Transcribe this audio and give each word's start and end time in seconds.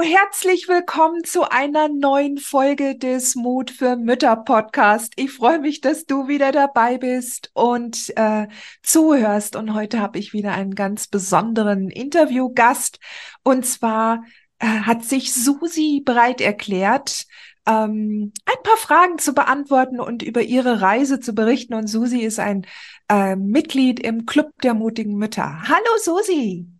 Herzlich 0.00 0.68
willkommen 0.68 1.24
zu 1.24 1.50
einer 1.50 1.88
neuen 1.88 2.38
Folge 2.38 2.96
des 2.96 3.34
Mut 3.34 3.70
für 3.70 3.96
Mütter 3.96 4.36
Podcast. 4.36 5.12
Ich 5.16 5.32
freue 5.32 5.58
mich, 5.58 5.80
dass 5.80 6.06
du 6.06 6.28
wieder 6.28 6.52
dabei 6.52 6.98
bist 6.98 7.50
und 7.54 8.16
äh, 8.16 8.46
zuhörst. 8.82 9.56
Und 9.56 9.74
heute 9.74 10.00
habe 10.00 10.18
ich 10.18 10.32
wieder 10.32 10.52
einen 10.52 10.74
ganz 10.74 11.08
besonderen 11.08 11.90
Interviewgast. 11.90 13.00
Und 13.42 13.66
zwar 13.66 14.22
äh, 14.60 14.66
hat 14.66 15.04
sich 15.04 15.34
Susi 15.34 16.02
bereit 16.04 16.40
erklärt, 16.40 17.26
ähm, 17.66 18.32
ein 18.46 18.62
paar 18.62 18.76
Fragen 18.76 19.18
zu 19.18 19.34
beantworten 19.34 20.00
und 20.00 20.22
über 20.22 20.42
ihre 20.42 20.80
Reise 20.80 21.18
zu 21.18 21.34
berichten. 21.34 21.74
Und 21.74 21.88
Susi 21.88 22.20
ist 22.20 22.38
ein 22.38 22.66
äh, 23.08 23.34
Mitglied 23.34 24.00
im 24.00 24.26
Club 24.26 24.50
der 24.62 24.74
mutigen 24.74 25.16
Mütter. 25.16 25.62
Hallo 25.62 25.98
Susi. 26.00 26.77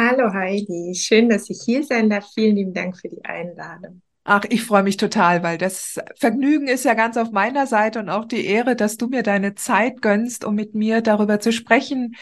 Hallo 0.00 0.32
Heidi, 0.32 0.94
schön, 0.94 1.28
dass 1.28 1.50
ich 1.50 1.58
hier 1.64 1.82
sein 1.82 2.08
darf. 2.08 2.30
Vielen 2.32 2.54
lieben 2.54 2.72
Dank 2.72 2.96
für 2.96 3.08
die 3.08 3.24
Einladung. 3.24 4.00
Ach, 4.22 4.44
ich 4.48 4.62
freue 4.62 4.84
mich 4.84 4.96
total, 4.96 5.42
weil 5.42 5.58
das 5.58 5.98
Vergnügen 6.14 6.68
ist 6.68 6.84
ja 6.84 6.94
ganz 6.94 7.16
auf 7.16 7.32
meiner 7.32 7.66
Seite 7.66 7.98
und 7.98 8.08
auch 8.08 8.24
die 8.24 8.46
Ehre, 8.46 8.76
dass 8.76 8.96
du 8.96 9.08
mir 9.08 9.24
deine 9.24 9.56
Zeit 9.56 10.00
gönnst, 10.00 10.44
um 10.44 10.54
mit 10.54 10.76
mir 10.76 11.00
darüber 11.00 11.40
zu 11.40 11.50
sprechen, 11.50 12.14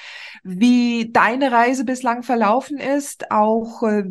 wie 0.43 1.11
deine 1.13 1.53
Reise 1.53 1.85
bislang 1.85 2.23
verlaufen 2.23 2.79
ist. 2.79 3.31
Auch 3.31 3.83
äh, 3.83 4.05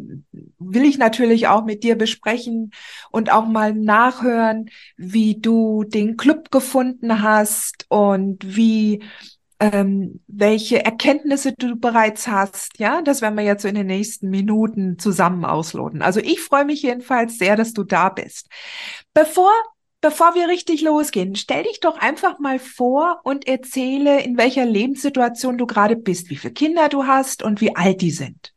will 0.60 0.86
ich 0.86 1.00
natürlich 1.00 1.48
auch 1.48 1.66
mit 1.66 1.84
dir 1.84 1.98
besprechen 1.98 2.70
und 3.10 3.32
auch 3.32 3.48
mal 3.48 3.74
nachhören, 3.74 4.70
wie 4.96 5.42
du 5.42 5.86
den 5.86 6.18
Club 6.18 6.52
gefunden 6.52 7.24
hast 7.24 7.88
und 7.90 8.44
wie 8.44 9.02
ähm, 9.60 10.22
welche 10.28 10.84
Erkenntnisse 10.84 11.54
du 11.54 11.76
bereits 11.76 12.28
hast. 12.28 12.78
Ja, 12.80 13.02
das 13.02 13.22
werden 13.22 13.38
wir 13.38 13.44
jetzt 13.44 13.62
so 13.62 13.68
in 13.68 13.76
den 13.76 13.88
nächsten 13.88 14.30
Minuten 14.30 15.00
zusammen 15.00 15.46
ausloten. 15.46 16.02
Also 16.02 16.20
ich 16.20 16.42
freue 16.42 16.66
mich 16.66 16.82
jedenfalls 16.82 17.38
sehr, 17.38 17.56
dass 17.56 17.74
du 17.74 17.84
da 17.84 18.10
bist. 18.10 18.48
Bevor 19.14 19.52
Bevor 20.02 20.36
wir 20.36 20.48
richtig 20.50 20.84
losgehen, 20.84 21.36
stell 21.36 21.64
dich 21.64 21.80
doch 21.80 21.98
einfach 21.98 22.38
mal 22.38 22.60
vor 22.60 23.22
und 23.24 23.48
erzähle, 23.48 24.22
in 24.22 24.38
welcher 24.38 24.64
Lebenssituation 24.64 25.58
du 25.58 25.66
gerade 25.66 25.96
bist, 25.96 26.30
wie 26.30 26.36
viele 26.36 26.54
Kinder 26.54 26.90
du 26.90 27.08
hast 27.08 27.42
und 27.42 27.60
wie 27.60 27.76
alt 27.76 28.02
die 28.02 28.12
sind. 28.12 28.55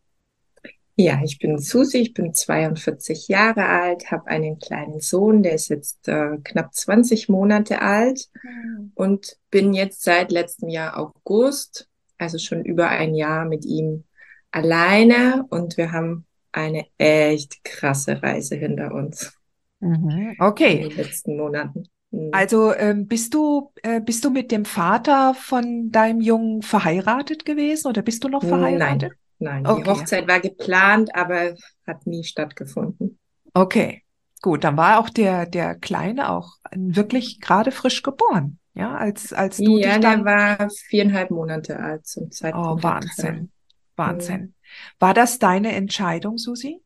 Ja, 1.00 1.20
ich 1.22 1.38
bin 1.38 1.58
Susi, 1.58 1.98
ich 1.98 2.12
bin 2.12 2.34
42 2.34 3.28
Jahre 3.28 3.66
alt, 3.66 4.10
habe 4.10 4.26
einen 4.26 4.58
kleinen 4.58 4.98
Sohn, 4.98 5.44
der 5.44 5.52
ist 5.52 5.68
jetzt 5.68 6.08
äh, 6.08 6.38
knapp 6.42 6.74
20 6.74 7.28
Monate 7.28 7.80
alt 7.82 8.28
mhm. 8.42 8.90
und 8.96 9.36
bin 9.48 9.74
jetzt 9.74 10.02
seit 10.02 10.32
letztem 10.32 10.68
Jahr 10.68 10.98
August, 10.98 11.88
also 12.18 12.38
schon 12.38 12.64
über 12.64 12.88
ein 12.88 13.14
Jahr 13.14 13.44
mit 13.44 13.64
ihm 13.64 14.02
alleine 14.50 15.46
und 15.50 15.76
wir 15.76 15.92
haben 15.92 16.26
eine 16.50 16.84
echt 16.98 17.62
krasse 17.62 18.20
Reise 18.20 18.56
hinter 18.56 18.92
uns. 18.92 19.38
Mhm. 19.78 20.34
Okay. 20.40 20.82
In 20.82 20.88
den 20.88 20.96
letzten 20.96 21.36
Monaten. 21.36 21.84
Mhm. 22.10 22.30
Also 22.32 22.74
ähm, 22.74 23.06
bist 23.06 23.34
du 23.34 23.70
äh, 23.84 24.00
bist 24.00 24.24
du 24.24 24.30
mit 24.30 24.50
dem 24.50 24.64
Vater 24.64 25.34
von 25.34 25.92
deinem 25.92 26.20
Jungen 26.20 26.62
verheiratet 26.62 27.44
gewesen 27.44 27.86
oder 27.86 28.02
bist 28.02 28.24
du 28.24 28.28
noch 28.28 28.42
verheiratet? 28.42 29.12
Nein. 29.12 29.27
Nein, 29.38 29.66
okay. 29.66 29.82
die 29.82 29.90
Hochzeit 29.90 30.28
war 30.28 30.40
geplant, 30.40 31.14
aber 31.14 31.54
hat 31.86 32.06
nie 32.06 32.24
stattgefunden. 32.24 33.18
Okay, 33.54 34.02
gut, 34.42 34.64
dann 34.64 34.76
war 34.76 34.98
auch 34.98 35.10
der, 35.10 35.46
der 35.46 35.74
Kleine 35.76 36.30
auch 36.30 36.56
wirklich 36.72 37.40
gerade 37.40 37.70
frisch 37.70 38.02
geboren. 38.02 38.58
Ja, 38.74 38.96
als, 38.96 39.32
als 39.32 39.56
du 39.56 39.78
ja, 39.78 39.94
dich 39.94 40.00
dann... 40.00 40.24
der 40.24 40.58
war 40.58 40.70
viereinhalb 40.70 41.30
Monate 41.30 41.80
alt 41.80 42.06
zum 42.06 42.30
Zeitpunkt. 42.30 42.80
Oh, 42.80 42.82
Wahnsinn. 42.82 43.50
Wahnsinn. 43.96 44.54
War 45.00 45.14
das 45.14 45.38
deine 45.38 45.72
Entscheidung, 45.72 46.38
Susi, 46.38 46.80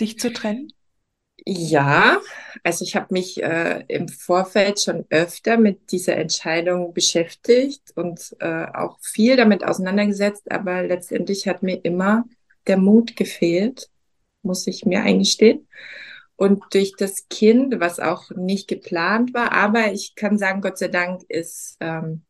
dich 0.00 0.18
zu 0.18 0.32
trennen? 0.32 0.72
Ja, 1.46 2.20
also 2.64 2.84
ich 2.84 2.94
habe 2.96 3.06
mich 3.10 3.42
äh, 3.42 3.84
im 3.88 4.08
Vorfeld 4.08 4.80
schon 4.80 5.06
öfter 5.10 5.56
mit 5.56 5.90
dieser 5.90 6.16
Entscheidung 6.16 6.92
beschäftigt 6.92 7.92
und 7.96 8.36
äh, 8.40 8.66
auch 8.74 8.98
viel 9.00 9.36
damit 9.36 9.64
auseinandergesetzt, 9.64 10.50
aber 10.50 10.82
letztendlich 10.82 11.48
hat 11.48 11.62
mir 11.62 11.82
immer 11.84 12.24
der 12.66 12.76
Mut 12.76 13.16
gefehlt, 13.16 13.88
muss 14.42 14.66
ich 14.66 14.84
mir 14.84 15.02
eingestehen. 15.02 15.66
Und 16.36 16.62
durch 16.72 16.94
das 16.96 17.28
Kind, 17.28 17.80
was 17.80 18.00
auch 18.00 18.30
nicht 18.30 18.68
geplant 18.68 19.34
war, 19.34 19.52
aber 19.52 19.92
ich 19.92 20.14
kann 20.14 20.38
sagen, 20.38 20.62
Gott 20.62 20.78
sei 20.78 20.88
Dank 20.88 21.22
ist, 21.28 21.76
ähm, 21.80 22.22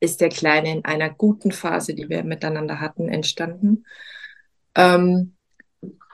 ist 0.00 0.20
der 0.20 0.30
Kleine 0.30 0.72
in 0.72 0.84
einer 0.84 1.10
guten 1.10 1.52
Phase, 1.52 1.94
die 1.94 2.08
wir 2.08 2.24
miteinander 2.24 2.80
hatten, 2.80 3.08
entstanden. 3.08 3.86
Ähm, 4.74 5.35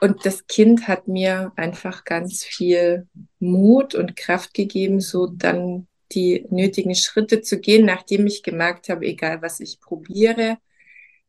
und 0.03 0.25
das 0.25 0.47
Kind 0.47 0.89
hat 0.89 1.07
mir 1.07 1.53
einfach 1.55 2.03
ganz 2.03 2.43
viel 2.43 3.07
Mut 3.39 3.95
und 3.95 4.17
Kraft 4.17 4.53
gegeben, 4.53 4.99
so 4.99 5.27
dann 5.27 5.87
die 6.11 6.45
nötigen 6.49 6.93
Schritte 6.93 7.39
zu 7.39 7.57
gehen, 7.57 7.85
nachdem 7.85 8.27
ich 8.27 8.43
gemerkt 8.43 8.89
habe, 8.89 9.05
egal 9.05 9.41
was 9.41 9.61
ich 9.61 9.79
probiere, 9.79 10.57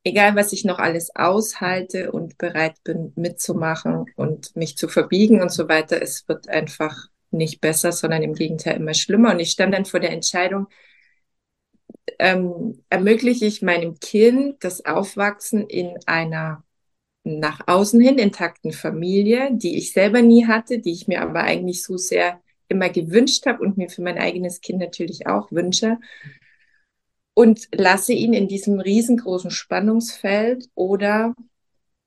egal 0.02 0.34
was 0.34 0.52
ich 0.52 0.64
noch 0.64 0.80
alles 0.80 1.14
aushalte 1.14 2.10
und 2.10 2.36
bereit 2.36 2.82
bin 2.82 3.12
mitzumachen 3.14 4.06
und 4.16 4.56
mich 4.56 4.76
zu 4.76 4.88
verbiegen 4.88 5.40
und 5.40 5.52
so 5.52 5.68
weiter, 5.68 6.02
es 6.02 6.26
wird 6.26 6.48
einfach 6.48 6.96
nicht 7.30 7.60
besser, 7.60 7.92
sondern 7.92 8.24
im 8.24 8.34
Gegenteil 8.34 8.78
immer 8.78 8.94
schlimmer. 8.94 9.30
Und 9.30 9.38
ich 9.38 9.52
stand 9.52 9.72
dann 9.72 9.84
vor 9.84 10.00
der 10.00 10.10
Entscheidung, 10.10 10.66
ähm, 12.18 12.82
ermögliche 12.90 13.46
ich 13.46 13.62
meinem 13.62 14.00
Kind 14.00 14.64
das 14.64 14.84
Aufwachsen 14.84 15.64
in 15.68 15.96
einer 16.06 16.64
nach 17.24 17.66
außen 17.66 18.00
hin 18.00 18.18
intakten 18.18 18.72
Familie, 18.72 19.48
die 19.52 19.76
ich 19.78 19.92
selber 19.92 20.22
nie 20.22 20.46
hatte, 20.46 20.78
die 20.78 20.92
ich 20.92 21.08
mir 21.08 21.22
aber 21.22 21.42
eigentlich 21.42 21.82
so 21.82 21.96
sehr 21.96 22.40
immer 22.68 22.90
gewünscht 22.90 23.46
habe 23.46 23.62
und 23.62 23.76
mir 23.76 23.88
für 23.88 24.02
mein 24.02 24.18
eigenes 24.18 24.60
Kind 24.60 24.78
natürlich 24.78 25.26
auch 25.26 25.50
wünsche. 25.50 25.98
Und 27.34 27.68
lasse 27.74 28.12
ihn 28.12 28.32
in 28.32 28.46
diesem 28.46 28.78
riesengroßen 28.78 29.50
Spannungsfeld 29.50 30.68
oder 30.74 31.34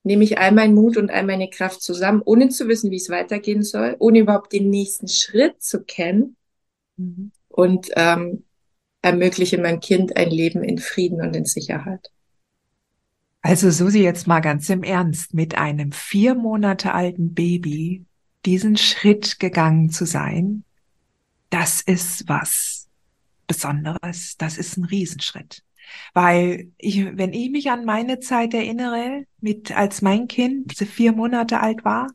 nehme 0.03 0.23
ich 0.23 0.37
all 0.37 0.53
meinen 0.53 0.73
Mut 0.73 0.95
und 0.95 1.11
all 1.11 1.23
meine 1.23 1.49
Kraft 1.49 1.81
zusammen, 1.81 2.21
ohne 2.23 2.47
zu 2.49 2.67
wissen, 2.67 2.91
wie 2.91 2.95
es 2.95 3.09
weitergehen 3.09 3.63
soll, 3.63 3.95
ohne 3.99 4.19
überhaupt 4.19 4.53
den 4.53 4.69
nächsten 4.69 5.09
Schritt 5.09 5.61
zu 5.61 5.83
kennen 5.83 6.37
mhm. 6.95 7.31
und 7.49 7.89
ähm, 7.95 8.45
ermögliche 9.01 9.57
meinem 9.57 9.81
Kind 9.81 10.15
ein 10.15 10.29
Leben 10.29 10.63
in 10.63 10.77
Frieden 10.77 11.21
und 11.21 11.35
in 11.35 11.45
Sicherheit. 11.45 12.11
Also 13.47 13.71
Susi, 13.71 13.99
jetzt 13.99 14.27
mal 14.27 14.41
ganz 14.41 14.69
im 14.69 14.83
Ernst, 14.83 15.33
mit 15.33 15.57
einem 15.57 15.93
vier 15.93 16.35
Monate 16.35 16.93
alten 16.93 17.33
Baby 17.33 18.03
diesen 18.45 18.75
Schritt 18.75 19.39
gegangen 19.39 19.89
zu 19.89 20.03
sein, 20.03 20.65
das 21.49 21.79
ist 21.79 22.27
was 22.27 22.89
Besonderes. 23.47 24.35
Das 24.37 24.57
ist 24.57 24.75
ein 24.75 24.83
Riesenschritt. 24.83 25.63
Weil 26.13 26.73
ich, 26.77 27.05
wenn 27.15 27.31
ich 27.31 27.49
mich 27.49 27.71
an 27.71 27.85
meine 27.85 28.19
Zeit 28.19 28.53
erinnere, 28.53 29.23
mit, 29.39 29.71
als 29.71 30.01
mein 30.01 30.27
Kind 30.27 30.73
vier 30.73 31.13
Monate 31.13 31.61
alt 31.61 31.85
war, 31.85 32.09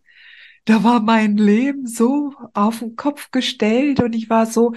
da 0.67 0.85
war 0.85 1.01
mein 1.01 1.39
Leben 1.39 1.87
so 1.87 2.35
auf 2.53 2.81
den 2.81 2.95
Kopf 2.95 3.31
gestellt 3.31 4.01
und 4.01 4.15
ich 4.15 4.29
war 4.29 4.45
so, 4.45 4.75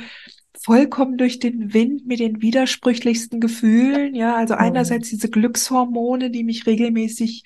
vollkommen 0.66 1.18
durch 1.18 1.40
den 1.40 1.74
Wind 1.74 2.08
mit 2.08 2.20
den 2.20 2.42
widersprüchlichsten 2.42 3.40
Gefühlen. 3.40 4.16
Ja, 4.16 4.36
also 4.36 4.56
einerseits 4.56 5.10
diese 5.10 5.30
Glückshormone, 5.30 6.32
die 6.32 6.44
mich 6.44 6.66
regelmäßig 6.66 7.44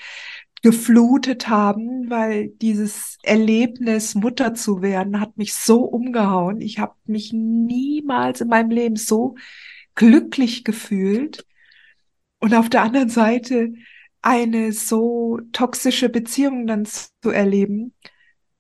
geflutet 0.61 1.49
haben, 1.49 2.09
weil 2.09 2.49
dieses 2.49 3.17
Erlebnis, 3.23 4.15
Mutter 4.15 4.53
zu 4.53 4.81
werden, 4.81 5.19
hat 5.19 5.37
mich 5.37 5.53
so 5.53 5.81
umgehauen. 5.83 6.61
Ich 6.61 6.79
habe 6.79 6.95
mich 7.05 7.33
niemals 7.33 8.41
in 8.41 8.47
meinem 8.49 8.71
Leben 8.71 8.95
so 8.95 9.35
glücklich 9.95 10.63
gefühlt. 10.63 11.45
Und 12.39 12.53
auf 12.53 12.69
der 12.69 12.83
anderen 12.83 13.09
Seite 13.09 13.73
eine 14.21 14.71
so 14.73 15.39
toxische 15.51 16.09
Beziehung 16.09 16.67
dann 16.67 16.85
zu 16.85 17.29
erleben, 17.31 17.93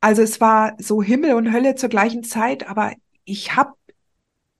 Also 0.01 0.21
es 0.21 0.41
war 0.41 0.75
so 0.79 1.03
Himmel 1.03 1.33
und 1.35 1.51
Hölle 1.53 1.75
zur 1.75 1.89
gleichen 1.89 2.23
Zeit, 2.23 2.67
aber 2.67 2.93
ich 3.25 3.55
habe 3.55 3.73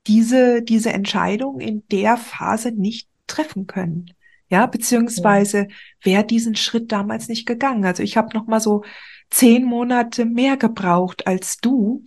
diese, 0.08 0.62
diese 0.62 0.92
Entscheidung 0.92 1.60
in 1.60 1.84
der 1.92 2.18
Phase 2.18 2.72
nicht 2.72 3.10
treffen 3.28 3.68
können. 3.68 4.12
Ja, 4.50 4.66
beziehungsweise 4.66 5.68
wäre 6.02 6.26
diesen 6.26 6.56
Schritt 6.56 6.92
damals 6.92 7.28
nicht 7.28 7.46
gegangen. 7.46 7.86
Also 7.86 8.02
ich 8.02 8.18
habe 8.18 8.36
noch 8.36 8.48
mal 8.48 8.60
so 8.60 8.84
zehn 9.30 9.64
Monate 9.64 10.26
mehr 10.26 10.58
gebraucht 10.58 11.28
als 11.28 11.58
du. 11.58 12.04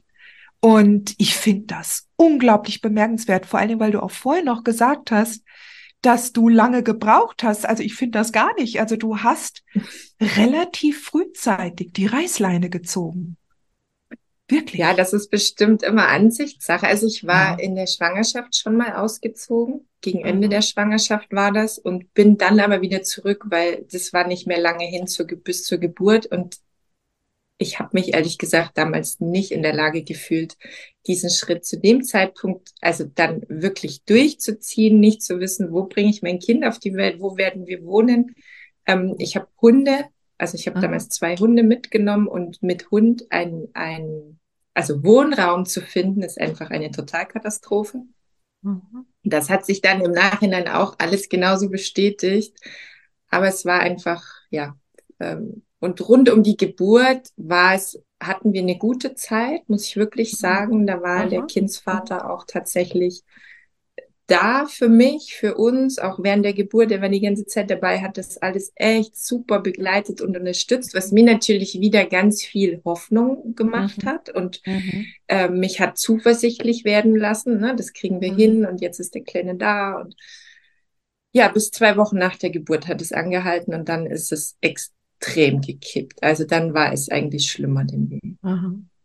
Und 0.60 1.14
ich 1.18 1.36
finde 1.36 1.66
das 1.66 2.08
unglaublich 2.16 2.80
bemerkenswert, 2.80 3.46
vor 3.46 3.58
allen 3.58 3.68
Dingen, 3.68 3.80
weil 3.80 3.92
du 3.92 4.02
auch 4.02 4.10
vorher 4.10 4.44
noch 4.44 4.64
gesagt 4.64 5.10
hast, 5.10 5.44
dass 6.02 6.32
du 6.32 6.48
lange 6.48 6.82
gebraucht 6.82 7.44
hast. 7.44 7.64
Also 7.64 7.82
ich 7.82 7.94
finde 7.94 8.18
das 8.18 8.32
gar 8.32 8.52
nicht. 8.56 8.80
Also 8.80 8.96
du 8.96 9.18
hast 9.18 9.62
relativ 10.20 11.04
frühzeitig 11.04 11.92
die 11.92 12.06
Reißleine 12.06 12.70
gezogen. 12.70 13.36
Wirklich? 14.52 14.80
Ja, 14.80 14.92
das 14.92 15.14
ist 15.14 15.30
bestimmt 15.30 15.82
immer 15.82 16.08
Ansichtssache. 16.08 16.86
Also 16.86 17.06
ich 17.06 17.26
war 17.26 17.58
ja. 17.58 17.64
in 17.64 17.74
der 17.74 17.86
Schwangerschaft 17.86 18.54
schon 18.54 18.76
mal 18.76 18.96
ausgezogen. 18.96 19.88
Gegen 20.02 20.26
Ende 20.26 20.48
mhm. 20.48 20.50
der 20.50 20.60
Schwangerschaft 20.60 21.32
war 21.32 21.52
das 21.52 21.78
und 21.78 22.12
bin 22.12 22.36
dann 22.36 22.60
aber 22.60 22.82
wieder 22.82 23.02
zurück, 23.02 23.44
weil 23.48 23.86
das 23.90 24.12
war 24.12 24.26
nicht 24.26 24.46
mehr 24.46 24.60
lange 24.60 24.84
hin 24.84 25.06
zur, 25.06 25.26
bis 25.26 25.64
zur 25.64 25.78
Geburt 25.78 26.26
und 26.26 26.56
ich 27.56 27.78
habe 27.78 27.90
mich 27.92 28.12
ehrlich 28.12 28.36
gesagt 28.36 28.76
damals 28.76 29.20
nicht 29.20 29.52
in 29.52 29.62
der 29.62 29.72
Lage 29.72 30.02
gefühlt, 30.02 30.56
diesen 31.06 31.30
Schritt 31.30 31.64
zu 31.64 31.78
dem 31.78 32.02
Zeitpunkt, 32.02 32.72
also 32.82 33.04
dann 33.04 33.42
wirklich 33.48 34.04
durchzuziehen, 34.04 35.00
nicht 35.00 35.22
zu 35.22 35.40
wissen, 35.40 35.72
wo 35.72 35.84
bringe 35.84 36.10
ich 36.10 36.22
mein 36.22 36.40
Kind 36.40 36.66
auf 36.66 36.78
die 36.78 36.94
Welt, 36.94 37.20
wo 37.20 37.38
werden 37.38 37.66
wir 37.66 37.84
wohnen. 37.84 38.34
Ähm, 38.86 39.14
ich 39.18 39.36
habe 39.36 39.46
Hunde, 39.62 40.06
also 40.36 40.56
ich 40.58 40.66
habe 40.66 40.78
mhm. 40.78 40.82
damals 40.82 41.08
zwei 41.08 41.36
Hunde 41.36 41.62
mitgenommen 41.62 42.26
und 42.26 42.62
mit 42.62 42.90
Hund 42.90 43.26
ein, 43.30 43.68
ein 43.72 44.40
also 44.74 45.02
Wohnraum 45.04 45.66
zu 45.66 45.80
finden, 45.80 46.22
ist 46.22 46.40
einfach 46.40 46.70
eine 46.70 46.90
Totalkatastrophe. 46.90 48.02
Mhm. 48.62 49.06
Das 49.24 49.50
hat 49.50 49.66
sich 49.66 49.80
dann 49.80 50.00
im 50.00 50.12
Nachhinein 50.12 50.68
auch 50.68 50.96
alles 50.98 51.28
genauso 51.28 51.68
bestätigt. 51.68 52.56
Aber 53.28 53.48
es 53.48 53.64
war 53.64 53.80
einfach, 53.80 54.24
ja, 54.50 54.76
ähm, 55.20 55.62
und 55.78 56.08
rund 56.08 56.30
um 56.30 56.42
die 56.42 56.56
Geburt 56.56 57.28
war 57.36 57.74
es, 57.74 58.00
hatten 58.22 58.52
wir 58.52 58.62
eine 58.62 58.78
gute 58.78 59.14
Zeit, 59.14 59.68
muss 59.68 59.86
ich 59.86 59.96
wirklich 59.96 60.32
mhm. 60.32 60.36
sagen. 60.36 60.86
Da 60.86 61.02
war 61.02 61.20
Aha. 61.22 61.28
der 61.28 61.42
Kindsvater 61.42 62.30
auch 62.30 62.44
tatsächlich 62.46 63.22
da 64.32 64.64
für 64.64 64.88
mich, 64.88 65.34
für 65.34 65.56
uns, 65.56 65.98
auch 65.98 66.18
während 66.22 66.42
der 66.42 66.54
Geburt, 66.54 66.90
er 66.90 67.02
war 67.02 67.10
die 67.10 67.20
ganze 67.20 67.44
Zeit 67.44 67.70
dabei, 67.70 68.00
hat 68.00 68.16
das 68.16 68.38
alles 68.38 68.72
echt 68.76 69.14
super 69.14 69.60
begleitet 69.60 70.22
und 70.22 70.38
unterstützt, 70.38 70.94
was 70.94 71.12
mir 71.12 71.24
natürlich 71.24 71.78
wieder 71.80 72.06
ganz 72.06 72.42
viel 72.42 72.80
Hoffnung 72.86 73.54
gemacht 73.54 74.02
mhm. 74.02 74.08
hat 74.08 74.30
und 74.30 74.62
mhm. 74.64 75.04
äh, 75.28 75.50
mich 75.50 75.80
hat 75.80 75.98
zuversichtlich 75.98 76.86
werden 76.86 77.14
lassen. 77.14 77.58
Ne? 77.58 77.76
Das 77.76 77.92
kriegen 77.92 78.22
wir 78.22 78.32
mhm. 78.32 78.36
hin 78.38 78.66
und 78.66 78.80
jetzt 78.80 79.00
ist 79.00 79.14
der 79.14 79.22
Kleine 79.22 79.56
da 79.56 80.00
und 80.00 80.16
ja, 81.32 81.48
bis 81.48 81.70
zwei 81.70 81.98
Wochen 81.98 82.16
nach 82.16 82.36
der 82.36 82.50
Geburt 82.50 82.88
hat 82.88 83.02
es 83.02 83.12
angehalten 83.12 83.74
und 83.74 83.88
dann 83.88 84.06
ist 84.06 84.32
es 84.32 84.56
extrem 84.62 85.60
gekippt. 85.60 86.22
Also 86.22 86.44
dann 86.44 86.72
war 86.72 86.92
es 86.92 87.10
eigentlich 87.10 87.50
schlimmer 87.50 87.84
denn 87.84 88.06
je. 88.06 88.34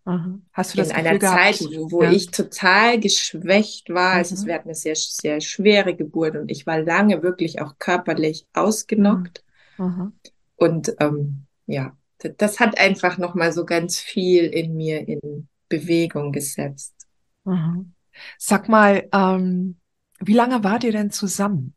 Mhm. 0.08 0.14
Aha. 0.14 0.40
Hast 0.54 0.74
du 0.74 0.78
das 0.78 0.90
in 0.90 0.96
einer 0.96 1.20
Zeit, 1.20 1.60
wo, 1.60 2.02
ja. 2.02 2.12
ich 2.12 2.32
total 2.32 3.00
geschwächt 3.00 3.90
war. 3.90 4.14
Mhm. 4.14 4.18
Also 4.18 4.46
wir 4.46 4.54
hatten 4.54 4.70
eine 4.70 4.76
sehr, 4.76 4.96
sehr 4.96 5.42
schwere 5.42 5.96
Geburt 5.96 6.38
und 6.38 6.50
ich 6.50 6.66
war 6.66 6.80
lange 6.80 7.22
wirklich 7.22 7.62
auch 7.62 7.78
körperlich 7.78 8.46
ausgenockt. 8.54 9.44
Mhm. 9.78 10.14
Und 10.56 10.96
ähm, 11.00 11.46
ja, 11.66 11.96
das 12.38 12.60
hat 12.60 12.80
einfach 12.80 13.18
nochmal 13.18 13.52
so 13.52 13.66
ganz 13.66 14.00
viel 14.00 14.46
in 14.46 14.76
mir 14.76 15.08
in 15.08 15.48
Bewegung 15.68 16.32
gesetzt. 16.32 16.96
Mhm. 17.44 17.94
Sag 18.38 18.70
mal, 18.70 19.08
ähm, 19.12 19.76
wie 20.20 20.34
lange 20.34 20.64
wart 20.64 20.86
ihr 20.86 20.94
denn 20.94 21.12
zusammen? 21.12 21.76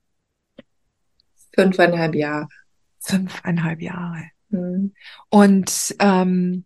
Fünfeinhalb 1.53 2.15
Jahre. 2.15 2.49
Fünfeinhalb 3.01 3.83
Jahre. 3.83 4.23
Mhm. 4.51 4.95
Und 5.31 5.97
ähm, 5.99 6.65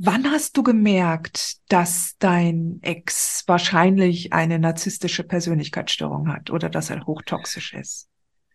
Wann 0.00 0.30
hast 0.30 0.56
du 0.56 0.62
gemerkt, 0.62 1.56
dass 1.68 2.14
dein 2.20 2.78
Ex 2.82 3.42
wahrscheinlich 3.48 4.32
eine 4.32 4.60
narzisstische 4.60 5.24
Persönlichkeitsstörung 5.24 6.32
hat 6.32 6.50
oder 6.50 6.70
dass 6.70 6.90
er 6.90 7.04
hochtoxisch 7.04 7.74
ist? 7.74 8.08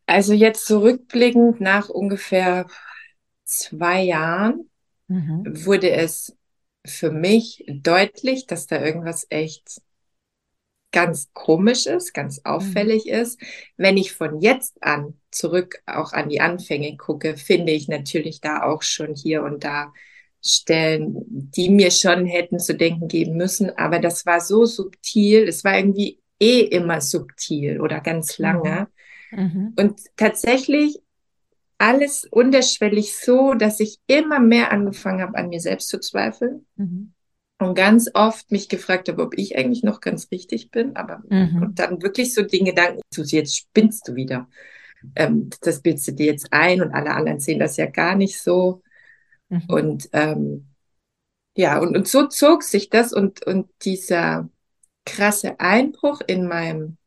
Also 0.05 0.33
jetzt 0.33 0.65
zurückblickend 0.65 1.59
nach 1.59 1.89
ungefähr 1.89 2.67
zwei 3.43 4.03
Jahren 4.03 4.69
mhm. 5.07 5.43
wurde 5.65 5.91
es 5.91 6.33
für 6.85 7.11
mich 7.11 7.65
deutlich, 7.67 8.45
dass 8.47 8.67
da 8.67 8.81
irgendwas 8.81 9.27
echt 9.29 9.81
ganz 10.93 11.29
komisch 11.33 11.87
ist, 11.87 12.13
ganz 12.13 12.37
mhm. 12.37 12.45
auffällig 12.45 13.05
mhm. 13.05 13.13
ist. 13.15 13.41
Wenn 13.75 13.97
ich 13.97 14.13
von 14.13 14.39
jetzt 14.39 14.81
an 14.81 15.19
zurück 15.29 15.81
auch 15.85 16.13
an 16.13 16.29
die 16.29 16.39
Anfänge 16.39 16.95
gucke, 16.95 17.35
finde 17.35 17.73
ich 17.73 17.89
natürlich 17.89 18.39
da 18.39 18.63
auch 18.63 18.81
schon 18.81 19.13
hier 19.13 19.43
und 19.43 19.65
da 19.65 19.91
Stellen, 20.45 21.15
die 21.27 21.69
mir 21.69 21.91
schon 21.91 22.25
hätten 22.25 22.59
zu 22.59 22.75
denken 22.75 23.07
geben 23.07 23.37
müssen. 23.37 23.69
Aber 23.77 23.99
das 23.99 24.25
war 24.25 24.41
so 24.41 24.65
subtil. 24.65 25.47
Es 25.47 25.63
war 25.63 25.77
irgendwie 25.77 26.19
eh 26.39 26.61
immer 26.61 27.01
subtil 27.01 27.79
oder 27.79 28.01
ganz 28.01 28.37
lange. 28.37 28.87
Mhm. 29.31 29.39
mhm. 29.39 29.73
Und 29.77 30.01
tatsächlich 30.17 30.99
alles 31.77 32.25
unterschwellig 32.29 33.15
so, 33.15 33.53
dass 33.53 33.79
ich 33.79 33.99
immer 34.07 34.39
mehr 34.39 34.71
angefangen 34.71 35.21
habe, 35.21 35.37
an 35.37 35.49
mir 35.49 35.59
selbst 35.59 35.89
zu 35.89 35.99
zweifeln. 35.99 36.65
Mhm. 36.75 37.13
Und 37.59 37.75
ganz 37.75 38.09
oft 38.13 38.51
mich 38.51 38.67
gefragt 38.67 39.07
habe, 39.07 39.21
ob 39.21 39.37
ich 39.37 39.57
eigentlich 39.57 39.83
noch 39.83 40.01
ganz 40.01 40.29
richtig 40.31 40.71
bin. 40.71 40.95
Aber 40.95 41.23
mhm. 41.29 41.61
und 41.61 41.79
dann 41.79 42.01
wirklich 42.01 42.33
so 42.33 42.41
den 42.41 42.65
Gedanken, 42.65 43.01
du 43.15 43.21
jetzt 43.23 43.55
spinnst 43.55 44.07
du 44.07 44.15
wieder. 44.15 44.49
Ähm, 45.15 45.49
das 45.61 45.81
bildest 45.81 46.07
du 46.09 46.11
dir 46.13 46.27
jetzt 46.27 46.47
ein 46.51 46.81
und 46.81 46.93
alle 46.93 47.11
anderen 47.11 47.39
sehen 47.39 47.59
das 47.59 47.77
ja 47.77 47.85
gar 47.85 48.15
nicht 48.15 48.41
so. 48.41 48.81
Mhm. 49.53 49.63
Und 49.67 50.09
ähm, 50.13 50.67
ja, 51.55 51.79
und, 51.79 51.95
und 51.95 52.07
so 52.07 52.27
zog 52.27 52.63
sich 52.63 52.89
das 52.89 53.13
und, 53.13 53.45
und 53.45 53.69
dieser 53.83 54.49
krasse 55.05 55.59
Einbruch 55.59 56.21
in 56.25 56.47
meinem 56.47 56.97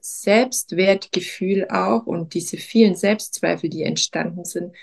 Selbstwertgefühl 0.00 1.68
auch 1.70 2.06
und 2.06 2.34
diese 2.34 2.56
vielen 2.56 2.94
Selbstzweifel, 2.94 3.70
die 3.70 3.82
entstanden 3.82 4.44
sind, 4.44 4.74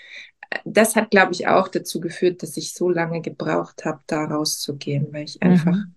das 0.64 0.96
hat, 0.96 1.10
glaube 1.10 1.32
ich, 1.32 1.48
auch 1.48 1.68
dazu 1.68 2.00
geführt, 2.00 2.42
dass 2.42 2.56
ich 2.56 2.72
so 2.72 2.88
lange 2.88 3.20
gebraucht 3.20 3.84
habe, 3.84 4.00
da 4.06 4.24
rauszugehen, 4.24 5.12
weil 5.12 5.24
ich 5.24 5.42
einfach 5.42 5.76
mhm. 5.76 5.94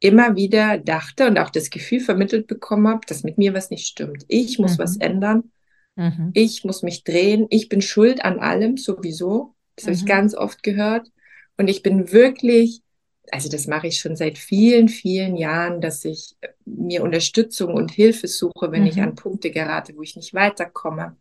immer 0.00 0.36
wieder 0.36 0.78
dachte 0.78 1.26
und 1.26 1.38
auch 1.38 1.50
das 1.50 1.70
Gefühl 1.70 2.00
vermittelt 2.00 2.46
bekommen 2.46 2.88
habe, 2.88 3.06
dass 3.06 3.22
mit 3.22 3.38
mir 3.38 3.54
was 3.54 3.70
nicht 3.70 3.86
stimmt. 3.86 4.24
Ich 4.28 4.58
muss 4.58 4.78
mhm. 4.78 4.82
was 4.82 4.96
ändern. 4.96 5.50
Mhm. 5.96 6.30
Ich 6.34 6.64
muss 6.64 6.82
mich 6.82 7.04
drehen. 7.04 7.46
Ich 7.50 7.68
bin 7.68 7.80
schuld 7.80 8.24
an 8.24 8.38
allem 8.38 8.76
sowieso. 8.76 9.53
Das 9.76 9.84
mhm. 9.84 9.88
habe 9.88 9.96
ich 9.96 10.06
ganz 10.06 10.34
oft 10.34 10.62
gehört. 10.62 11.08
Und 11.56 11.68
ich 11.68 11.82
bin 11.82 12.12
wirklich, 12.12 12.82
also 13.30 13.48
das 13.48 13.66
mache 13.66 13.86
ich 13.86 13.98
schon 13.98 14.16
seit 14.16 14.38
vielen, 14.38 14.88
vielen 14.88 15.36
Jahren, 15.36 15.80
dass 15.80 16.04
ich 16.04 16.36
mir 16.64 17.02
Unterstützung 17.02 17.74
und 17.74 17.90
Hilfe 17.90 18.28
suche, 18.28 18.70
wenn 18.70 18.82
mhm. 18.82 18.88
ich 18.88 19.00
an 19.00 19.14
Punkte 19.14 19.50
gerate, 19.50 19.96
wo 19.96 20.02
ich 20.02 20.16
nicht 20.16 20.34
weiterkomme. 20.34 21.16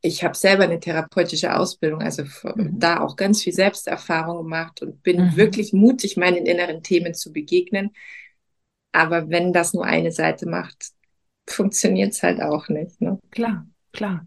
Ich 0.00 0.22
habe 0.22 0.36
selber 0.36 0.64
eine 0.64 0.78
therapeutische 0.78 1.56
Ausbildung, 1.56 2.02
also 2.02 2.22
mhm. 2.22 2.78
da 2.78 3.00
auch 3.00 3.16
ganz 3.16 3.42
viel 3.42 3.52
Selbsterfahrung 3.52 4.44
gemacht 4.44 4.82
und 4.82 5.02
bin 5.02 5.20
mhm. 5.20 5.36
wirklich 5.36 5.72
mutig, 5.72 6.16
meinen 6.16 6.46
inneren 6.46 6.82
Themen 6.82 7.14
zu 7.14 7.32
begegnen. 7.32 7.90
Aber 8.92 9.28
wenn 9.28 9.52
das 9.52 9.74
nur 9.74 9.84
eine 9.84 10.12
Seite 10.12 10.48
macht, 10.48 10.92
funktioniert 11.48 12.12
es 12.12 12.22
halt 12.22 12.40
auch 12.40 12.68
nicht. 12.68 13.00
Ne? 13.00 13.18
Klar, 13.30 13.66
klar. 13.92 14.26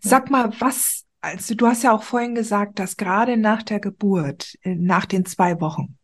Sag 0.00 0.30
mal, 0.30 0.52
was 0.58 1.04
also 1.20 1.54
du 1.54 1.66
hast 1.66 1.82
ja 1.82 1.92
auch 1.92 2.02
vorhin 2.02 2.34
gesagt, 2.34 2.78
dass 2.78 2.96
gerade 2.96 3.36
nach 3.36 3.62
der 3.62 3.80
Geburt, 3.80 4.56
äh, 4.62 4.74
nach 4.74 5.04
den 5.04 5.26
zwei 5.26 5.60
Wochen, 5.60 5.96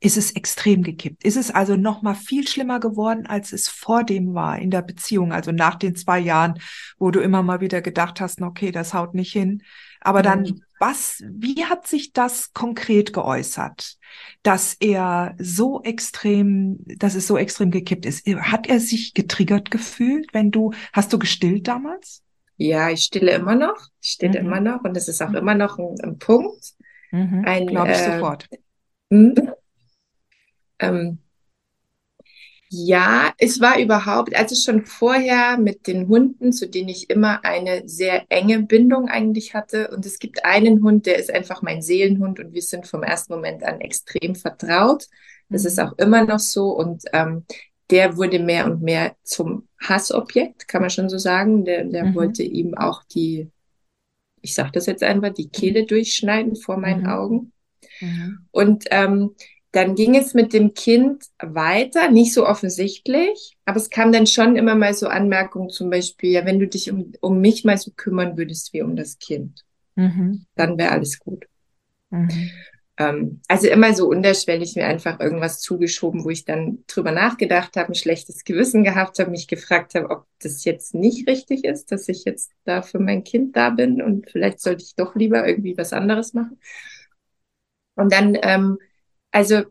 ist 0.00 0.16
es 0.16 0.30
extrem 0.32 0.82
gekippt. 0.84 1.24
Ist 1.24 1.36
es 1.36 1.50
also 1.50 1.76
noch 1.76 2.02
mal 2.02 2.14
viel 2.14 2.46
schlimmer 2.46 2.78
geworden, 2.78 3.26
als 3.26 3.52
es 3.52 3.68
vor 3.68 4.04
dem 4.04 4.32
war 4.32 4.58
in 4.58 4.70
der 4.70 4.82
Beziehung, 4.82 5.32
also 5.32 5.50
nach 5.50 5.74
den 5.74 5.96
zwei 5.96 6.20
Jahren, 6.20 6.60
wo 6.98 7.10
du 7.10 7.20
immer 7.20 7.42
mal 7.42 7.60
wieder 7.60 7.82
gedacht 7.82 8.20
hast, 8.20 8.40
okay, 8.40 8.70
das 8.70 8.94
haut 8.94 9.14
nicht 9.14 9.32
hin. 9.32 9.62
Aber 10.00 10.22
dann, 10.22 10.42
mhm. 10.42 10.62
was, 10.78 11.24
wie 11.28 11.64
hat 11.64 11.88
sich 11.88 12.12
das 12.12 12.52
konkret 12.52 13.12
geäußert, 13.12 13.98
dass 14.44 14.74
er 14.74 15.34
so 15.38 15.82
extrem, 15.82 16.78
dass 16.84 17.16
es 17.16 17.26
so 17.26 17.36
extrem 17.36 17.72
gekippt 17.72 18.06
ist? 18.06 18.24
Hat 18.26 18.68
er 18.68 18.78
sich 18.78 19.14
getriggert 19.14 19.72
gefühlt, 19.72 20.32
wenn 20.32 20.52
du, 20.52 20.72
hast 20.92 21.12
du 21.12 21.18
gestillt 21.18 21.66
damals? 21.66 22.22
Ja, 22.58 22.90
ich 22.90 23.04
stille 23.04 23.32
immer 23.32 23.54
noch. 23.54 23.78
Ich 24.02 24.10
stille 24.10 24.40
mhm. 24.40 24.46
immer 24.46 24.60
noch 24.60 24.84
und 24.84 24.94
das 24.94 25.08
ist 25.08 25.22
auch 25.22 25.30
mhm. 25.30 25.36
immer 25.36 25.54
noch 25.54 25.78
ein, 25.78 25.94
ein 26.02 26.18
Punkt. 26.18 26.74
Mhm. 27.10 27.44
Ein, 27.46 27.66
Glaube 27.66 27.92
ich 27.92 27.98
äh, 27.98 28.12
sofort. 28.12 28.48
Hm? 29.10 29.34
Ähm, 30.80 31.18
Ja, 32.70 33.32
es 33.38 33.60
war 33.60 33.78
überhaupt, 33.80 34.36
also 34.36 34.54
schon 34.54 34.84
vorher 34.84 35.56
mit 35.56 35.86
den 35.86 36.06
Hunden, 36.08 36.52
zu 36.52 36.68
denen 36.68 36.90
ich 36.90 37.08
immer 37.08 37.42
eine 37.42 37.88
sehr 37.88 38.26
enge 38.28 38.62
Bindung 38.62 39.08
eigentlich 39.08 39.54
hatte. 39.54 39.88
Und 39.90 40.04
es 40.04 40.18
gibt 40.18 40.44
einen 40.44 40.82
Hund, 40.82 41.06
der 41.06 41.18
ist 41.18 41.30
einfach 41.32 41.62
mein 41.62 41.80
Seelenhund 41.80 42.38
und 42.40 42.52
wir 42.52 42.60
sind 42.60 42.86
vom 42.86 43.02
ersten 43.02 43.32
Moment 43.32 43.62
an 43.64 43.80
extrem 43.80 44.34
vertraut. 44.34 45.06
Das 45.48 45.62
mhm. 45.62 45.68
ist 45.68 45.80
auch 45.80 45.96
immer 45.96 46.24
noch 46.26 46.40
so. 46.40 46.70
Und 46.72 47.04
ähm, 47.14 47.46
der 47.90 48.16
wurde 48.16 48.38
mehr 48.38 48.66
und 48.66 48.82
mehr 48.82 49.16
zum 49.22 49.66
Hassobjekt, 49.80 50.68
kann 50.68 50.82
man 50.82 50.90
schon 50.90 51.08
so 51.08 51.18
sagen. 51.18 51.64
Der, 51.64 51.84
der 51.84 52.06
mhm. 52.06 52.14
wollte 52.14 52.42
ihm 52.42 52.74
auch 52.74 53.02
die, 53.04 53.48
ich 54.42 54.54
sage 54.54 54.72
das 54.72 54.86
jetzt 54.86 55.02
einfach, 55.02 55.32
die 55.32 55.48
Kehle 55.48 55.86
durchschneiden 55.86 56.56
vor 56.56 56.76
meinen 56.76 57.02
mhm. 57.02 57.08
Augen. 57.08 57.52
Mhm. 58.00 58.38
Und 58.50 58.84
ähm, 58.90 59.34
dann 59.72 59.94
ging 59.94 60.16
es 60.16 60.34
mit 60.34 60.52
dem 60.52 60.74
Kind 60.74 61.24
weiter, 61.38 62.10
nicht 62.10 62.32
so 62.32 62.46
offensichtlich, 62.46 63.56
aber 63.66 63.76
es 63.76 63.90
kam 63.90 64.12
dann 64.12 64.26
schon 64.26 64.56
immer 64.56 64.74
mal 64.74 64.94
so 64.94 65.08
Anmerkungen, 65.08 65.68
zum 65.70 65.90
Beispiel, 65.90 66.30
ja, 66.30 66.46
wenn 66.46 66.58
du 66.58 66.66
dich 66.66 66.90
um, 66.90 67.12
um 67.20 67.40
mich 67.40 67.64
mal 67.64 67.76
so 67.76 67.90
kümmern 67.94 68.38
würdest 68.38 68.72
wie 68.72 68.82
um 68.82 68.96
das 68.96 69.18
Kind, 69.18 69.64
mhm. 69.94 70.46
dann 70.54 70.78
wäre 70.78 70.92
alles 70.92 71.18
gut. 71.18 71.46
Ähm, 72.98 73.40
also 73.48 73.68
immer 73.68 73.94
so 73.94 74.08
unterschwellig 74.08 74.74
mir 74.74 74.86
einfach 74.86 75.20
irgendwas 75.20 75.60
zugeschoben, 75.60 76.24
wo 76.24 76.30
ich 76.30 76.44
dann 76.44 76.84
drüber 76.88 77.12
nachgedacht 77.12 77.76
habe, 77.76 77.92
ein 77.92 77.94
schlechtes 77.94 78.44
Gewissen 78.44 78.82
gehabt 78.84 79.18
habe, 79.18 79.30
mich 79.30 79.46
gefragt 79.46 79.94
habe, 79.94 80.10
ob 80.10 80.26
das 80.40 80.64
jetzt 80.64 80.94
nicht 80.94 81.28
richtig 81.28 81.64
ist, 81.64 81.92
dass 81.92 82.08
ich 82.08 82.24
jetzt 82.24 82.50
da 82.64 82.82
für 82.82 82.98
mein 82.98 83.24
Kind 83.24 83.56
da 83.56 83.70
bin 83.70 84.02
und 84.02 84.30
vielleicht 84.30 84.60
sollte 84.60 84.82
ich 84.82 84.96
doch 84.96 85.14
lieber 85.14 85.46
irgendwie 85.46 85.76
was 85.78 85.92
anderes 85.92 86.34
machen. 86.34 86.58
Und 87.94 88.12
dann 88.12 88.36
ähm, 88.42 88.78
also 89.30 89.62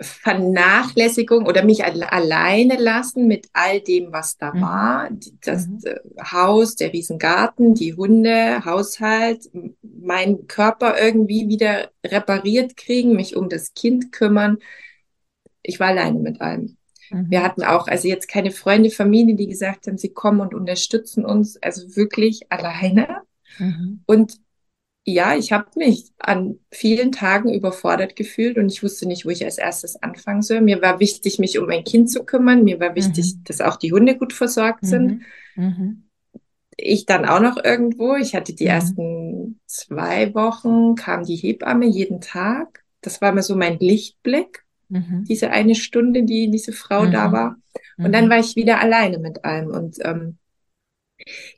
Vernachlässigung 0.00 1.46
oder 1.46 1.64
mich 1.64 1.84
alleine 1.84 2.76
lassen 2.76 3.26
mit 3.26 3.48
all 3.52 3.80
dem, 3.80 4.12
was 4.12 4.36
da 4.36 4.54
mhm. 4.54 4.60
war. 4.60 5.10
Das 5.44 5.66
mhm. 5.66 5.80
Äh, 5.84 6.22
Haus, 6.22 6.76
der 6.76 6.92
Riesengarten, 6.92 7.74
die 7.74 7.94
Hunde, 7.94 8.64
Haushalt, 8.64 9.50
mein 9.82 10.46
Körper 10.46 11.00
irgendwie 11.00 11.48
wieder 11.48 11.90
repariert 12.06 12.76
kriegen, 12.76 13.16
mich 13.16 13.34
um 13.34 13.48
das 13.48 13.74
Kind 13.74 14.12
kümmern. 14.12 14.58
Ich 15.62 15.80
war 15.80 15.88
alleine 15.88 16.20
mit 16.20 16.40
allem. 16.40 16.76
Mhm. 17.10 17.30
Wir 17.30 17.42
hatten 17.42 17.64
auch, 17.64 17.88
also 17.88 18.06
jetzt 18.06 18.28
keine 18.28 18.52
Freunde, 18.52 18.90
Familie, 18.90 19.34
die 19.34 19.48
gesagt 19.48 19.88
haben, 19.88 19.98
sie 19.98 20.12
kommen 20.12 20.40
und 20.40 20.54
unterstützen 20.54 21.24
uns, 21.24 21.60
also 21.60 21.96
wirklich 21.96 22.52
alleine. 22.52 23.22
Mhm. 23.58 24.02
Und 24.06 24.34
ja, 25.12 25.34
ich 25.34 25.52
habe 25.52 25.66
mich 25.76 26.12
an 26.18 26.58
vielen 26.70 27.12
Tagen 27.12 27.52
überfordert 27.52 28.16
gefühlt 28.16 28.58
und 28.58 28.70
ich 28.70 28.82
wusste 28.82 29.06
nicht, 29.06 29.24
wo 29.24 29.30
ich 29.30 29.44
als 29.44 29.58
erstes 29.58 30.02
anfangen 30.02 30.42
soll. 30.42 30.60
Mir 30.60 30.82
war 30.82 31.00
wichtig, 31.00 31.38
mich 31.38 31.58
um 31.58 31.66
mein 31.66 31.84
Kind 31.84 32.10
zu 32.10 32.24
kümmern. 32.24 32.64
Mir 32.64 32.78
war 32.78 32.94
wichtig, 32.94 33.34
mhm. 33.34 33.44
dass 33.44 33.60
auch 33.60 33.76
die 33.76 33.92
Hunde 33.92 34.16
gut 34.16 34.32
versorgt 34.32 34.84
sind. 34.84 35.22
Mhm. 35.56 35.64
mhm. 35.64 36.02
Ich 36.80 37.06
dann 37.06 37.24
auch 37.24 37.40
noch 37.40 37.56
irgendwo. 37.56 38.14
Ich 38.14 38.36
hatte 38.36 38.54
die 38.54 38.64
mhm. 38.64 38.70
ersten 38.70 39.60
zwei 39.66 40.32
Wochen, 40.34 40.94
kam 40.94 41.24
die 41.24 41.34
Hebamme 41.34 41.86
jeden 41.86 42.20
Tag. 42.20 42.84
Das 43.00 43.20
war 43.20 43.30
immer 43.30 43.42
so 43.42 43.56
mein 43.56 43.78
Lichtblick, 43.80 44.64
mhm. 44.88 45.24
diese 45.28 45.50
eine 45.50 45.74
Stunde, 45.74 46.22
die 46.22 46.50
diese 46.50 46.72
Frau 46.72 47.06
da 47.06 47.32
war. 47.32 47.56
Und 47.96 48.12
dann 48.12 48.30
war 48.30 48.38
ich 48.38 48.54
wieder 48.54 48.80
alleine 48.80 49.18
mit 49.18 49.44
allem. 49.44 49.70
Und 49.70 49.96
ähm, 50.04 50.38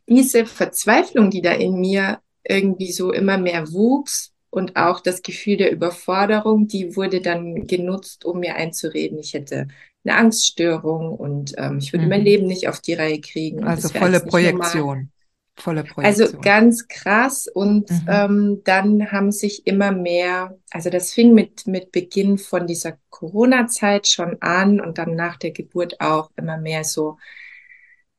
diese 0.07 0.47
Verzweiflung, 0.47 1.31
die 1.31 1.43
da 1.43 1.53
in 1.53 1.79
mir 1.79 2.21
irgendwie 2.45 2.93
so 2.93 3.13
immer 3.13 3.39
mehr 3.39 3.73
wuchs 3.73 4.33
und 4.51 4.77
auch 4.77 5.01
das 5.01 5.23
Gefühl 5.23 5.57
der 5.57 5.73
Überforderung, 5.73 6.67
die 6.67 6.97
wurde 6.97 7.21
dann 7.21 7.67
genutzt, 7.67 8.25
um 8.25 8.41
mir 8.41 8.57
einzureden, 8.57 9.19
ich 9.19 9.35
hätte 9.35 9.69
eine 10.05 10.17
Angststörung 10.17 11.15
und 11.15 11.55
ähm, 11.57 11.79
ich 11.79 11.93
würde 11.93 12.05
mhm. 12.05 12.11
mein 12.11 12.23
Leben 12.23 12.47
nicht 12.47 12.69
auf 12.69 12.81
die 12.81 12.95
Reihe 12.95 13.21
kriegen. 13.21 13.65
Also 13.65 13.89
volle 13.89 14.21
Projektion. 14.21 15.11
Volle 15.57 15.85
Projektion. 15.85 16.27
Also 16.27 16.39
ganz 16.39 16.89
krass 16.89 17.47
und 17.47 17.91
mhm. 17.91 18.07
ähm, 18.09 18.61
dann 18.65 19.13
haben 19.13 19.31
sich 19.31 19.67
immer 19.67 19.93
mehr, 19.93 20.59
also 20.71 20.91
das 20.91 21.13
fing 21.13 21.35
mit, 21.35 21.67
mit 21.67 21.93
Beginn 21.93 22.39
von 22.39 22.67
dieser 22.67 22.99
Corona-Zeit 23.11 24.09
schon 24.09 24.41
an 24.41 24.81
und 24.81 24.99
dann 24.99 25.15
nach 25.15 25.37
der 25.37 25.51
Geburt 25.51 26.01
auch 26.01 26.31
immer 26.37 26.57
mehr 26.57 26.83
so, 26.83 27.19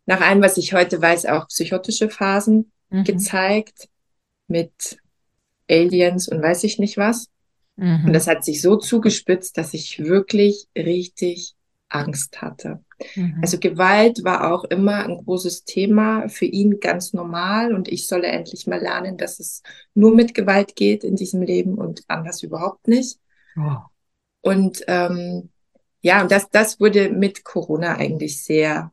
nach 0.06 0.22
allem, 0.22 0.42
was 0.42 0.58
ich 0.58 0.74
heute 0.74 1.02
weiß, 1.02 1.26
auch 1.26 1.48
psychotische 1.48 2.10
Phasen 2.10 2.72
mhm. 2.90 3.04
gezeigt 3.04 3.90
mit 4.52 5.00
Aliens 5.70 6.28
und 6.28 6.42
weiß 6.42 6.64
ich 6.66 6.78
nicht 6.78 6.98
was. 6.98 7.30
Mhm. 7.78 8.06
Und 8.06 8.14
das 8.14 8.28
hat 8.28 8.44
sich 8.44 8.62
so 8.62 8.76
zugespitzt, 8.76 9.58
dass 9.58 9.74
ich 9.74 10.00
wirklich 10.00 10.68
richtig 10.78 11.56
Angst 11.90 12.42
hatte. 12.42 12.84
Mhm. 13.16 13.40
Also 13.42 13.58
Gewalt 13.60 14.24
war 14.24 14.54
auch 14.54 14.64
immer 14.66 15.04
ein 15.06 15.18
großes 15.18 15.66
Thema, 15.66 16.30
für 16.30 16.46
ihn 16.46 16.80
ganz 16.80 17.14
normal 17.14 17.74
und 17.74 17.88
ich 17.88 18.08
solle 18.08 18.28
endlich 18.28 18.68
mal 18.68 18.80
lernen, 18.80 19.18
dass 19.18 19.40
es 19.40 19.62
nur 19.94 20.16
mit 20.16 20.34
Gewalt 20.34 20.76
geht 20.76 21.04
in 21.04 21.16
diesem 21.16 21.42
Leben 21.42 21.76
und 21.76 22.04
anders 22.08 22.44
überhaupt 22.44 22.88
nicht. 22.88 23.20
Oh. 23.58 23.78
Und 24.42 24.84
ähm, 24.88 25.50
ja, 26.02 26.22
und 26.22 26.32
das, 26.32 26.50
das 26.50 26.80
wurde 26.80 27.10
mit 27.10 27.44
Corona 27.44 27.96
eigentlich 27.96 28.44
sehr 28.44 28.92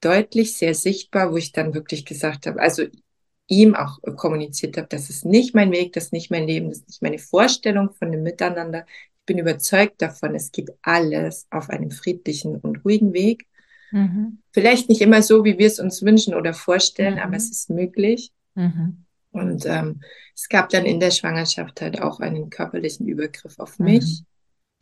deutlich, 0.00 0.56
sehr 0.56 0.74
sichtbar, 0.74 1.32
wo 1.32 1.36
ich 1.36 1.52
dann 1.52 1.74
wirklich 1.74 2.04
gesagt 2.04 2.46
habe, 2.46 2.60
also 2.60 2.84
ihm 3.52 3.74
auch 3.74 3.98
kommuniziert 4.16 4.76
habe, 4.78 4.88
das 4.88 5.10
ist 5.10 5.24
nicht 5.26 5.54
mein 5.54 5.70
Weg, 5.72 5.92
das 5.92 6.04
ist 6.04 6.12
nicht 6.12 6.30
mein 6.30 6.46
Leben, 6.46 6.70
das 6.70 6.78
ist 6.78 6.88
nicht 6.88 7.02
meine 7.02 7.18
Vorstellung 7.18 7.90
von 7.92 8.10
dem 8.10 8.22
Miteinander. 8.22 8.86
Ich 8.88 9.26
bin 9.26 9.38
überzeugt 9.38 10.00
davon, 10.00 10.34
es 10.34 10.50
geht 10.50 10.70
alles 10.80 11.46
auf 11.50 11.68
einem 11.68 11.90
friedlichen 11.90 12.56
und 12.56 12.84
ruhigen 12.84 13.12
Weg. 13.12 13.46
Mhm. 13.90 14.38
Vielleicht 14.52 14.88
nicht 14.88 15.02
immer 15.02 15.22
so, 15.22 15.44
wie 15.44 15.58
wir 15.58 15.66
es 15.66 15.78
uns 15.78 16.02
wünschen 16.02 16.34
oder 16.34 16.54
vorstellen, 16.54 17.14
mhm. 17.14 17.20
aber 17.20 17.36
es 17.36 17.50
ist 17.50 17.68
möglich. 17.68 18.32
Mhm. 18.54 19.04
Und 19.32 19.66
ähm, 19.66 20.00
es 20.34 20.48
gab 20.48 20.70
dann 20.70 20.86
in 20.86 20.98
der 20.98 21.10
Schwangerschaft 21.10 21.80
halt 21.82 22.00
auch 22.00 22.20
einen 22.20 22.48
körperlichen 22.48 23.06
Übergriff 23.06 23.58
auf 23.58 23.78
mich. 23.78 24.24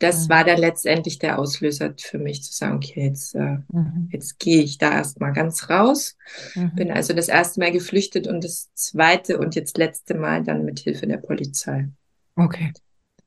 Das 0.01 0.29
war 0.29 0.43
dann 0.43 0.57
letztendlich 0.57 1.19
der 1.19 1.37
Auslöser 1.37 1.93
für 1.97 2.17
mich 2.17 2.43
zu 2.43 2.51
sagen, 2.51 2.77
okay, 2.77 3.05
jetzt, 3.05 3.35
äh, 3.35 3.59
mhm. 3.71 4.09
jetzt 4.11 4.39
gehe 4.39 4.63
ich 4.63 4.77
da 4.77 4.91
erstmal 4.91 5.31
ganz 5.31 5.69
raus. 5.69 6.17
Mhm. 6.55 6.75
Bin 6.75 6.91
also 6.91 7.13
das 7.13 7.27
erste 7.27 7.59
Mal 7.59 7.71
geflüchtet 7.71 8.27
und 8.27 8.43
das 8.43 8.73
zweite 8.73 9.37
und 9.37 9.55
jetzt 9.55 9.77
letzte 9.77 10.15
Mal 10.15 10.43
dann 10.43 10.65
mit 10.65 10.79
Hilfe 10.79 11.05
der 11.05 11.17
Polizei. 11.17 11.89
Okay. 12.35 12.73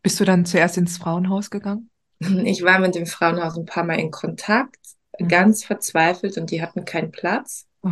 Bist 0.02 0.18
du 0.18 0.24
dann 0.24 0.44
zuerst 0.44 0.76
ins 0.76 0.98
Frauenhaus 0.98 1.50
gegangen? 1.50 1.90
Ich 2.44 2.62
war 2.62 2.78
mit 2.78 2.94
dem 2.94 3.06
Frauenhaus 3.06 3.56
ein 3.56 3.66
paar 3.66 3.84
Mal 3.84 3.98
in 3.98 4.10
Kontakt, 4.10 4.78
mhm. 5.18 5.28
ganz 5.28 5.64
verzweifelt 5.64 6.38
und 6.38 6.50
die 6.50 6.62
hatten 6.62 6.84
keinen 6.84 7.10
Platz. 7.10 7.66
Oh, 7.82 7.90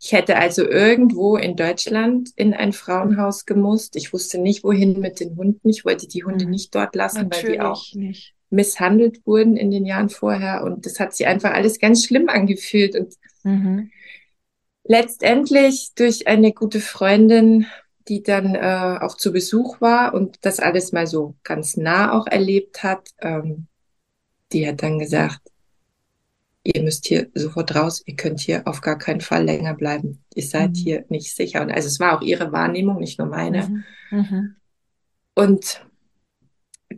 ich 0.00 0.12
hätte 0.12 0.36
also 0.36 0.64
irgendwo 0.64 1.36
in 1.36 1.56
Deutschland 1.56 2.30
in 2.36 2.54
ein 2.54 2.72
Frauenhaus 2.72 3.46
gemusst. 3.46 3.96
Ich 3.96 4.12
wusste 4.12 4.38
nicht, 4.38 4.62
wohin 4.62 5.00
mit 5.00 5.18
den 5.18 5.36
Hunden. 5.36 5.68
Ich 5.68 5.84
wollte 5.84 6.06
die 6.06 6.24
Hunde 6.24 6.44
mhm. 6.44 6.52
nicht 6.52 6.74
dort 6.74 6.94
lassen, 6.94 7.28
Natürlich 7.28 7.44
weil 7.44 7.52
die 7.52 7.60
auch 7.60 7.94
nicht. 7.94 8.34
misshandelt 8.50 9.26
wurden 9.26 9.56
in 9.56 9.72
den 9.72 9.84
Jahren 9.84 10.08
vorher. 10.08 10.62
Und 10.62 10.86
das 10.86 11.00
hat 11.00 11.14
sich 11.14 11.26
einfach 11.26 11.52
alles 11.52 11.80
ganz 11.80 12.04
schlimm 12.04 12.28
angefühlt. 12.28 12.94
Und 12.94 13.14
mhm. 13.42 13.90
letztendlich 14.84 15.90
durch 15.96 16.28
eine 16.28 16.52
gute 16.52 16.78
Freundin, 16.78 17.66
die 18.06 18.22
dann 18.22 18.54
äh, 18.54 18.98
auch 19.00 19.16
zu 19.16 19.32
Besuch 19.32 19.80
war 19.80 20.14
und 20.14 20.36
das 20.42 20.60
alles 20.60 20.92
mal 20.92 21.08
so 21.08 21.34
ganz 21.42 21.76
nah 21.76 22.12
auch 22.12 22.28
erlebt 22.28 22.84
hat, 22.84 23.08
ähm, 23.20 23.66
die 24.52 24.66
hat 24.66 24.80
dann 24.80 25.00
gesagt, 25.00 25.40
ihr 26.74 26.82
müsst 26.82 27.06
hier 27.06 27.28
sofort 27.34 27.74
raus, 27.74 28.02
ihr 28.04 28.16
könnt 28.16 28.40
hier 28.40 28.62
auf 28.66 28.80
gar 28.80 28.98
keinen 28.98 29.20
Fall 29.20 29.44
länger 29.44 29.74
bleiben. 29.74 30.22
Ihr 30.34 30.42
seid 30.42 30.70
mhm. 30.70 30.74
hier 30.74 31.04
nicht 31.08 31.34
sicher. 31.34 31.62
Und 31.62 31.70
also 31.70 31.88
es 31.88 31.98
war 31.98 32.16
auch 32.16 32.22
ihre 32.22 32.52
Wahrnehmung, 32.52 32.98
nicht 32.98 33.18
nur 33.18 33.28
meine. 33.28 33.84
Mhm. 34.10 34.18
Mhm. 34.18 34.56
Und 35.34 35.82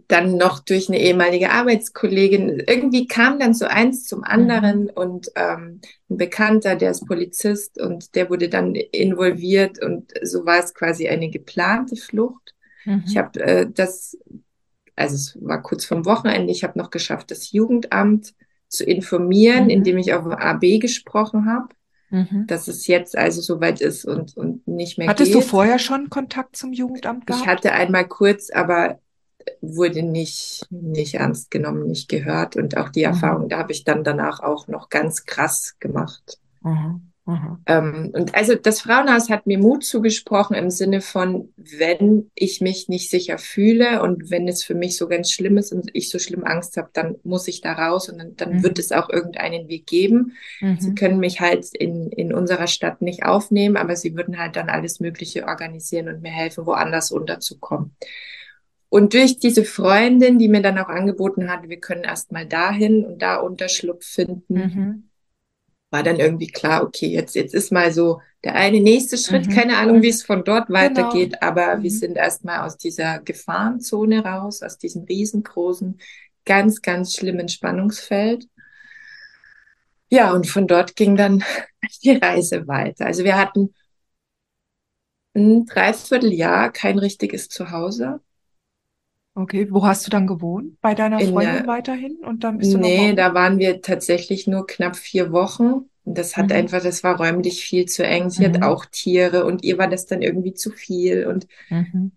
dann 0.08 0.36
noch 0.36 0.60
durch 0.60 0.88
eine 0.88 1.00
ehemalige 1.00 1.50
Arbeitskollegin. 1.50 2.62
Irgendwie 2.66 3.06
kam 3.06 3.38
dann 3.38 3.54
so 3.54 3.66
eins 3.66 4.06
zum 4.06 4.24
anderen 4.24 4.84
mhm. 4.84 4.90
und 4.94 5.30
ähm, 5.36 5.80
ein 6.08 6.16
Bekannter, 6.16 6.76
der 6.76 6.90
ist 6.90 7.06
Polizist 7.06 7.80
und 7.80 8.14
der 8.14 8.30
wurde 8.30 8.48
dann 8.48 8.74
involviert 8.74 9.82
und 9.82 10.12
so 10.22 10.46
war 10.46 10.58
es 10.58 10.74
quasi 10.74 11.08
eine 11.08 11.30
geplante 11.30 11.96
Flucht. 11.96 12.54
Mhm. 12.84 13.04
Ich 13.06 13.16
habe 13.16 13.40
äh, 13.40 13.66
das, 13.72 14.16
also 14.96 15.14
es 15.14 15.38
war 15.40 15.62
kurz 15.62 15.84
vom 15.84 16.04
Wochenende, 16.06 16.52
ich 16.52 16.64
habe 16.64 16.78
noch 16.78 16.90
geschafft, 16.90 17.30
das 17.30 17.52
Jugendamt 17.52 18.34
zu 18.70 18.84
informieren, 18.84 19.64
mhm. 19.64 19.70
indem 19.70 19.98
ich 19.98 20.14
auf 20.14 20.24
AB 20.26 20.80
gesprochen 20.80 21.46
habe, 21.46 21.68
mhm. 22.08 22.46
dass 22.46 22.68
es 22.68 22.86
jetzt 22.86 23.18
also 23.18 23.42
soweit 23.42 23.80
ist 23.80 24.04
und, 24.06 24.36
und 24.36 24.66
nicht 24.66 24.96
mehr 24.96 25.08
Hattest 25.08 25.32
geht. 25.32 25.42
du 25.42 25.46
vorher 25.46 25.78
schon 25.78 26.08
Kontakt 26.08 26.56
zum 26.56 26.72
Jugendamt 26.72 27.26
gehabt? 27.26 27.42
Ich 27.42 27.48
hatte 27.48 27.72
einmal 27.72 28.06
kurz, 28.06 28.50
aber 28.50 29.00
wurde 29.60 30.02
nicht, 30.02 30.66
nicht 30.70 31.14
ernst 31.14 31.50
genommen, 31.50 31.86
nicht 31.86 32.08
gehört. 32.08 32.56
Und 32.56 32.76
auch 32.76 32.88
die 32.88 33.00
mhm. 33.00 33.12
Erfahrung, 33.12 33.48
da 33.48 33.58
habe 33.58 33.72
ich 33.72 33.84
dann 33.84 34.04
danach 34.04 34.40
auch 34.40 34.68
noch 34.68 34.88
ganz 34.88 35.26
krass 35.26 35.76
gemacht. 35.80 36.38
Mhm. 36.62 37.09
Mhm. 37.26 37.58
Ähm, 37.66 38.10
und 38.14 38.34
also 38.34 38.54
das 38.54 38.80
Frauenhaus 38.80 39.28
hat 39.28 39.46
mir 39.46 39.58
Mut 39.58 39.84
zugesprochen 39.84 40.56
im 40.56 40.70
Sinne 40.70 41.00
von, 41.00 41.52
wenn 41.56 42.30
ich 42.34 42.60
mich 42.60 42.88
nicht 42.88 43.10
sicher 43.10 43.38
fühle 43.38 44.02
und 44.02 44.30
wenn 44.30 44.48
es 44.48 44.64
für 44.64 44.74
mich 44.74 44.96
so 44.96 45.06
ganz 45.06 45.30
schlimm 45.30 45.58
ist 45.58 45.72
und 45.72 45.90
ich 45.92 46.08
so 46.08 46.18
schlimm 46.18 46.44
Angst 46.44 46.76
habe, 46.76 46.90
dann 46.92 47.16
muss 47.22 47.46
ich 47.46 47.60
da 47.60 47.72
raus 47.74 48.08
und 48.08 48.18
dann, 48.18 48.36
dann 48.36 48.56
mhm. 48.56 48.62
wird 48.62 48.78
es 48.78 48.90
auch 48.90 49.10
irgendeinen 49.10 49.68
Weg 49.68 49.86
geben. 49.86 50.32
Mhm. 50.60 50.80
Sie 50.80 50.94
können 50.94 51.18
mich 51.18 51.40
halt 51.40 51.66
in, 51.74 52.10
in 52.10 52.34
unserer 52.34 52.66
Stadt 52.66 53.02
nicht 53.02 53.24
aufnehmen, 53.24 53.76
aber 53.76 53.96
sie 53.96 54.16
würden 54.16 54.38
halt 54.38 54.56
dann 54.56 54.70
alles 54.70 55.00
Mögliche 55.00 55.46
organisieren 55.46 56.08
und 56.08 56.22
mir 56.22 56.32
helfen, 56.32 56.66
woanders 56.66 57.12
unterzukommen. 57.12 57.94
Und 58.88 59.14
durch 59.14 59.38
diese 59.38 59.64
Freundin, 59.64 60.38
die 60.38 60.48
mir 60.48 60.62
dann 60.62 60.78
auch 60.78 60.88
angeboten 60.88 61.48
hat, 61.48 61.68
wir 61.68 61.78
können 61.78 62.02
erst 62.02 62.32
mal 62.32 62.44
dahin 62.44 63.04
und 63.04 63.22
da 63.22 63.36
Unterschlupf 63.36 64.04
finden, 64.04 64.54
mhm 64.54 65.09
war 65.90 66.02
dann 66.02 66.20
irgendwie 66.20 66.46
klar, 66.46 66.82
okay, 66.82 67.08
jetzt, 67.08 67.34
jetzt 67.34 67.54
ist 67.54 67.72
mal 67.72 67.92
so 67.92 68.20
der 68.44 68.54
eine 68.54 68.80
nächste 68.80 69.18
Schritt, 69.18 69.48
mhm. 69.48 69.52
keine 69.52 69.76
Ahnung, 69.76 70.02
wie 70.02 70.08
es 70.08 70.22
von 70.22 70.44
dort 70.44 70.68
genau. 70.68 70.78
weitergeht, 70.78 71.32
genau. 71.32 71.46
aber 71.46 71.76
mhm. 71.76 71.82
wir 71.82 71.90
sind 71.90 72.16
erstmal 72.16 72.60
aus 72.60 72.76
dieser 72.76 73.18
Gefahrenzone 73.18 74.24
raus, 74.24 74.62
aus 74.62 74.78
diesem 74.78 75.04
riesengroßen, 75.04 76.00
ganz, 76.44 76.80
ganz 76.80 77.14
schlimmen 77.14 77.48
Spannungsfeld. 77.48 78.48
Ja, 80.08 80.32
und 80.32 80.46
von 80.46 80.66
dort 80.66 80.96
ging 80.96 81.16
dann 81.16 81.44
die 82.02 82.12
Reise 82.12 82.66
weiter. 82.66 83.06
Also 83.06 83.24
wir 83.24 83.36
hatten 83.36 83.74
ein 85.34 85.66
Dreivierteljahr 85.66 86.72
kein 86.72 86.98
richtiges 86.98 87.48
Zuhause. 87.48 88.20
Okay, 89.34 89.68
wo 89.70 89.86
hast 89.86 90.06
du 90.06 90.10
dann 90.10 90.26
gewohnt? 90.26 90.80
Bei 90.80 90.94
deiner 90.94 91.20
In 91.20 91.30
Freundin 91.30 91.54
der, 91.54 91.66
weiterhin? 91.66 92.16
Und 92.24 92.42
dann 92.42 92.58
bist 92.58 92.74
du 92.74 92.78
Nee, 92.78 93.14
da 93.14 93.32
waren 93.32 93.58
wir 93.58 93.80
tatsächlich 93.80 94.46
nur 94.46 94.66
knapp 94.66 94.96
vier 94.96 95.30
Wochen. 95.32 95.88
Das 96.04 96.36
hat 96.36 96.48
mhm. 96.48 96.56
einfach, 96.56 96.82
das 96.82 97.04
war 97.04 97.16
räumlich 97.16 97.64
viel 97.64 97.86
zu 97.86 98.04
eng. 98.04 98.30
Sie 98.30 98.46
mhm. 98.46 98.54
hat 98.54 98.62
auch 98.62 98.86
Tiere 98.86 99.44
und 99.44 99.62
ihr 99.62 99.78
war 99.78 99.88
das 99.88 100.06
dann 100.06 100.22
irgendwie 100.22 100.54
zu 100.54 100.70
viel. 100.70 101.26
Und 101.26 101.46
mhm. 101.68 102.12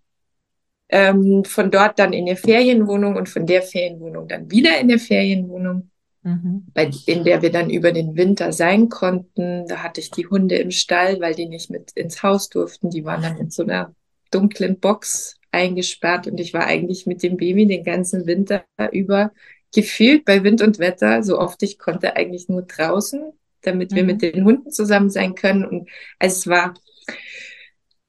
ähm, 0.89 1.43
von 1.46 1.70
dort 1.70 2.00
dann 2.00 2.13
in 2.13 2.25
der 2.25 2.38
Ferienwohnung 2.38 3.15
und 3.15 3.29
von 3.29 3.46
der 3.46 3.62
Ferienwohnung 3.62 4.27
dann 4.27 4.50
wieder 4.50 4.79
in 4.79 4.88
der 4.88 5.00
Ferienwohnung, 5.00 5.91
mhm. 6.24 6.65
bei, 6.74 6.89
in 7.05 7.24
der 7.24 7.43
wir 7.43 7.51
dann 7.51 7.70
über 7.70 7.91
den 7.91 8.15
Winter 8.15 8.51
sein 8.51 8.89
konnten. 8.89 9.67
Da 9.67 9.84
hatte 9.84 10.01
ich 10.01 10.10
die 10.10 10.25
Hunde 10.25 10.55
im 10.55 10.72
Stall, 10.72 11.22
weil 11.22 11.36
die 11.36 11.48
nicht 11.48 11.70
mit 11.70 11.91
ins 11.91 12.24
Haus 12.24 12.50
durften. 12.50 12.89
Die 12.89 13.05
waren 13.05 13.22
dann 13.22 13.38
in 13.38 13.51
so 13.51 13.62
einer 13.62 13.93
dunklen 14.32 14.79
Box 14.79 15.39
eingesperrt 15.53 16.27
und 16.27 16.39
ich 16.39 16.53
war 16.53 16.65
eigentlich 16.65 17.05
mit 17.05 17.24
dem 17.24 17.38
Baby 17.38 17.65
den 17.67 17.83
ganzen 17.83 18.25
Winter 18.25 18.65
über 18.91 19.31
gefühlt 19.74 20.25
bei 20.25 20.43
Wind 20.43 20.62
und 20.62 20.79
Wetter, 20.79 21.24
so 21.24 21.39
oft 21.39 21.62
ich 21.63 21.79
konnte, 21.79 22.15
eigentlich 22.15 22.48
nur 22.48 22.62
draußen, 22.62 23.33
damit 23.62 23.91
mhm. 23.91 23.95
wir 23.95 24.03
mit 24.03 24.22
den 24.22 24.45
Hunden 24.45 24.72
zusammen 24.72 25.10
sein 25.10 25.36
können. 25.36 25.65
Und 25.65 25.89
es 26.19 26.48
war, 26.48 26.74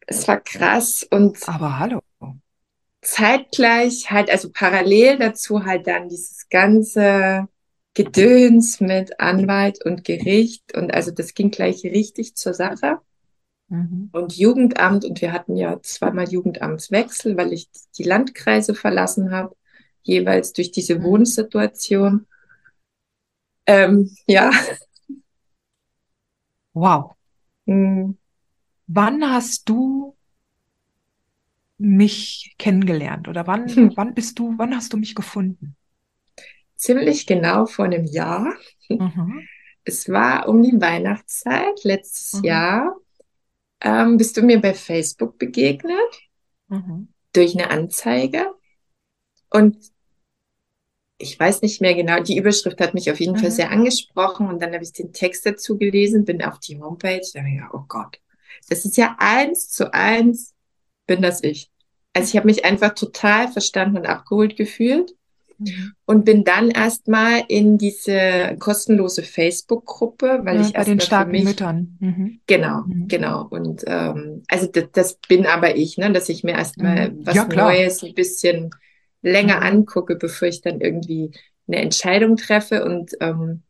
es 0.06 0.28
war 0.28 0.40
krass 0.40 1.06
und. 1.10 1.38
Aber 1.48 1.78
hallo. 1.78 2.00
Zeitgleich 3.00 4.10
halt, 4.10 4.30
also 4.30 4.50
parallel 4.50 5.18
dazu 5.18 5.64
halt 5.64 5.86
dann 5.86 6.08
dieses 6.08 6.48
ganze 6.48 7.48
Gedöns 7.92 8.80
mit 8.80 9.20
Anwalt 9.20 9.84
und 9.84 10.04
Gericht 10.04 10.74
und 10.74 10.92
also 10.92 11.10
das 11.10 11.34
ging 11.34 11.50
gleich 11.50 11.84
richtig 11.84 12.34
zur 12.34 12.54
Sache. 12.54 13.00
Mhm. 13.68 14.10
Und 14.12 14.36
Jugendamt, 14.36 15.04
und 15.04 15.20
wir 15.20 15.32
hatten 15.32 15.56
ja 15.56 15.80
zweimal 15.82 16.28
Jugendamtswechsel, 16.28 17.36
weil 17.36 17.52
ich 17.52 17.68
die 17.96 18.04
Landkreise 18.04 18.74
verlassen 18.74 19.30
habe, 19.30 19.56
jeweils 20.02 20.52
durch 20.52 20.70
diese 20.70 20.98
mhm. 20.98 21.04
Wohnsituation. 21.04 22.26
Ähm, 23.66 24.10
ja. 24.26 24.50
Wow. 26.74 27.14
Mhm. 27.66 28.18
Wann 28.86 29.30
hast 29.30 29.68
du 29.68 30.16
mich 31.78 32.54
kennengelernt 32.58 33.28
oder 33.28 33.46
wann, 33.46 33.68
hm. 33.68 33.92
wann 33.96 34.14
bist 34.14 34.38
du, 34.38 34.54
wann 34.58 34.74
hast 34.74 34.92
du 34.92 34.96
mich 34.96 35.14
gefunden? 35.14 35.76
Ziemlich 36.76 37.26
genau 37.26 37.66
vor 37.66 37.86
einem 37.86 38.04
Jahr. 38.04 38.54
Mhm. 38.88 39.46
Es 39.84 40.08
war 40.08 40.48
um 40.48 40.62
die 40.62 40.80
Weihnachtszeit 40.80 41.82
letztes 41.84 42.40
mhm. 42.40 42.44
Jahr 42.44 42.96
ähm, 43.84 44.16
bist 44.16 44.36
du 44.36 44.42
mir 44.42 44.60
bei 44.60 44.74
Facebook 44.74 45.38
begegnet 45.38 45.98
mhm. 46.68 47.08
durch 47.32 47.54
eine 47.54 47.70
Anzeige. 47.70 48.52
Und 49.50 49.76
ich 51.18 51.38
weiß 51.38 51.62
nicht 51.62 51.80
mehr 51.80 51.94
genau, 51.94 52.20
die 52.20 52.38
Überschrift 52.38 52.80
hat 52.80 52.94
mich 52.94 53.10
auf 53.10 53.20
jeden 53.20 53.34
mhm. 53.34 53.38
Fall 53.38 53.50
sehr 53.50 53.70
angesprochen 53.70 54.48
und 54.48 54.60
dann 54.60 54.72
habe 54.72 54.82
ich 54.82 54.92
den 54.92 55.12
Text 55.12 55.46
dazu 55.46 55.78
gelesen, 55.78 56.24
bin 56.24 56.42
auf 56.42 56.58
die 56.58 56.80
Homepage, 56.80 57.20
da 57.32 57.40
habe 57.40 57.48
ich 57.48 57.56
gedacht, 57.56 57.74
oh 57.74 57.84
Gott, 57.86 58.20
das 58.68 58.84
ist 58.84 58.96
ja 58.96 59.14
eins 59.18 59.70
zu 59.70 59.92
eins, 59.92 60.54
bin 61.06 61.22
das 61.22 61.44
ich. 61.44 61.70
Also 62.14 62.28
ich 62.28 62.36
habe 62.36 62.46
mich 62.46 62.64
einfach 62.64 62.94
total 62.94 63.52
verstanden 63.52 63.98
und 63.98 64.06
abgeholt 64.06 64.56
gefühlt. 64.56 65.14
Und 66.06 66.24
bin 66.24 66.44
dann 66.44 66.70
erstmal 66.70 67.42
in 67.48 67.78
diese 67.78 68.56
kostenlose 68.58 69.22
Facebook-Gruppe, 69.22 70.40
weil 70.44 70.56
ja, 70.56 70.66
ich 70.66 70.72
bei 70.72 70.84
den 70.84 71.00
starken 71.00 71.32
mich, 71.32 71.44
Müttern. 71.44 71.96
Mhm. 72.00 72.40
Genau, 72.46 72.82
mhm. 72.86 73.08
genau. 73.08 73.46
Und 73.48 73.84
ähm, 73.86 74.42
also 74.48 74.66
das, 74.66 74.84
das, 74.92 75.18
bin 75.28 75.46
aber 75.46 75.76
ich, 75.76 75.98
ne, 75.98 76.12
dass 76.12 76.28
ich 76.28 76.44
mir 76.44 76.52
erstmal 76.52 77.10
mhm. 77.10 77.26
was 77.26 77.34
ja, 77.34 77.46
Neues 77.46 78.02
ein 78.02 78.14
bisschen 78.14 78.70
länger 79.22 79.56
mhm. 79.56 79.62
angucke, 79.62 80.16
bevor 80.16 80.48
ich 80.48 80.60
dann 80.60 80.80
irgendwie 80.80 81.30
eine 81.66 81.78
Entscheidung 81.78 82.36
treffe. 82.36 82.84
Und 82.84 83.12
ähm, 83.20 83.62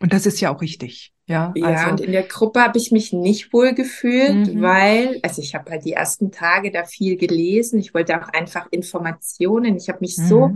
und 0.00 0.12
das 0.14 0.26
ist 0.26 0.40
ja 0.40 0.54
auch 0.54 0.62
richtig. 0.62 1.12
Ja, 1.30 1.52
ja 1.54 1.66
also. 1.66 1.90
und 1.90 2.00
in 2.00 2.10
der 2.10 2.24
Gruppe 2.24 2.60
habe 2.60 2.76
ich 2.76 2.90
mich 2.90 3.12
nicht 3.12 3.52
wohl 3.52 3.72
gefühlt, 3.72 4.52
mhm. 4.52 4.62
weil, 4.62 5.20
also 5.22 5.40
ich 5.40 5.54
habe 5.54 5.70
halt 5.70 5.84
die 5.84 5.92
ersten 5.92 6.32
Tage 6.32 6.72
da 6.72 6.84
viel 6.84 7.16
gelesen. 7.16 7.78
Ich 7.78 7.94
wollte 7.94 8.20
auch 8.20 8.28
einfach 8.30 8.66
Informationen. 8.72 9.76
Ich 9.76 9.88
habe 9.88 10.00
mich 10.00 10.18
mhm. 10.18 10.26
so 10.26 10.54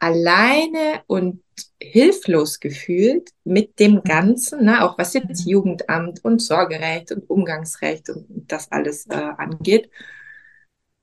alleine 0.00 1.02
und 1.06 1.44
hilflos 1.80 2.58
gefühlt 2.58 3.30
mit 3.44 3.78
dem 3.78 3.94
mhm. 3.94 4.02
Ganzen, 4.02 4.64
ne, 4.64 4.84
auch 4.84 4.98
was 4.98 5.14
jetzt 5.14 5.46
mhm. 5.46 5.52
Jugendamt 5.52 6.24
und 6.24 6.42
Sorgerecht 6.42 7.12
und 7.12 7.30
Umgangsrecht 7.30 8.10
und 8.10 8.26
das 8.48 8.72
alles 8.72 9.06
äh, 9.06 9.14
angeht. 9.14 9.90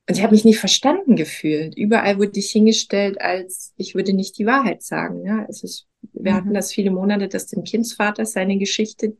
Und 0.08 0.16
ich 0.16 0.22
habe 0.22 0.32
mich 0.32 0.44
nicht 0.44 0.58
verstanden 0.58 1.14
gefühlt. 1.14 1.76
Überall 1.76 2.18
wurde 2.18 2.38
ich 2.38 2.50
hingestellt, 2.50 3.20
als 3.20 3.72
ich 3.76 3.94
würde 3.94 4.12
nicht 4.12 4.36
die 4.38 4.46
Wahrheit 4.46 4.82
sagen. 4.82 5.24
Ja, 5.24 5.46
es 5.48 5.62
ist, 5.62 5.86
wir 6.12 6.32
mhm. 6.32 6.36
hatten 6.36 6.54
das 6.54 6.72
viele 6.72 6.90
Monate, 6.90 7.28
dass 7.28 7.46
dem 7.46 7.62
Kindsvater 7.62 8.26
seine 8.26 8.58
Geschichte, 8.58 9.16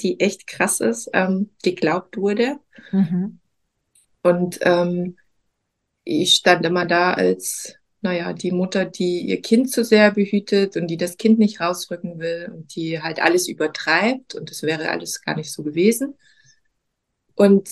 die 0.00 0.20
echt 0.20 0.46
krass 0.46 0.80
ist, 0.80 1.10
ähm, 1.14 1.50
geglaubt 1.62 2.18
wurde. 2.18 2.58
Mhm. 2.92 3.40
Und 4.22 4.58
ähm, 4.62 5.16
ich 6.04 6.34
stand 6.34 6.66
immer 6.66 6.84
da 6.84 7.14
als 7.14 7.80
naja, 8.02 8.32
die 8.32 8.50
Mutter, 8.50 8.86
die 8.86 9.20
ihr 9.20 9.42
Kind 9.42 9.70
zu 9.70 9.84
sehr 9.84 10.10
behütet 10.12 10.76
und 10.76 10.86
die 10.86 10.96
das 10.96 11.18
Kind 11.18 11.38
nicht 11.38 11.60
rausrücken 11.60 12.18
will 12.18 12.50
und 12.52 12.74
die 12.74 13.02
halt 13.02 13.20
alles 13.20 13.46
übertreibt 13.46 14.34
und 14.34 14.50
das 14.50 14.62
wäre 14.62 14.90
alles 14.90 15.20
gar 15.22 15.36
nicht 15.36 15.52
so 15.52 15.62
gewesen. 15.62 16.14
Und 17.34 17.68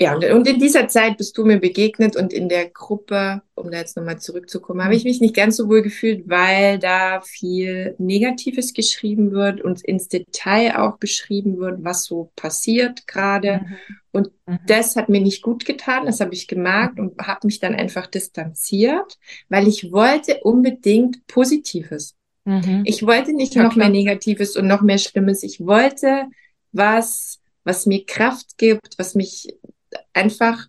ja, 0.00 0.14
und 0.16 0.48
in 0.48 0.58
dieser 0.58 0.88
Zeit 0.88 1.18
bist 1.18 1.38
du 1.38 1.44
mir 1.44 1.60
begegnet 1.60 2.16
und 2.16 2.32
in 2.32 2.48
der 2.48 2.68
Gruppe, 2.68 3.42
um 3.54 3.70
da 3.70 3.78
jetzt 3.78 3.96
nochmal 3.96 4.18
zurückzukommen, 4.18 4.82
habe 4.82 4.96
ich 4.96 5.04
mich 5.04 5.20
nicht 5.20 5.36
ganz 5.36 5.56
so 5.56 5.68
wohl 5.68 5.82
gefühlt, 5.82 6.28
weil 6.28 6.80
da 6.80 7.20
viel 7.20 7.94
Negatives 7.98 8.74
geschrieben 8.74 9.30
wird 9.30 9.60
und 9.60 9.84
ins 9.84 10.08
Detail 10.08 10.80
auch 10.80 10.98
beschrieben 10.98 11.58
wird, 11.58 11.84
was 11.84 12.06
so 12.06 12.32
passiert 12.34 13.06
gerade. 13.06 13.60
Mhm. 13.60 13.76
Und 14.10 14.30
mhm. 14.46 14.58
das 14.66 14.96
hat 14.96 15.08
mir 15.08 15.20
nicht 15.20 15.42
gut 15.42 15.64
getan, 15.64 16.06
das 16.06 16.18
habe 16.18 16.34
ich 16.34 16.48
gemerkt 16.48 16.98
und 16.98 17.16
habe 17.20 17.46
mich 17.46 17.60
dann 17.60 17.76
einfach 17.76 18.08
distanziert, 18.08 19.16
weil 19.48 19.68
ich 19.68 19.92
wollte 19.92 20.40
unbedingt 20.42 21.24
Positives. 21.28 22.16
Mhm. 22.44 22.82
Ich 22.84 23.06
wollte 23.06 23.32
nicht 23.32 23.54
ja, 23.54 23.62
noch 23.62 23.74
klar. 23.74 23.88
mehr 23.88 24.00
Negatives 24.00 24.56
und 24.56 24.66
noch 24.66 24.82
mehr 24.82 24.98
Schlimmes. 24.98 25.44
Ich 25.44 25.60
wollte 25.60 26.24
was, 26.72 27.40
was 27.62 27.86
mir 27.86 28.04
Kraft 28.04 28.58
gibt, 28.58 28.98
was 28.98 29.14
mich 29.14 29.54
einfach, 30.12 30.66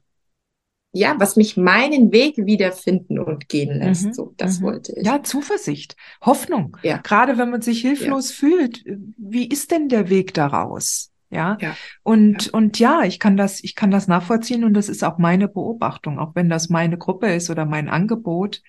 ja, 0.91 1.15
was 1.19 1.35
mich 1.35 1.57
meinen 1.57 2.11
Weg 2.11 2.37
wiederfinden 2.37 3.19
und 3.19 3.49
gehen 3.49 3.79
lässt. 3.79 4.05
Mhm. 4.05 4.13
So, 4.13 4.33
das 4.37 4.59
mhm. 4.59 4.65
wollte 4.65 4.93
ich. 4.95 5.05
Ja, 5.05 5.23
Zuversicht, 5.23 5.95
Hoffnung. 6.21 6.77
Ja. 6.83 6.97
Gerade 6.97 7.37
wenn 7.37 7.49
man 7.49 7.61
sich 7.61 7.81
hilflos 7.81 8.29
ja. 8.29 8.35
fühlt, 8.35 8.83
wie 9.17 9.47
ist 9.47 9.71
denn 9.71 9.89
der 9.89 10.09
Weg 10.09 10.33
daraus? 10.33 11.11
Ja. 11.29 11.57
ja. 11.59 11.75
Und, 12.03 12.45
ja. 12.45 12.51
und 12.53 12.79
ja, 12.79 13.03
ich 13.03 13.19
kann 13.19 13.35
das, 13.35 13.63
ich 13.63 13.75
kann 13.75 13.91
das 13.91 14.07
nachvollziehen 14.07 14.63
und 14.63 14.73
das 14.73 14.89
ist 14.89 15.03
auch 15.03 15.17
meine 15.17 15.47
Beobachtung, 15.47 16.17
auch 16.19 16.33
wenn 16.35 16.49
das 16.49 16.69
meine 16.69 16.97
Gruppe 16.97 17.33
ist 17.33 17.49
oder 17.49 17.65
mein 17.65 17.89
Angebot. 17.89 18.61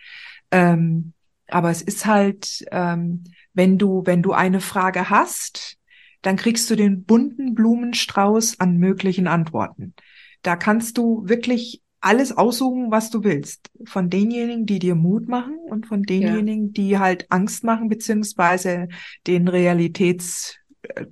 Ähm, 0.50 1.12
aber 1.48 1.70
es 1.70 1.82
ist 1.82 2.06
halt, 2.06 2.64
ähm, 2.72 3.24
wenn 3.52 3.78
du, 3.78 4.02
wenn 4.04 4.22
du 4.22 4.32
eine 4.32 4.60
Frage 4.60 5.10
hast, 5.10 5.78
dann 6.22 6.36
kriegst 6.36 6.68
du 6.70 6.76
den 6.76 7.04
bunten 7.04 7.54
Blumenstrauß 7.54 8.58
an 8.58 8.78
möglichen 8.78 9.28
Antworten. 9.28 9.94
Da 10.46 10.56
kannst 10.56 10.96
du 10.96 11.28
wirklich 11.28 11.82
alles 12.00 12.37
aussuchen, 12.37 12.90
was 12.92 13.11
du 13.11 13.24
willst. 13.24 13.68
Von 13.85 14.11
denjenigen, 14.11 14.64
die 14.64 14.78
dir 14.78 14.94
Mut 14.94 15.28
machen 15.28 15.59
und 15.68 15.87
von 15.87 16.04
denjenigen, 16.04 16.66
ja. 16.66 16.72
die 16.72 16.98
halt 16.98 17.26
Angst 17.30 17.64
machen, 17.64 17.88
beziehungsweise 17.88 18.88
den 19.26 19.48
Realitätsschock 19.48 20.56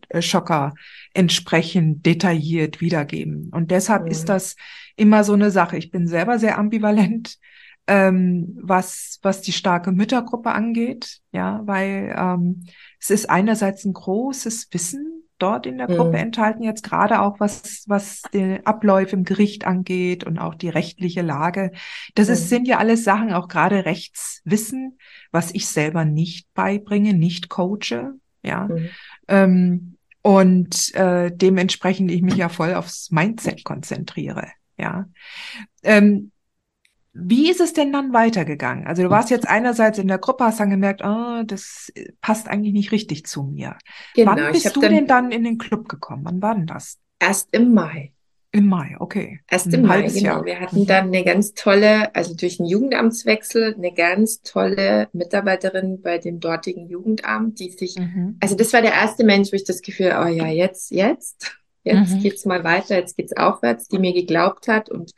äh, 0.09 0.23
Schocker 0.23 0.75
entsprechend 1.12 2.07
detailliert 2.07 2.81
wiedergeben. 2.81 3.51
Und 3.51 3.73
deshalb 3.73 4.05
Mhm. 4.05 4.11
ist 4.11 4.29
das 4.29 4.55
immer 4.94 5.25
so 5.25 5.33
eine 5.33 5.51
Sache. 5.51 5.77
Ich 5.77 5.90
bin 5.90 6.07
selber 6.07 6.38
sehr 6.38 6.59
ambivalent, 6.59 7.38
ähm, 7.88 8.57
was, 8.62 9.18
was 9.23 9.40
die 9.40 9.53
starke 9.53 9.90
Müttergruppe 9.90 10.53
angeht. 10.53 11.18
Ja, 11.33 11.62
weil 11.64 12.14
ähm, 12.16 12.66
es 13.01 13.11
ist 13.11 13.29
einerseits 13.29 13.85
ein 13.85 13.94
großes 13.94 14.68
Wissen 14.70 15.24
dort 15.38 15.66
in 15.66 15.79
der 15.79 15.88
Gruppe 15.88 16.11
Mhm. 16.11 16.14
enthalten, 16.14 16.62
jetzt 16.62 16.83
gerade 16.83 17.20
auch 17.20 17.40
was, 17.40 17.85
was 17.87 18.23
den 18.33 18.64
Abläufe 18.66 19.16
im 19.16 19.25
Gericht 19.25 19.66
angeht 19.66 20.25
und 20.25 20.38
auch 20.38 20.55
die 20.55 20.68
rechtliche 20.68 21.23
Lage. 21.23 21.73
Das 22.14 22.29
ist, 22.29 22.49
sind 22.49 22.68
ja 22.68 22.79
alles 22.79 23.05
Sachen, 23.05 23.33
auch 23.33 23.49
gerade 23.49 23.85
Rechtswissen, 23.85 24.99
was 25.33 25.53
ich 25.53 25.66
selber 25.66 26.05
nicht 26.05 26.47
beibringe, 26.55 27.14
nicht 27.14 27.49
coache. 27.49 28.14
Ja. 28.42 28.68
Ähm, 29.29 29.97
und 30.23 30.94
äh, 30.94 31.31
dementsprechend 31.35 32.11
ich 32.11 32.23
mich 32.23 32.37
ja 32.37 32.49
voll 32.49 32.75
aufs 32.75 33.11
Mindset 33.11 33.64
konzentriere. 33.64 34.49
Ja. 34.79 35.07
Ähm, 35.83 36.31
wie 37.14 37.50
ist 37.50 37.61
es 37.61 37.72
denn 37.72 37.92
dann 37.92 38.12
weitergegangen? 38.12 38.87
Also 38.87 39.03
du 39.03 39.11
warst 39.11 39.31
jetzt 39.31 39.48
einerseits 39.48 39.98
in 39.98 40.09
der 40.09 40.18
Gruppe, 40.18 40.44
hast 40.44 40.61
dann 40.61 40.70
gemerkt, 40.70 41.03
ah, 41.03 41.44
das 41.44 41.92
passt 42.20 42.48
eigentlich 42.48 42.72
nicht 42.72 42.92
richtig 42.92 43.24
zu 43.27 43.44
mir. 43.44 43.77
Genau, 44.14 44.33
Wann 44.33 44.53
bist 44.53 44.74
du 44.74 44.81
dann 44.81 44.90
denn 44.92 45.07
dann 45.07 45.33
in 45.33 45.44
den 45.44 45.59
Club 45.59 45.88
gekommen? 45.88 46.22
Wann 46.24 46.42
war 46.42 46.55
denn 46.55 46.66
das? 46.66 46.98
erst 47.20 47.48
im 47.53 47.72
Mai. 47.72 48.12
Im 48.53 48.66
Mai, 48.66 48.96
okay. 49.00 49.40
Erst 49.50 49.72
im 49.72 49.83
Mai, 49.83 50.03
genau. 50.03 50.20
Jahr. 50.20 50.44
Wir 50.44 50.61
hatten 50.61 50.81
Mhm. 50.83 50.87
dann 50.87 51.07
eine 51.07 51.24
ganz 51.24 51.55
tolle, 51.55 52.14
also 52.14 52.35
durch 52.37 52.59
den 52.59 52.66
Jugendamtswechsel, 52.66 53.74
eine 53.74 53.92
ganz 53.92 54.42
tolle 54.42 55.09
Mitarbeiterin 55.12 56.03
bei 56.03 56.18
dem 56.18 56.38
dortigen 56.38 56.88
Jugendamt, 56.88 57.59
die 57.59 57.70
sich, 57.70 57.96
Mhm. 57.96 58.37
also 58.40 58.55
das 58.57 58.72
war 58.72 58.83
der 58.83 58.92
erste 58.92 59.24
Mensch, 59.24 59.50
wo 59.53 59.57
ich 59.57 59.64
das 59.64 59.81
Gefühl, 59.83 60.14
oh 60.22 60.27
ja, 60.27 60.46
jetzt, 60.46 60.90
jetzt, 60.92 61.57
jetzt 61.83 62.14
Mhm. 62.14 62.20
geht's 62.20 62.44
mal 62.44 62.62
weiter, 62.62 62.96
jetzt 62.96 63.16
geht's 63.16 63.37
aufwärts, 63.37 63.88
die 63.88 63.98
mir 63.98 64.12
geglaubt 64.12 64.68
hat 64.68 64.88
und 64.88 65.12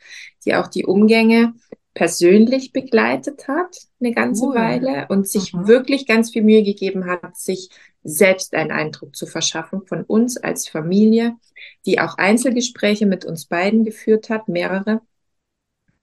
die 0.45 0.55
auch 0.55 0.67
die 0.67 0.85
Umgänge 0.85 1.53
persönlich 1.97 2.73
begleitet 2.73 3.47
hat, 3.47 3.75
eine 3.99 4.13
ganze 4.13 4.45
Cool. 4.45 4.55
Weile 4.55 5.07
und 5.09 5.27
sich 5.27 5.51
Mhm. 5.51 5.67
wirklich 5.67 6.05
ganz 6.05 6.29
viel 6.29 6.43
Mühe 6.43 6.61
gegeben 6.61 7.07
hat, 7.07 7.35
sich 7.35 7.69
selbst 8.03 8.53
einen 8.53 8.69
Eindruck 8.71 9.15
zu 9.15 9.25
verschaffen 9.25 9.81
von 9.87 10.03
uns 10.03 10.37
als 10.37 10.67
Familie, 10.67 11.35
die 11.87 11.99
auch 11.99 12.19
Einzelgespräche 12.19 13.07
mit 13.07 13.25
uns 13.25 13.45
beiden 13.45 13.83
geführt 13.83 14.29
hat, 14.29 14.47
mehrere, 14.47 15.01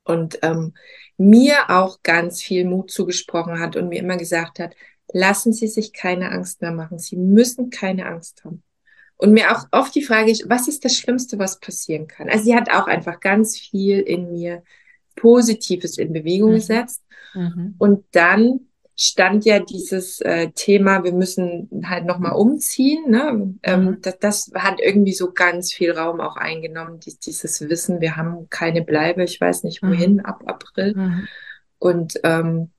und 0.03 0.41
ähm, 0.43 0.75
mir 1.17 1.71
auch 1.71 2.03
ganz 2.03 2.43
viel 2.43 2.65
Mut 2.65 2.91
zugesprochen 2.91 3.61
hat 3.61 3.77
und 3.77 3.89
mir 3.89 4.01
immer 4.01 4.17
gesagt 4.17 4.59
hat, 4.59 4.75
lassen 5.13 5.53
Sie 5.53 5.69
sich 5.69 5.93
keine 5.93 6.33
Angst 6.33 6.61
mehr 6.61 6.73
machen, 6.73 6.99
Sie 6.99 7.17
müssen 7.17 7.71
keine 7.71 8.07
Angst 8.07 8.45
haben. 8.45 8.65
Und 9.17 9.33
mir 9.33 9.53
auch 9.53 9.67
oft 9.71 9.95
die 9.95 10.03
Frage 10.03 10.33
ist, 10.33 10.49
was 10.51 10.67
ist 10.67 10.85
das 10.85 10.97
Schlimmste, 10.97 11.39
was 11.39 11.61
passieren 11.61 12.09
kann? 12.09 12.29
Also 12.29 12.45
sie 12.45 12.57
hat 12.57 12.69
auch 12.69 12.89
einfach 12.89 13.21
ganz 13.21 13.57
viel 13.57 14.01
in 14.01 14.33
mir 14.33 14.65
Positives 15.17 15.99
in 15.99 16.13
Bewegung 16.13 16.51
Mhm. 16.51 16.55
gesetzt. 16.57 17.03
Mhm. 17.35 17.75
Und 17.79 18.05
dann 18.13 18.61
stand 18.97 19.45
ja 19.45 19.59
dieses 19.59 20.21
äh, 20.21 20.51
Thema, 20.55 21.03
wir 21.03 21.13
müssen 21.13 21.69
halt 21.85 22.05
nochmal 22.07 22.33
umziehen. 22.37 23.11
Ne? 23.11 23.55
Ähm, 23.65 23.85
Mhm. 23.85 23.99
das, 24.03 24.19
das 24.21 24.51
hat 24.55 24.81
irgendwie 24.81 25.13
so 25.13 25.33
ganz 25.33 25.73
viel 25.73 25.91
Raum 25.93 26.21
auch 26.21 26.37
eingenommen, 26.37 27.01
dies, 27.01 27.19
dieses 27.19 27.61
Wissen, 27.69 28.01
wir 28.01 28.17
haben 28.17 28.49
keine 28.51 28.83
Bleibe, 28.83 29.25
ich 29.25 29.41
weiß 29.41 29.65
nicht 29.65 29.83
wohin, 29.83 30.21
ab 30.21 30.43
April. 30.47 30.95
Mhm. 30.95 31.29
Und 31.81 32.21
ähm, 32.23 32.71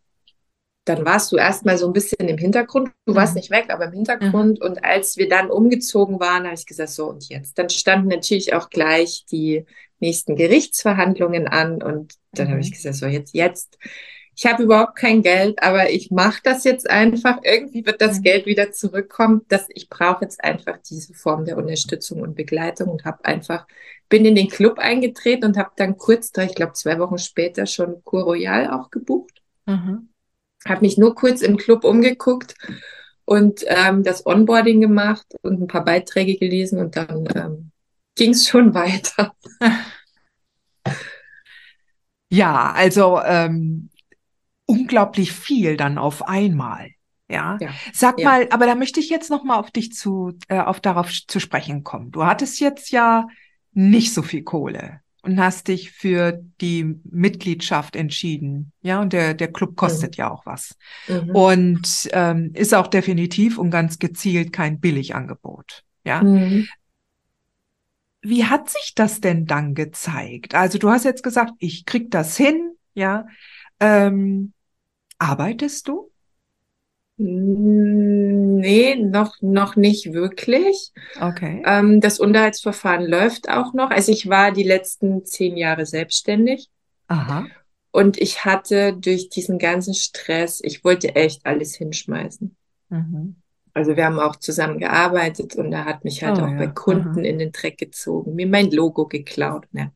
dann 0.86 1.04
warst 1.04 1.32
du 1.32 1.38
erstmal 1.38 1.78
so 1.80 1.88
ein 1.88 1.94
bisschen 1.94 2.28
im 2.30 2.38
Hintergrund. 2.38 2.92
Du 3.06 3.16
warst 3.16 3.34
Mhm. 3.34 3.40
nicht 3.40 3.52
weg, 3.52 3.66
aber 3.70 3.86
im 3.86 3.92
Hintergrund. 3.94 4.62
Und 4.62 4.84
als 4.86 5.18
wir 5.18 5.28
dann 5.28 5.50
umgezogen 5.50 6.20
waren, 6.20 6.46
habe 6.46 6.54
ich 6.54 6.66
gesagt, 6.68 6.92
so 6.92 7.10
und 7.10 7.28
jetzt. 7.28 7.58
Dann 7.58 7.70
standen 7.70 8.08
natürlich 8.08 8.54
auch 8.54 8.70
gleich 8.70 9.26
die 9.32 9.66
nächsten 10.06 10.36
Gerichtsverhandlungen 10.36 11.48
an. 11.48 11.82
Und 11.84 12.16
dann 12.34 12.50
habe 12.50 12.58
Mhm. 12.58 12.62
ich 12.62 12.72
gesagt, 12.72 12.96
so 12.96 13.08
jetzt, 13.08 13.34
jetzt. 13.36 13.78
Ich 14.38 14.46
habe 14.46 14.64
überhaupt 14.64 14.98
kein 14.98 15.24
Geld, 15.24 15.64
aber 15.64 15.90
ich 15.92 16.12
mache 16.12 16.42
das 16.44 16.64
jetzt 16.66 16.90
einfach. 16.90 17.38
Irgendwie 17.44 17.86
wird 17.86 18.02
das 18.02 18.20
Mhm. 18.20 18.24
Geld 18.24 18.46
wieder 18.46 18.72
zurückkommen. 18.72 19.42
Das, 19.48 19.68
ich 19.70 19.90
brauche 19.90 20.26
jetzt 20.26 20.44
einfach 20.44 20.78
diese 20.90 21.14
Form 21.14 21.46
der 21.46 21.58
Unterstützung 21.58 22.22
und 22.22 22.36
Begleitung 22.36 22.90
und 22.90 23.06
habe 23.06 23.24
einfach, 23.26 23.66
bin 24.10 24.26
in 24.26 24.36
den 24.36 24.50
Club 24.50 24.80
eingetreten 24.80 25.46
und 25.46 25.58
habe 25.58 25.72
dann 25.78 25.98
kurz, 25.98 26.32
ich 26.38 26.56
glaube 26.56 26.74
zwei 26.74 27.00
Wochen 27.00 27.18
später 27.18 27.66
schon 27.66 28.04
Cour 28.04 28.24
Royal 28.24 28.70
auch 28.72 28.92
gebucht 28.92 29.42
Mhm. 29.68 30.08
habe 30.68 30.82
mich 30.82 30.98
nur 30.98 31.16
kurz 31.16 31.42
im 31.42 31.58
Club 31.58 31.84
umgeguckt 31.84 32.56
und 33.26 33.64
ähm, 33.68 34.04
das 34.04 34.26
Onboarding 34.26 34.82
gemacht 34.82 35.26
und 35.42 35.62
ein 35.62 35.68
paar 35.68 35.84
Beiträge 35.86 36.38
gelesen 36.38 36.80
und 36.80 36.96
dann 36.96 37.28
ähm, 37.36 37.72
ging 38.16 38.32
es 38.32 38.48
schon 38.48 38.74
weiter. 38.74 39.34
Ja, 42.30 42.72
also 42.72 43.22
ähm, 43.24 43.90
unglaublich 44.66 45.32
viel 45.32 45.78
dann 45.78 45.98
auf 45.98 46.28
einmal. 46.28 46.92
Ja. 47.28 47.58
Ja, 47.60 47.70
Sag 47.94 48.20
ja. 48.20 48.30
mal, 48.30 48.48
aber 48.52 48.66
da 48.66 48.76
möchte 48.76 49.00
ich 49.00 49.10
jetzt 49.10 49.30
noch 49.30 49.44
mal 49.44 49.58
auf 49.58 49.72
dich 49.72 49.94
zu, 49.94 50.38
äh, 50.48 50.60
auf 50.60 50.80
darauf 50.80 51.12
zu 51.28 51.40
sprechen 51.40 51.84
kommen. 51.84 52.12
Du 52.12 52.24
hattest 52.24 52.60
jetzt 52.60 52.92
ja 52.92 53.28
nicht 53.74 54.14
so 54.14 54.22
viel 54.22 54.44
Kohle 54.44 55.02
und 55.24 55.40
hast 55.40 55.68
dich 55.68 55.92
für 55.92 56.40
die 56.62 57.00
Mitgliedschaft 57.04 57.96
entschieden. 57.96 58.72
Ja, 58.82 59.02
und 59.02 59.12
der, 59.12 59.34
der 59.34 59.52
Club 59.52 59.76
kostet 59.76 60.18
ja 60.18 60.30
auch 60.30 60.46
was. 60.46 60.78
Mhm. 61.08 61.32
Und 61.32 62.10
ähm, 62.12 62.52
ist 62.54 62.76
auch 62.76 62.88
definitiv 62.88 63.58
und 63.58 63.72
ganz 63.72 63.98
gezielt 63.98 64.54
kein 64.54 64.80
Billigangebot. 64.80 65.84
Ja. 66.04 66.22
Mhm. 66.22 66.68
Wie 68.28 68.46
hat 68.46 68.70
sich 68.72 68.94
das 68.96 69.22
denn 69.22 69.46
dann 69.46 69.76
gezeigt? 69.76 70.56
Also 70.56 70.80
du 70.80 70.90
hast 70.90 71.06
jetzt 71.06 71.22
gesagt, 71.22 71.52
ich 71.60 71.86
krieg 71.86 72.10
das 72.10 72.36
hin, 72.36 72.76
ja. 72.96 73.28
Ähm, 73.80 74.54
arbeitest 75.20 75.88
du? 75.88 76.12
Nee, 77.18 78.96
noch, 78.96 79.36
noch 79.42 79.76
nicht 79.76 80.12
wirklich. 80.12 80.92
Okay. 81.22 81.62
Ähm, 81.68 82.02
das 82.02 82.20
Unterhaltsverfahren 82.20 83.06
läuft 83.06 83.48
auch 83.48 83.74
noch. 83.74 83.92
Also 83.92 84.12
ich 84.12 84.28
war 84.28 84.52
die 84.52 84.64
letzten 84.64 85.24
zehn 85.24 85.56
Jahre 85.56 85.86
selbstständig 85.86 86.70
Aha. 87.08 87.46
und 87.92 88.18
ich 88.20 88.44
hatte 88.44 88.98
durch 88.98 89.30
diesen 89.30 89.60
ganzen 89.60 89.94
Stress, 89.94 90.62
ich 90.64 90.84
wollte 90.84 91.16
echt 91.16 91.46
alles 91.46 91.76
hinschmeißen. 91.76 92.56
Mhm. 92.90 93.36
Also 93.76 93.98
wir 93.98 94.06
haben 94.06 94.20
auch 94.20 94.38
zusammen 94.38 94.80
gearbeitet 94.80 95.56
und 95.58 95.74
er 95.74 95.84
hat 95.84 96.06
mich 96.06 96.24
halt 96.24 96.40
Oh 96.40 96.44
auch 96.44 96.56
bei 96.58 96.64
ja, 96.64 96.72
Kunden 96.72 97.20
aha. 97.20 97.28
in 97.28 97.40
den 97.40 97.52
Dreck 97.52 97.78
gezogen, 97.78 98.34
mir 98.34 98.48
mein 98.48 98.72
Logo 98.72 99.06
geklaut. 99.06 99.68
Ne? 99.74 99.92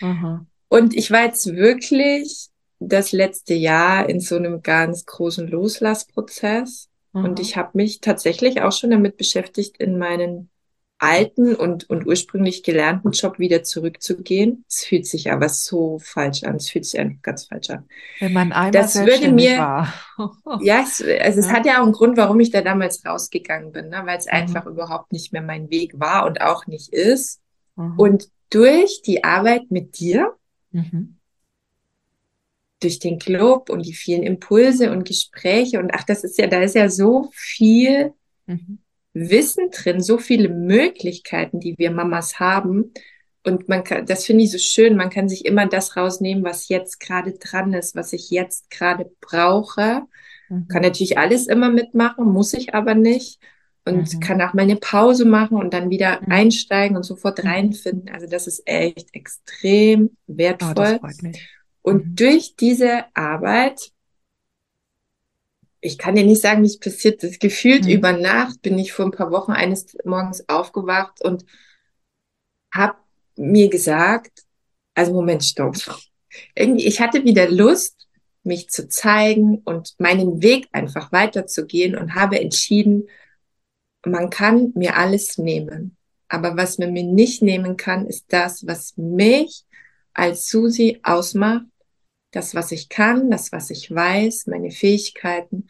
Aha. 0.00 0.46
Und 0.68 0.96
ich 0.96 1.10
war 1.10 1.24
jetzt 1.24 1.46
wirklich 1.54 2.48
das 2.80 3.12
letzte 3.12 3.52
Jahr 3.52 4.08
in 4.08 4.20
so 4.20 4.36
einem 4.36 4.62
ganz 4.62 5.04
großen 5.04 5.46
Loslassprozess. 5.46 6.88
Und 7.12 7.38
Aha. 7.38 7.40
ich 7.40 7.56
habe 7.58 7.70
mich 7.74 8.00
tatsächlich 8.00 8.62
auch 8.62 8.72
schon 8.72 8.90
damit 8.90 9.18
beschäftigt, 9.18 9.76
in 9.76 9.98
meinen 9.98 10.48
alten 10.98 11.54
und, 11.54 11.88
und 11.88 12.06
ursprünglich 12.06 12.62
gelernten 12.64 13.12
Job 13.12 13.38
wieder 13.38 13.62
zurückzugehen. 13.62 14.64
Es 14.68 14.84
fühlt 14.84 15.06
sich 15.06 15.30
aber 15.30 15.48
so 15.48 15.98
falsch 16.00 16.42
an. 16.42 16.56
Es 16.56 16.70
fühlt 16.70 16.84
sich 16.86 16.98
einfach 16.98 17.22
ganz 17.22 17.44
falsch 17.44 17.70
an. 17.70 17.88
Wenn 18.18 18.32
man 18.32 18.52
einmal 18.52 18.70
Das 18.72 18.96
würde 18.96 19.30
mir- 19.30 19.58
war. 19.58 19.92
Ja, 20.60 20.82
es, 20.82 21.00
also 21.02 21.40
es 21.40 21.46
Ja. 21.46 21.52
hat 21.52 21.66
ja 21.66 21.78
auch 21.80 21.84
einen 21.84 21.92
Grund, 21.92 22.16
warum 22.16 22.40
ich 22.40 22.50
da 22.50 22.62
damals 22.62 23.04
rausgegangen 23.06 23.70
bin, 23.72 23.90
ne? 23.90 24.02
weil 24.04 24.18
es 24.18 24.26
Mhm. 24.26 24.32
einfach 24.32 24.66
überhaupt 24.66 25.12
nicht 25.12 25.32
mehr 25.32 25.42
mein 25.42 25.70
Weg 25.70 25.98
war 26.00 26.26
und 26.26 26.40
auch 26.40 26.66
nicht 26.66 26.92
ist. 26.92 27.40
Mhm. 27.76 27.94
Und 27.98 28.28
durch 28.50 29.02
die 29.02 29.22
Arbeit 29.24 29.70
mit 29.70 29.98
dir, 30.00 30.34
Mhm. 30.72 31.16
durch 32.80 32.98
den 32.98 33.18
Club 33.18 33.70
und 33.70 33.84
die 33.86 33.92
vielen 33.94 34.22
Impulse 34.22 34.90
und 34.92 35.04
Gespräche 35.06 35.78
und 35.80 35.90
ach, 35.94 36.04
das 36.04 36.22
ist 36.24 36.38
ja, 36.38 36.46
da 36.46 36.60
ist 36.60 36.74
ja 36.74 36.88
so 36.88 37.30
viel 37.34 38.12
Mhm. 38.46 38.78
Wissen 39.30 39.70
drin, 39.70 40.00
so 40.00 40.18
viele 40.18 40.48
Möglichkeiten, 40.48 41.60
die 41.60 41.76
wir 41.78 41.90
Mamas 41.90 42.38
haben. 42.40 42.92
Und 43.44 43.68
man 43.68 43.84
kann, 43.84 44.04
das 44.06 44.26
finde 44.26 44.44
ich 44.44 44.50
so 44.52 44.58
schön, 44.58 44.96
man 44.96 45.10
kann 45.10 45.28
sich 45.28 45.44
immer 45.46 45.66
das 45.66 45.96
rausnehmen, 45.96 46.44
was 46.44 46.68
jetzt 46.68 47.00
gerade 47.00 47.32
dran 47.32 47.72
ist, 47.72 47.94
was 47.96 48.12
ich 48.12 48.30
jetzt 48.30 48.70
gerade 48.70 49.10
brauche. 49.20 50.02
Mhm. 50.48 50.68
Kann 50.68 50.82
natürlich 50.82 51.18
alles 51.18 51.46
immer 51.46 51.70
mitmachen, 51.70 52.26
muss 52.26 52.52
ich 52.52 52.74
aber 52.74 52.94
nicht. 52.94 53.40
Und 53.84 54.12
Mhm. 54.14 54.20
kann 54.20 54.42
auch 54.42 54.52
mal 54.54 54.62
eine 54.62 54.76
Pause 54.76 55.24
machen 55.24 55.56
und 55.56 55.72
dann 55.72 55.88
wieder 55.88 56.20
Mhm. 56.20 56.32
einsteigen 56.32 56.96
und 56.96 57.04
sofort 57.04 57.42
Mhm. 57.42 57.48
reinfinden. 57.48 58.10
Also 58.10 58.26
das 58.26 58.46
ist 58.46 58.62
echt 58.66 59.14
extrem 59.14 60.10
Oh, 60.28 60.34
wertvoll. 60.36 61.00
mich. 61.22 61.48
Und 61.82 62.04
Mhm. 62.06 62.16
durch 62.16 62.56
diese 62.56 63.04
Arbeit, 63.14 63.92
ich 65.80 65.98
kann 65.98 66.14
dir 66.16 66.24
nicht 66.24 66.42
sagen, 66.42 66.62
wie 66.62 66.66
es 66.66 66.78
passiert 66.78 67.22
ist. 67.22 67.40
Gefühlt 67.40 67.84
Mhm. 67.84 67.90
über 67.90 68.12
Nacht 68.12 68.62
bin 68.62 68.78
ich 68.78 68.92
vor 68.92 69.06
ein 69.06 69.12
paar 69.12 69.30
Wochen 69.30 69.52
eines 69.52 69.96
Morgens 70.04 70.48
aufgewacht 70.48 71.22
und 71.22 71.44
habe 72.74 72.96
mir 73.36 73.68
gesagt, 73.68 74.44
also 74.94 75.12
Moment, 75.12 75.44
stopp. 75.44 75.76
Irgendwie, 76.54 76.86
ich 76.86 77.00
hatte 77.00 77.24
wieder 77.24 77.48
Lust, 77.50 78.08
mich 78.42 78.70
zu 78.70 78.88
zeigen 78.88 79.58
und 79.64 79.94
meinen 79.98 80.42
Weg 80.42 80.68
einfach 80.72 81.12
weiterzugehen 81.12 81.96
und 81.96 82.14
habe 82.14 82.40
entschieden, 82.40 83.08
man 84.06 84.30
kann 84.30 84.72
mir 84.74 84.96
alles 84.96 85.38
nehmen. 85.38 85.96
Aber 86.28 86.56
was 86.56 86.78
man 86.78 86.92
mir 86.92 87.04
nicht 87.04 87.42
nehmen 87.42 87.76
kann, 87.76 88.06
ist 88.06 88.26
das, 88.28 88.66
was 88.66 88.96
mich 88.96 89.64
als 90.12 90.48
Susi 90.48 91.00
ausmacht. 91.02 91.64
Das, 92.30 92.54
was 92.54 92.72
ich 92.72 92.88
kann, 92.88 93.30
das, 93.30 93.52
was 93.52 93.70
ich 93.70 93.90
weiß, 93.90 94.46
meine 94.46 94.70
Fähigkeiten. 94.70 95.68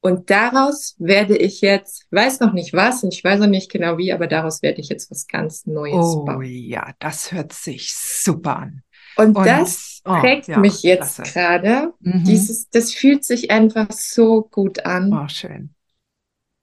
Und 0.00 0.30
daraus 0.30 0.94
werde 0.98 1.36
ich 1.36 1.60
jetzt, 1.60 2.06
weiß 2.12 2.38
noch 2.40 2.52
nicht 2.52 2.72
was 2.72 3.02
und 3.02 3.12
ich 3.12 3.24
weiß 3.24 3.40
noch 3.40 3.48
nicht 3.48 3.70
genau 3.70 3.98
wie, 3.98 4.12
aber 4.12 4.28
daraus 4.28 4.62
werde 4.62 4.80
ich 4.80 4.88
jetzt 4.88 5.10
was 5.10 5.26
ganz 5.26 5.66
Neues 5.66 5.96
oh, 5.96 6.24
bauen. 6.24 6.36
Oh 6.38 6.42
ja, 6.42 6.94
das 7.00 7.32
hört 7.32 7.52
sich 7.52 7.92
super 7.94 8.58
an. 8.58 8.82
Und, 9.16 9.36
und 9.36 9.44
das 9.44 10.00
oh, 10.04 10.20
prägt 10.20 10.46
ja, 10.46 10.58
mich 10.60 10.84
jetzt 10.84 11.20
gerade. 11.24 11.92
Mhm. 11.98 12.22
Dieses, 12.24 12.70
das 12.70 12.92
fühlt 12.92 13.24
sich 13.24 13.50
einfach 13.50 13.90
so 13.90 14.42
gut 14.42 14.86
an. 14.86 15.12
Oh, 15.12 15.28
schön. 15.28 15.74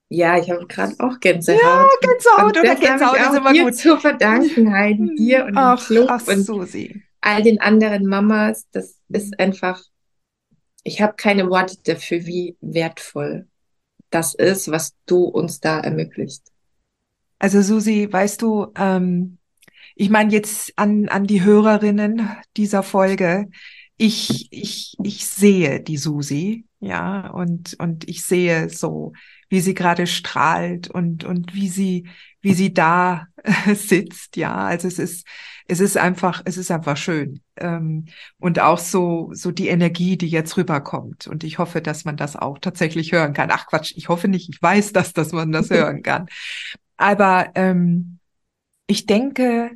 Ja, 0.08 0.38
ich 0.38 0.50
habe 0.50 0.66
gerade 0.66 0.94
auch 0.98 1.20
Gänsehaut. 1.20 1.60
Ja, 1.60 1.86
Gänsehaut 2.00 2.56
oder 2.58 2.74
Gänsehaut 2.76 3.18
ist 3.18 3.36
immer 3.36 3.52
dir 3.52 3.64
gut. 3.64 3.76
zu 3.76 3.98
verdanken, 3.98 4.72
Heidi, 4.72 5.14
dir 5.16 5.44
und 5.44 5.56
ach, 5.56 5.78
dem 5.78 5.96
Club 5.96 6.08
ach, 6.10 6.26
und 6.28 6.42
Susi. 6.42 7.02
All 7.20 7.42
den 7.42 7.60
anderen 7.60 8.06
Mamas. 8.06 8.66
Das 8.72 8.98
ist 9.08 9.38
einfach, 9.38 9.82
ich 10.82 11.00
habe 11.00 11.14
keine 11.16 11.48
Worte 11.48 11.76
dafür, 11.84 12.26
wie 12.26 12.56
wertvoll 12.60 13.46
das 14.10 14.34
ist, 14.34 14.70
was 14.70 14.94
du 15.06 15.24
uns 15.24 15.60
da 15.60 15.80
ermöglicht. 15.80 16.42
Also 17.38 17.60
Susi, 17.60 18.08
weißt 18.10 18.40
du, 18.40 18.68
ähm, 18.76 19.38
ich 19.94 20.10
meine 20.10 20.32
jetzt 20.32 20.72
an, 20.76 21.08
an 21.08 21.26
die 21.26 21.42
Hörerinnen 21.42 22.28
dieser 22.56 22.82
Folge, 22.82 23.48
ich, 23.98 24.48
ich, 24.50 24.94
ich 25.02 25.26
sehe 25.26 25.80
die 25.80 25.96
Susi, 25.96 26.66
ja, 26.80 27.30
und, 27.30 27.76
und 27.78 28.08
ich 28.08 28.22
sehe 28.24 28.68
so, 28.68 29.12
wie 29.48 29.60
sie 29.60 29.74
gerade 29.74 30.06
strahlt 30.06 30.88
und, 30.88 31.24
und 31.24 31.54
wie 31.54 31.68
sie, 31.68 32.08
wie 32.42 32.52
sie 32.52 32.74
da 32.74 33.26
sitzt, 33.74 34.36
ja. 34.36 34.54
Also 34.54 34.88
es 34.88 34.98
ist, 34.98 35.26
es 35.68 35.80
ist 35.80 35.96
einfach, 35.96 36.42
es 36.44 36.56
ist 36.56 36.70
einfach 36.70 36.96
schön. 36.96 37.40
Ähm, 37.56 38.06
und 38.38 38.60
auch 38.60 38.78
so, 38.78 39.30
so 39.32 39.50
die 39.50 39.68
Energie, 39.68 40.16
die 40.16 40.28
jetzt 40.28 40.56
rüberkommt. 40.56 41.26
Und 41.26 41.44
ich 41.44 41.58
hoffe, 41.58 41.80
dass 41.80 42.04
man 42.04 42.16
das 42.16 42.36
auch 42.36 42.58
tatsächlich 42.58 43.12
hören 43.12 43.32
kann. 43.32 43.50
Ach 43.50 43.66
Quatsch, 43.66 43.92
ich 43.96 44.08
hoffe 44.08 44.28
nicht, 44.28 44.48
ich 44.48 44.60
weiß 44.60 44.92
das, 44.92 45.12
dass 45.12 45.32
man 45.32 45.52
das 45.52 45.70
hören 45.70 46.02
kann. 46.02 46.26
Aber 46.96 47.50
ähm, 47.54 48.18
ich 48.86 49.06
denke, 49.06 49.72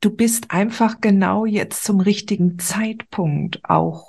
du 0.00 0.10
bist 0.10 0.50
einfach 0.50 1.00
genau 1.00 1.44
jetzt 1.44 1.84
zum 1.84 2.00
richtigen 2.00 2.58
Zeitpunkt 2.58 3.60
auch 3.64 4.07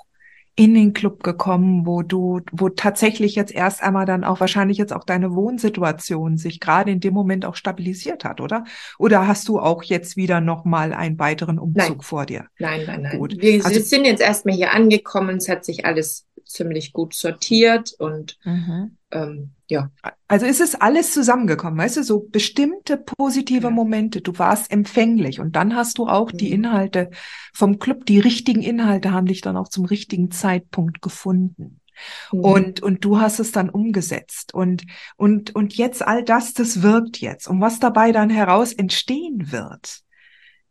in 0.60 0.74
den 0.74 0.92
Club 0.92 1.22
gekommen, 1.22 1.86
wo 1.86 2.02
du, 2.02 2.42
wo 2.52 2.68
tatsächlich 2.68 3.34
jetzt 3.34 3.50
erst 3.50 3.82
einmal 3.82 4.04
dann 4.04 4.24
auch 4.24 4.40
wahrscheinlich 4.40 4.76
jetzt 4.76 4.92
auch 4.92 5.04
deine 5.04 5.34
Wohnsituation 5.34 6.36
sich 6.36 6.60
gerade 6.60 6.90
in 6.90 7.00
dem 7.00 7.14
Moment 7.14 7.46
auch 7.46 7.54
stabilisiert 7.54 8.24
hat, 8.24 8.42
oder? 8.42 8.64
Oder 8.98 9.26
hast 9.26 9.48
du 9.48 9.58
auch 9.58 9.82
jetzt 9.82 10.18
wieder 10.18 10.42
noch 10.42 10.66
mal 10.66 10.92
einen 10.92 11.18
weiteren 11.18 11.58
Umzug 11.58 11.88
nein. 11.88 12.00
vor 12.02 12.26
dir? 12.26 12.44
Nein, 12.58 12.82
nein, 12.86 13.00
nein. 13.00 13.18
Gut. 13.18 13.40
Wir 13.40 13.64
also, 13.64 13.80
sind 13.80 14.04
jetzt 14.04 14.20
erstmal 14.20 14.54
hier 14.54 14.74
angekommen, 14.74 15.38
es 15.38 15.48
hat 15.48 15.64
sich 15.64 15.86
alles 15.86 16.26
ziemlich 16.44 16.92
gut 16.92 17.14
sortiert 17.14 17.94
und 17.98 18.36
mhm. 18.44 18.98
ähm, 19.12 19.52
ja. 19.70 19.90
Also 20.28 20.46
ist 20.46 20.60
es 20.60 20.74
alles 20.74 21.14
zusammengekommen, 21.14 21.78
weißt 21.78 21.98
du, 21.98 22.02
so 22.02 22.26
bestimmte 22.28 22.96
positive 22.96 23.64
ja. 23.64 23.70
Momente. 23.70 24.20
Du 24.20 24.38
warst 24.38 24.70
empfänglich 24.70 25.40
und 25.40 25.56
dann 25.56 25.74
hast 25.74 25.98
du 25.98 26.06
auch 26.06 26.32
mhm. 26.32 26.36
die 26.36 26.52
Inhalte 26.52 27.10
vom 27.54 27.78
Club, 27.78 28.04
die 28.04 28.20
richtigen 28.20 28.62
Inhalte 28.62 29.12
haben 29.12 29.26
dich 29.26 29.40
dann 29.40 29.56
auch 29.56 29.68
zum 29.68 29.84
richtigen 29.84 30.30
Zeitpunkt 30.30 31.00
gefunden. 31.00 31.80
Mhm. 32.32 32.40
Und, 32.40 32.82
und 32.82 33.04
du 33.04 33.20
hast 33.20 33.38
es 33.38 33.52
dann 33.52 33.70
umgesetzt 33.70 34.54
und, 34.54 34.84
und, 35.16 35.54
und 35.54 35.76
jetzt 35.76 36.06
all 36.06 36.24
das, 36.24 36.52
das 36.52 36.82
wirkt 36.82 37.18
jetzt. 37.18 37.46
Und 37.48 37.60
was 37.60 37.78
dabei 37.78 38.12
dann 38.12 38.30
heraus 38.30 38.72
entstehen 38.72 39.52
wird, 39.52 40.00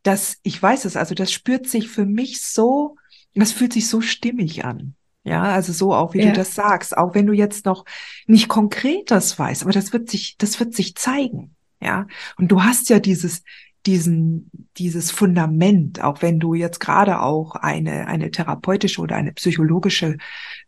das, 0.03 0.37
ich 0.43 0.61
weiß 0.61 0.85
es, 0.85 0.95
also 0.95 1.15
das 1.15 1.31
spürt 1.31 1.67
sich 1.67 1.89
für 1.89 2.05
mich 2.05 2.41
so, 2.41 2.95
das 3.33 3.51
fühlt 3.51 3.73
sich 3.73 3.87
so 3.87 4.01
stimmig 4.01 4.65
an. 4.65 4.95
Ja, 5.23 5.43
also 5.43 5.73
so 5.73 5.93
auch, 5.93 6.13
wie 6.13 6.21
ja. 6.21 6.27
du 6.27 6.33
das 6.33 6.55
sagst, 6.55 6.97
auch 6.97 7.13
wenn 7.13 7.27
du 7.27 7.33
jetzt 7.33 7.65
noch 7.65 7.85
nicht 8.25 8.47
konkret 8.47 9.11
das 9.11 9.37
weißt, 9.37 9.63
aber 9.63 9.71
das 9.71 9.91
wird 9.93 10.09
sich, 10.09 10.37
das 10.37 10.59
wird 10.59 10.73
sich 10.73 10.95
zeigen. 10.95 11.55
Ja, 11.81 12.07
und 12.37 12.49
du 12.51 12.63
hast 12.63 12.89
ja 12.89 12.99
dieses, 12.99 13.43
diesen, 13.85 14.49
dieses 14.77 15.11
Fundament, 15.11 16.03
auch 16.03 16.21
wenn 16.21 16.39
du 16.39 16.53
jetzt 16.53 16.79
gerade 16.79 17.21
auch 17.21 17.55
eine, 17.55 18.07
eine 18.07 18.31
therapeutische 18.31 19.01
oder 19.01 19.15
eine 19.15 19.31
psychologische 19.33 20.17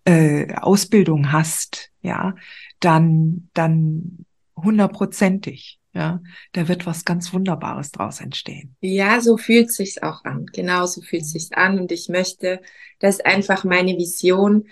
äh, 0.06 0.54
Ausbildung 0.56 1.32
hast, 1.32 1.92
ja, 2.02 2.36
dann, 2.80 3.50
dann 3.54 4.26
hundertprozentig 4.56 5.81
ja, 5.93 6.21
da 6.54 6.67
wird 6.67 6.86
was 6.86 7.04
ganz 7.04 7.34
Wunderbares 7.34 7.91
draus 7.91 8.21
entstehen. 8.21 8.75
Ja, 8.80 9.19
so 9.19 9.38
fühlt 9.38 9.71
sich's 9.71 10.01
auch 10.01 10.23
an. 10.23 10.45
Genau 10.54 10.86
so 10.86 11.01
fühlt 11.01 11.25
sich's 11.25 11.51
an. 11.51 11.80
Und 11.80 11.91
ich 11.91 12.08
möchte, 12.08 12.62
dass 12.99 13.19
einfach 13.19 13.65
meine 13.65 13.97
Vision 13.97 14.67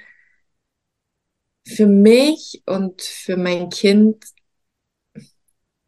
für 1.68 1.88
mich 1.88 2.64
und 2.66 3.02
für 3.02 3.36
mein 3.36 3.70
Kind 3.70 4.24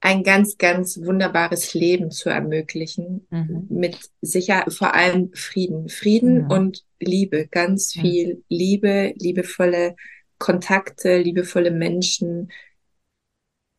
ein 0.02 0.24
ganz, 0.24 0.58
ganz 0.58 1.00
wunderbares 1.02 1.74
Leben 1.76 2.12
zu 2.12 2.30
ermöglichen. 2.30 3.28
Mhm. 3.30 3.68
Mit 3.70 3.98
sicher, 4.22 4.66
vor 4.70 4.96
allem 4.96 5.32
Frieden. 5.34 5.88
Frieden 5.88 6.44
mhm. 6.44 6.52
und 6.52 6.86
Liebe. 7.00 7.48
Ganz 7.50 7.94
viel 7.94 8.36
mhm. 8.36 8.44
Liebe, 8.50 9.14
liebevolle 9.18 9.96
Kontakte, 10.40 11.20
liebevolle 11.20 11.72
Menschen, 11.72 12.52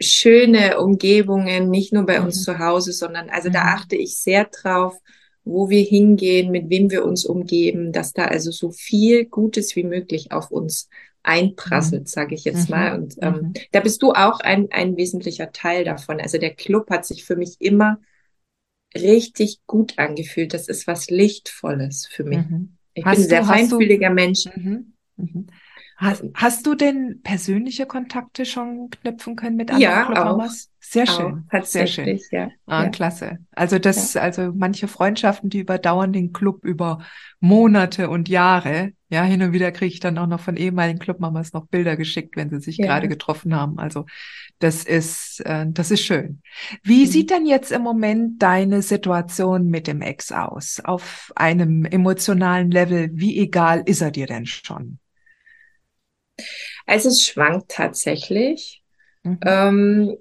schöne 0.02 0.78
Umgebungen, 0.80 1.70
nicht 1.70 1.92
nur 1.92 2.04
bei 2.04 2.20
uns 2.20 2.40
mhm. 2.40 2.42
zu 2.42 2.58
Hause, 2.58 2.92
sondern 2.92 3.30
also 3.30 3.48
mhm. 3.48 3.52
da 3.54 3.62
achte 3.62 3.96
ich 3.96 4.16
sehr 4.16 4.44
drauf, 4.44 4.98
wo 5.44 5.70
wir 5.70 5.82
hingehen, 5.82 6.50
mit 6.50 6.70
wem 6.70 6.90
wir 6.90 7.04
uns 7.04 7.24
umgeben, 7.24 7.92
dass 7.92 8.12
da 8.12 8.26
also 8.26 8.50
so 8.50 8.70
viel 8.70 9.24
Gutes 9.24 9.74
wie 9.74 9.84
möglich 9.84 10.32
auf 10.32 10.50
uns 10.50 10.88
einprasselt, 11.22 12.02
mhm. 12.02 12.06
sage 12.06 12.34
ich 12.34 12.44
jetzt 12.44 12.68
mhm. 12.68 12.76
mal. 12.76 12.94
Und 12.98 13.16
ähm, 13.20 13.34
mhm. 13.34 13.52
da 13.72 13.80
bist 13.80 14.02
du 14.02 14.12
auch 14.12 14.40
ein, 14.40 14.68
ein 14.70 14.96
wesentlicher 14.96 15.52
Teil 15.52 15.84
davon. 15.84 16.20
Also 16.20 16.38
der 16.38 16.54
Club 16.54 16.90
hat 16.90 17.06
sich 17.06 17.24
für 17.24 17.36
mich 17.36 17.56
immer 17.60 17.98
richtig 18.94 19.60
gut 19.66 19.98
angefühlt. 19.98 20.54
Das 20.54 20.68
ist 20.68 20.86
was 20.86 21.10
Lichtvolles 21.10 22.06
für 22.06 22.24
mich. 22.24 22.38
Mhm. 22.38 22.76
Ich 22.94 23.04
hast 23.04 23.16
bin 23.16 23.24
ein 23.24 23.28
sehr 23.28 23.44
feinfühliger 23.44 24.10
Mensch. 24.10 24.46
Hast, 26.02 26.24
hast 26.34 26.66
du 26.66 26.74
denn 26.74 27.20
persönliche 27.22 27.86
Kontakte 27.86 28.44
schon 28.44 28.90
knüpfen 28.90 29.36
können 29.36 29.54
mit 29.54 29.70
anderen 29.70 29.82
ja, 29.82 30.04
Clubmamas? 30.04 30.68
Sehr 30.80 31.06
schön. 31.06 31.44
Auch, 31.48 31.64
sehr 31.64 31.86
schön. 31.86 32.18
Ja, 32.32 32.50
ah, 32.66 32.82
ja. 32.82 32.88
Klasse. 32.88 33.38
Also 33.52 33.78
das, 33.78 34.14
ja. 34.14 34.22
also 34.22 34.50
manche 34.52 34.88
Freundschaften, 34.88 35.48
die 35.48 35.60
überdauern 35.60 36.12
den 36.12 36.32
Club 36.32 36.64
über 36.64 36.98
Monate 37.38 38.10
und 38.10 38.28
Jahre. 38.28 38.94
Ja, 39.10 39.22
hin 39.22 39.42
und 39.42 39.52
wieder 39.52 39.70
kriege 39.70 39.94
ich 39.94 40.00
dann 40.00 40.18
auch 40.18 40.26
noch 40.26 40.40
von 40.40 40.56
ehemaligen 40.56 40.98
Clubmamas 40.98 41.52
noch 41.52 41.68
Bilder 41.68 41.96
geschickt, 41.96 42.34
wenn 42.34 42.50
sie 42.50 42.58
sich 42.58 42.78
gerade 42.78 43.06
getroffen 43.06 43.54
haben. 43.54 43.78
Also 43.78 44.06
das 44.58 44.82
ist, 44.82 45.38
äh, 45.46 45.66
das 45.68 45.92
ist 45.92 46.02
schön. 46.02 46.42
Wie 46.82 47.04
mhm. 47.04 47.10
sieht 47.10 47.30
denn 47.30 47.46
jetzt 47.46 47.70
im 47.70 47.82
Moment 47.82 48.42
deine 48.42 48.82
Situation 48.82 49.68
mit 49.68 49.86
dem 49.86 50.02
Ex 50.02 50.32
aus? 50.32 50.80
Auf 50.82 51.32
einem 51.36 51.84
emotionalen 51.84 52.72
Level, 52.72 53.10
wie 53.12 53.38
egal 53.38 53.84
ist 53.86 54.02
er 54.02 54.10
dir 54.10 54.26
denn 54.26 54.46
schon? 54.46 54.98
Also 56.86 57.08
es 57.08 57.24
schwankt 57.24 57.70
tatsächlich. 57.70 58.82
Mhm. 59.22 59.40
Ähm, 59.44 60.16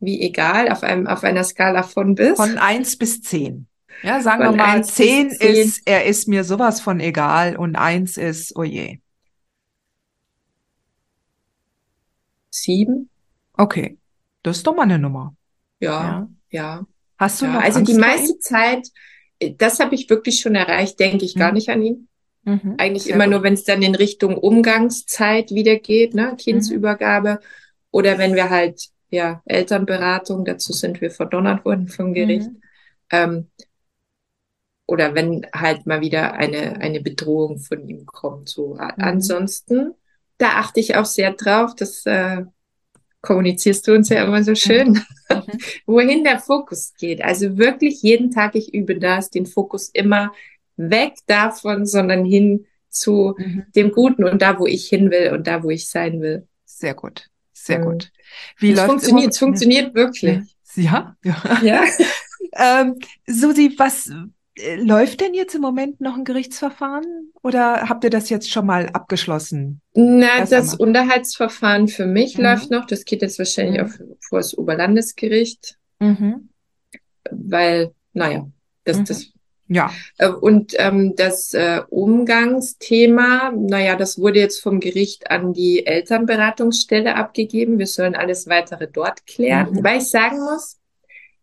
wie 0.00 0.20
egal, 0.20 0.70
auf, 0.70 0.82
einem, 0.82 1.06
auf 1.06 1.24
einer 1.24 1.44
Skala 1.44 1.82
von 1.82 2.14
bis. 2.14 2.36
Von 2.36 2.58
eins 2.58 2.96
bis 2.96 3.22
zehn. 3.22 3.66
Ja, 4.02 4.20
sagen 4.20 4.44
von 4.44 4.56
wir 4.56 4.62
mal, 4.62 4.84
zehn 4.84 5.28
ist, 5.30 5.82
er 5.86 6.04
ist 6.04 6.28
mir 6.28 6.44
sowas 6.44 6.80
von 6.80 7.00
egal 7.00 7.56
und 7.56 7.76
eins 7.76 8.16
ist, 8.16 8.54
oh 8.56 8.62
je. 8.62 8.98
Sieben. 12.50 13.08
Okay. 13.54 13.98
Das 14.42 14.58
ist 14.58 14.66
doch 14.66 14.76
mal 14.76 14.82
eine 14.82 14.98
Nummer. 14.98 15.34
Ja, 15.80 15.90
ja. 15.90 16.28
ja. 16.50 16.86
Hast 17.18 17.40
du 17.40 17.46
ja, 17.46 17.54
noch 17.54 17.62
Also 17.62 17.78
Angst 17.78 17.92
die 17.92 17.98
meiste 17.98 18.38
Zeit, 18.38 18.88
das 19.56 19.80
habe 19.80 19.94
ich 19.94 20.10
wirklich 20.10 20.40
schon 20.40 20.54
erreicht, 20.54 21.00
denke 21.00 21.24
ich 21.24 21.34
mhm. 21.34 21.40
gar 21.40 21.52
nicht 21.52 21.68
an 21.70 21.82
ihn. 21.82 22.08
Mhm, 22.46 22.76
Eigentlich 22.78 23.10
immer 23.10 23.24
gut. 23.24 23.32
nur, 23.32 23.42
wenn 23.42 23.54
es 23.54 23.64
dann 23.64 23.82
in 23.82 23.96
Richtung 23.96 24.38
Umgangszeit 24.38 25.50
wieder 25.50 25.76
geht, 25.76 26.14
ne? 26.14 26.36
Kindsübergabe. 26.38 27.32
Mhm. 27.32 27.46
Oder 27.90 28.18
wenn 28.18 28.34
wir 28.36 28.50
halt, 28.50 28.88
ja, 29.10 29.42
Elternberatung, 29.44 30.44
dazu 30.44 30.72
sind 30.72 31.00
wir 31.00 31.10
verdonnert 31.10 31.64
worden 31.64 31.88
vom 31.88 32.14
Gericht. 32.14 32.48
Mhm. 32.48 32.60
Ähm, 33.10 33.50
oder 34.86 35.16
wenn 35.16 35.44
halt 35.52 35.86
mal 35.86 36.00
wieder 36.00 36.34
eine, 36.34 36.80
eine 36.80 37.00
Bedrohung 37.00 37.58
von 37.58 37.86
ihm 37.88 38.06
kommt. 38.06 38.48
So. 38.48 38.74
Mhm. 38.74 38.80
Ansonsten, 38.98 39.94
da 40.38 40.50
achte 40.58 40.78
ich 40.78 40.94
auch 40.94 41.04
sehr 41.04 41.32
drauf, 41.32 41.74
das 41.74 42.06
äh, 42.06 42.44
kommunizierst 43.22 43.88
du 43.88 43.94
uns 43.94 44.08
ja 44.08 44.24
immer 44.24 44.44
so 44.44 44.54
schön, 44.54 45.02
mhm. 45.28 45.42
wohin 45.86 46.22
der 46.22 46.38
Fokus 46.38 46.94
geht. 46.96 47.22
Also 47.22 47.58
wirklich 47.58 48.02
jeden 48.02 48.30
Tag, 48.30 48.54
ich 48.54 48.72
übe 48.72 49.00
das, 49.00 49.30
den 49.30 49.46
Fokus 49.46 49.88
immer 49.88 50.30
weg 50.76 51.14
davon, 51.26 51.86
sondern 51.86 52.24
hin 52.24 52.66
zu 52.88 53.34
mhm. 53.38 53.64
dem 53.74 53.92
Guten 53.92 54.24
und 54.24 54.42
da, 54.42 54.58
wo 54.58 54.66
ich 54.66 54.88
hin 54.88 55.10
will 55.10 55.32
und 55.32 55.46
da, 55.46 55.62
wo 55.62 55.70
ich 55.70 55.88
sein 55.88 56.20
will. 56.20 56.46
Sehr 56.64 56.94
gut, 56.94 57.28
sehr 57.52 57.80
mhm. 57.80 57.84
gut. 57.84 58.12
Wie 58.58 58.70
es 58.70 58.76
läuft 58.76 58.88
funktioniert, 58.88 59.32
es 59.32 59.38
funktioniert 59.38 59.94
wirklich. 59.94 60.40
Ja, 60.74 61.16
ja. 61.22 61.60
Ja. 61.62 61.84
ähm, 62.80 62.98
Susi, 63.26 63.74
was 63.78 64.10
äh, 64.58 64.76
läuft 64.76 65.20
denn 65.20 65.34
jetzt 65.34 65.54
im 65.54 65.60
Moment 65.60 66.00
noch 66.00 66.16
ein 66.16 66.24
Gerichtsverfahren 66.24 67.32
oder 67.42 67.88
habt 67.88 68.04
ihr 68.04 68.10
das 68.10 68.28
jetzt 68.28 68.50
schon 68.50 68.66
mal 68.66 68.88
abgeschlossen? 68.90 69.80
Na, 69.94 70.40
das 70.40 70.72
einmal. 70.72 70.88
Unterhaltsverfahren 70.88 71.88
für 71.88 72.06
mich 72.06 72.36
Mhm. 72.36 72.44
läuft 72.44 72.70
noch. 72.70 72.86
Das 72.86 73.04
geht 73.04 73.22
jetzt 73.22 73.38
wahrscheinlich 73.38 73.80
Mhm. 73.80 73.86
auf, 73.86 73.98
vor 74.20 74.38
das 74.38 74.56
Oberlandesgericht, 74.56 75.78
Mhm. 75.98 76.48
weil, 77.30 77.92
naja, 78.12 78.46
das, 78.84 78.98
Mhm. 78.98 79.04
das 79.04 79.32
Ja. 79.68 79.90
Äh, 80.18 80.28
Und 80.28 80.74
ähm, 80.78 81.14
das 81.16 81.52
äh, 81.54 81.80
Umgangsthema, 81.90 83.52
naja, 83.56 83.96
das 83.96 84.18
wurde 84.18 84.38
jetzt 84.40 84.60
vom 84.62 84.80
Gericht 84.80 85.30
an 85.30 85.52
die 85.52 85.86
Elternberatungsstelle 85.86 87.14
abgegeben. 87.16 87.78
Wir 87.78 87.86
sollen 87.86 88.14
alles 88.14 88.46
weitere 88.48 88.88
dort 88.88 89.26
klären. 89.26 89.72
Mhm. 89.72 89.84
Weil 89.84 89.98
ich 89.98 90.10
sagen 90.10 90.38
muss, 90.38 90.76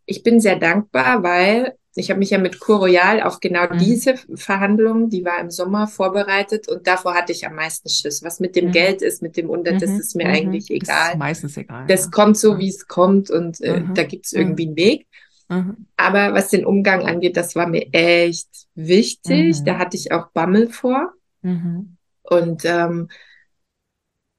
ich 0.06 0.22
bin 0.22 0.40
sehr 0.40 0.56
dankbar, 0.56 1.22
weil 1.22 1.74
ich 1.96 2.10
habe 2.10 2.18
mich 2.18 2.30
ja 2.30 2.38
mit 2.38 2.58
Kur 2.58 2.78
Royal 2.78 3.22
auf 3.22 3.38
genau 3.38 3.66
Mhm. 3.72 3.78
diese 3.78 4.14
Verhandlung, 4.34 5.10
die 5.10 5.24
war 5.24 5.38
im 5.40 5.50
Sommer 5.50 5.86
vorbereitet 5.86 6.66
und 6.68 6.86
davor 6.88 7.14
hatte 7.14 7.30
ich 7.32 7.46
am 7.46 7.54
meisten 7.54 7.88
Schiss. 7.88 8.22
Was 8.24 8.40
mit 8.40 8.56
dem 8.56 8.66
Mhm. 8.66 8.72
Geld 8.72 9.00
ist, 9.02 9.22
mit 9.22 9.36
dem 9.36 9.48
Unter, 9.48 9.72
das 9.74 9.90
Mhm. 9.90 10.00
ist 10.00 10.16
mir 10.16 10.26
Mhm. 10.26 10.34
eigentlich 10.34 10.70
Ist 10.70 10.82
egal. 10.82 11.16
meistens 11.16 11.56
egal. 11.56 11.86
Das 11.86 12.06
ja. 12.06 12.10
kommt 12.10 12.36
so, 12.36 12.58
wie 12.58 12.68
es 12.68 12.88
kommt 12.88 13.30
und 13.30 13.60
äh, 13.60 13.80
Mhm. 13.80 13.94
da 13.94 14.02
gibt 14.02 14.26
es 14.26 14.32
irgendwie 14.32 14.66
einen 14.66 14.76
Weg. 14.76 15.06
Mhm. 15.48 15.86
Aber 15.96 16.34
was 16.34 16.48
den 16.50 16.64
Umgang 16.64 17.06
angeht, 17.06 17.36
das 17.36 17.54
war 17.54 17.66
mir 17.66 17.88
echt 17.92 18.48
wichtig. 18.74 19.60
Mhm. 19.60 19.64
Da 19.64 19.78
hatte 19.78 19.96
ich 19.96 20.12
auch 20.12 20.28
Bammel 20.28 20.68
vor. 20.68 21.12
Mhm. 21.42 21.96
Und 22.22 22.64
ähm, 22.64 23.08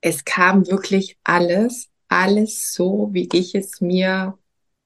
es 0.02 0.26
kam 0.26 0.68
wirklich 0.68 1.18
alles, 1.24 1.90
alles 2.08 2.74
so, 2.74 3.10
wie 3.12 3.30
ich 3.34 3.56
es 3.56 3.82
mir 3.82 4.38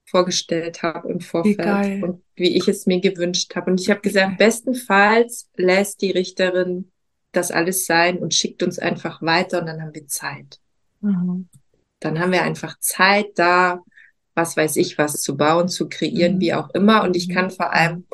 vorgestellt 0.06 0.82
habe 0.82 1.12
im 1.12 1.20
Vorfeld 1.20 1.58
geil. 1.58 2.04
und 2.04 2.24
wie 2.36 2.58
ich 2.58 2.68
es 2.68 2.86
mir 2.86 3.00
gewünscht 3.00 3.56
habe. 3.56 3.72
Und 3.72 3.80
ich 3.80 3.90
habe 3.90 4.00
Wie 4.04 4.10
gesagt, 4.10 4.38
bestenfalls 4.38 5.50
lässt 5.56 6.02
die 6.02 6.12
Richterin 6.12 6.92
das 7.32 7.52
alles 7.52 7.86
sein 7.86 8.18
und 8.18 8.34
schickt 8.34 8.64
uns 8.64 8.80
einfach 8.80 9.22
weiter 9.22 9.60
und 9.60 9.68
dann 9.68 9.82
haben 9.82 9.94
wir 9.94 10.08
Zeit. 10.08 10.60
Mhm. 11.02 11.48
Dann 12.00 12.20
haben 12.20 12.32
wir 12.32 12.44
einfach 12.44 12.80
Zeit 12.80 13.28
da, 13.36 13.84
was 14.40 14.56
weiß 14.58 14.76
ich, 14.78 14.98
was 14.98 15.22
zu 15.22 15.36
bauen, 15.36 15.68
zu 15.68 15.90
kreieren, 15.90 16.36
Mhm. 16.36 16.40
wie 16.42 16.54
auch 16.54 16.70
immer. 16.74 17.04
Und 17.04 17.16
ich 17.16 17.28
Mhm. 17.28 17.34
kann 17.34 17.50
vor 17.52 17.74
allem 17.74 18.06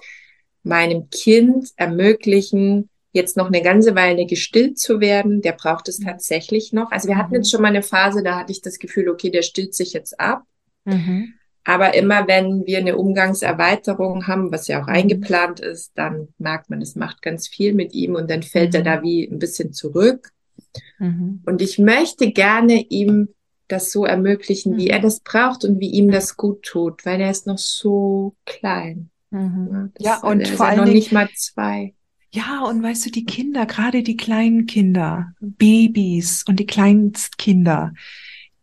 meinem 0.63 1.09
Kind 1.09 1.69
ermöglichen, 1.75 2.89
jetzt 3.11 3.38
noch 3.38 3.47
eine 3.47 3.61
ganze 3.61 3.95
Weile 3.95 4.25
gestillt 4.25 4.77
zu 4.77 4.99
werden. 4.99 5.41
Der 5.41 5.53
braucht 5.53 5.88
es 5.88 5.99
Mhm. 5.99 6.05
tatsächlich 6.05 6.73
noch. 6.73 6.91
Also 6.91 7.07
wir 7.07 7.17
hatten 7.17 7.29
Mhm. 7.31 7.38
jetzt 7.38 7.51
schon 7.51 7.61
mal 7.61 7.69
eine 7.69 7.83
Phase, 7.83 8.23
da 8.23 8.39
hatte 8.39 8.51
ich 8.51 8.61
das 8.61 8.79
Gefühl, 8.79 9.07
okay, 9.09 9.29
der 9.29 9.41
stillt 9.43 9.73
sich 9.73 9.93
jetzt 9.93 10.19
ab. 10.19 10.43
Mhm. 10.85 11.33
Aber 11.63 11.93
immer 11.95 12.27
wenn 12.27 12.65
wir 12.65 12.77
eine 12.79 12.95
Umgangserweiterung 12.97 14.27
haben, 14.27 14.51
was 14.51 14.67
ja 14.67 14.81
auch 14.81 14.88
Mhm. 14.88 14.93
eingeplant 14.93 15.59
ist, 15.61 15.91
dann 15.95 16.27
merkt 16.38 16.69
man, 16.69 16.81
es 16.81 16.95
macht 16.95 17.21
ganz 17.21 17.47
viel 17.47 17.73
mit 17.73 17.93
ihm 17.93 18.15
und 18.15 18.29
dann 18.29 18.43
fällt 18.43 18.73
er 18.75 18.81
Mhm. 18.81 18.85
da 18.85 19.01
wie 19.01 19.23
ein 19.31 19.39
bisschen 19.39 19.71
zurück. 19.71 20.31
Mhm. 20.99 21.41
Und 21.45 21.61
ich 21.61 21.79
möchte 21.79 22.31
gerne 22.31 22.81
ihm 22.89 23.29
das 23.67 23.91
so 23.91 24.06
ermöglichen, 24.06 24.78
wie 24.78 24.88
Mhm. 24.88 24.89
er 24.89 24.99
das 24.99 25.19
braucht 25.21 25.65
und 25.65 25.80
wie 25.80 25.89
ihm 25.91 26.10
Mhm. 26.10 26.12
das 26.12 26.38
gut 26.38 26.63
tut, 26.63 27.06
weil 27.06 27.21
er 27.21 27.32
ist 27.32 27.47
noch 27.47 27.58
so 27.58 28.36
klein. 28.45 29.10
Mhm. 29.32 29.93
Ja, 29.99 30.17
Ja, 30.23 30.23
und 30.23 30.47
er 30.47 30.54
ist 30.54 30.58
vor 30.58 30.65
ja 30.65 30.71
allen 30.71 30.84
noch 30.84 30.86
Dingen, 30.86 30.99
nicht 30.99 31.12
mal 31.12 31.30
zwei. 31.34 31.95
ja, 32.32 32.63
und 32.65 32.84
weißt 32.84 33.06
du, 33.06 33.10
die 33.12 33.25
Kinder, 33.25 33.65
gerade 33.65 34.04
die 34.04 34.17
kleinen 34.17 34.65
Kinder, 34.65 35.34
Babys 35.39 36.43
und 36.47 36.60
die 36.60 36.65
Kleinstkinder, 36.65 37.93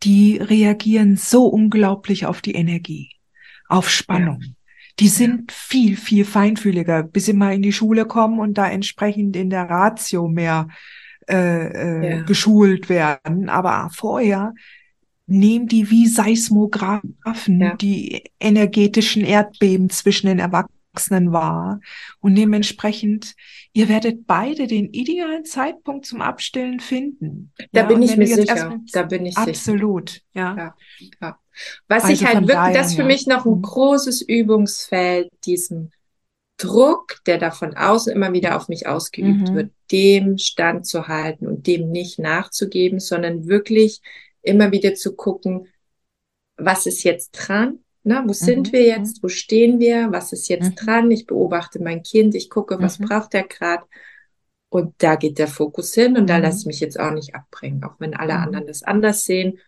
die 0.03 0.37
reagieren 0.39 1.17
so 1.17 1.47
unglaublich 1.47 2.27
auf 2.27 2.43
die 2.43 2.55
Energie, 2.55 3.11
auf 3.69 3.91
Ja, 4.09 4.31
Spannung. 4.31 4.43
Die 5.01 5.09
ja, 5.09 5.09
sind 5.09 5.53
viel, 5.53 5.97
viel 5.97 6.25
feinfühliger, 6.25 7.03
bis 7.03 7.27
sie 7.27 7.33
mal 7.33 7.55
in 7.55 7.63
die 7.63 7.73
Schule 7.73 8.05
kommen 8.07 8.41
und 8.41 8.59
da 8.59 8.69
entsprechend 8.69 9.37
in 9.37 9.51
der 9.51 9.71
Ratio 9.71 10.29
mehr 10.29 10.69
äh, 11.29 12.19
äh, 12.19 12.23
ja, 12.23 12.23
geschult 12.25 12.89
werden. 12.89 13.49
Aber 13.49 13.91
vorher 13.95 14.55
nehmen 15.27 15.67
die 15.69 15.91
wie 15.91 16.07
Seismographen 16.07 17.13
ja, 17.61 17.77
die 17.77 18.25
energetischen 18.41 19.25
Erdbeben 19.25 19.89
zwischen 19.91 20.27
den 20.27 20.39
Erwachsenen 20.39 21.33
wahr. 21.33 21.81
Und 22.21 22.35
dementsprechend, 22.35 23.35
ihr 23.73 23.89
werdet 23.89 24.27
beide 24.27 24.67
den 24.67 24.93
idealen 24.93 25.45
Zeitpunkt 25.45 26.07
zum 26.07 26.21
Abstillen 26.21 26.81
finden. 26.81 27.53
Da 27.73 27.83
Ja, 27.83 27.87
bin 27.89 28.03
ich 28.03 28.17
mir 28.17 28.27
sicher. 28.27 28.81
Da 28.93 29.03
bin 29.05 29.27
ich 29.27 29.35
sicher. 29.35 29.43
absolut, 29.43 30.21
ja. 30.35 30.55
Ja, 30.57 30.75
ja. 31.21 31.39
Was 31.89 32.05
ich 32.05 32.11
Also 32.21 32.27
halt 32.27 32.37
von 32.39 32.49
wirklich, 32.49 32.73
das 32.75 32.89
daher, 32.89 32.91
ist 32.91 32.97
für 32.97 33.05
mich 33.05 33.27
noch 33.27 33.47
ein 33.47 33.59
Mhm. 33.59 33.63
großes 33.63 34.23
Übungsfeld, 34.23 35.29
diesen 35.47 35.93
Druck, 36.59 37.17
der 37.27 37.39
da 37.39 37.51
von 37.51 37.75
außen 37.77 38.13
immer 38.15 38.33
wieder 38.33 38.57
auf 38.57 38.69
mich 38.69 38.87
ausgeübt 38.87 39.53
wird, 39.53 39.71
Mhm. 39.71 39.75
dem 39.91 40.39
standzuhalten 40.39 41.47
und 41.47 41.67
dem 41.67 41.91
nicht 41.91 42.19
nachzugeben, 42.19 43.01
sondern 43.01 43.47
wirklich 43.49 44.01
immer 44.43 44.73
wieder 44.73 44.95
zu 44.95 45.15
gucken, 45.17 45.69
was 46.57 46.87
ist 46.87 47.03
jetzt 47.05 47.33
dran? 47.33 47.81
Na, 48.05 48.25
wo 48.27 48.33
sind 48.33 48.69
Mhm. 48.69 48.73
wir 48.73 48.81
Mhm. 48.83 48.87
jetzt? 48.87 49.23
Wo 49.23 49.29
stehen 49.29 49.79
wir? 49.81 50.13
Was 50.13 50.33
ist 50.33 50.49
jetzt 50.49 50.73
Mhm. 50.73 50.77
dran? 50.77 51.11
Ich 51.11 51.27
beobachte 51.27 51.83
mein 51.83 52.03
Kind, 52.03 52.35
ich 52.35 52.51
gucke, 52.51 52.81
was 52.81 52.99
Mhm. 52.99 53.07
braucht 53.07 53.35
er 53.35 53.45
gerade? 53.45 53.85
Und 54.69 54.95
da 54.99 55.17
geht 55.17 55.39
der 55.39 55.49
Fokus 55.49 55.95
hin 55.95 56.17
und 56.17 56.29
da 56.29 56.39
lasse 56.39 56.61
ich 56.61 56.65
Mhm. 56.65 56.69
mich 56.69 56.81
jetzt 56.81 56.99
auch 56.99 57.13
nicht 57.13 57.35
abbringen, 57.35 57.85
auch 57.85 57.95
wenn 58.01 58.15
alle 58.15 58.35
Mhm. 58.35 58.41
anderen 58.41 58.67
das 58.67 58.83
anders 58.83 59.25
sehen. 59.25 59.59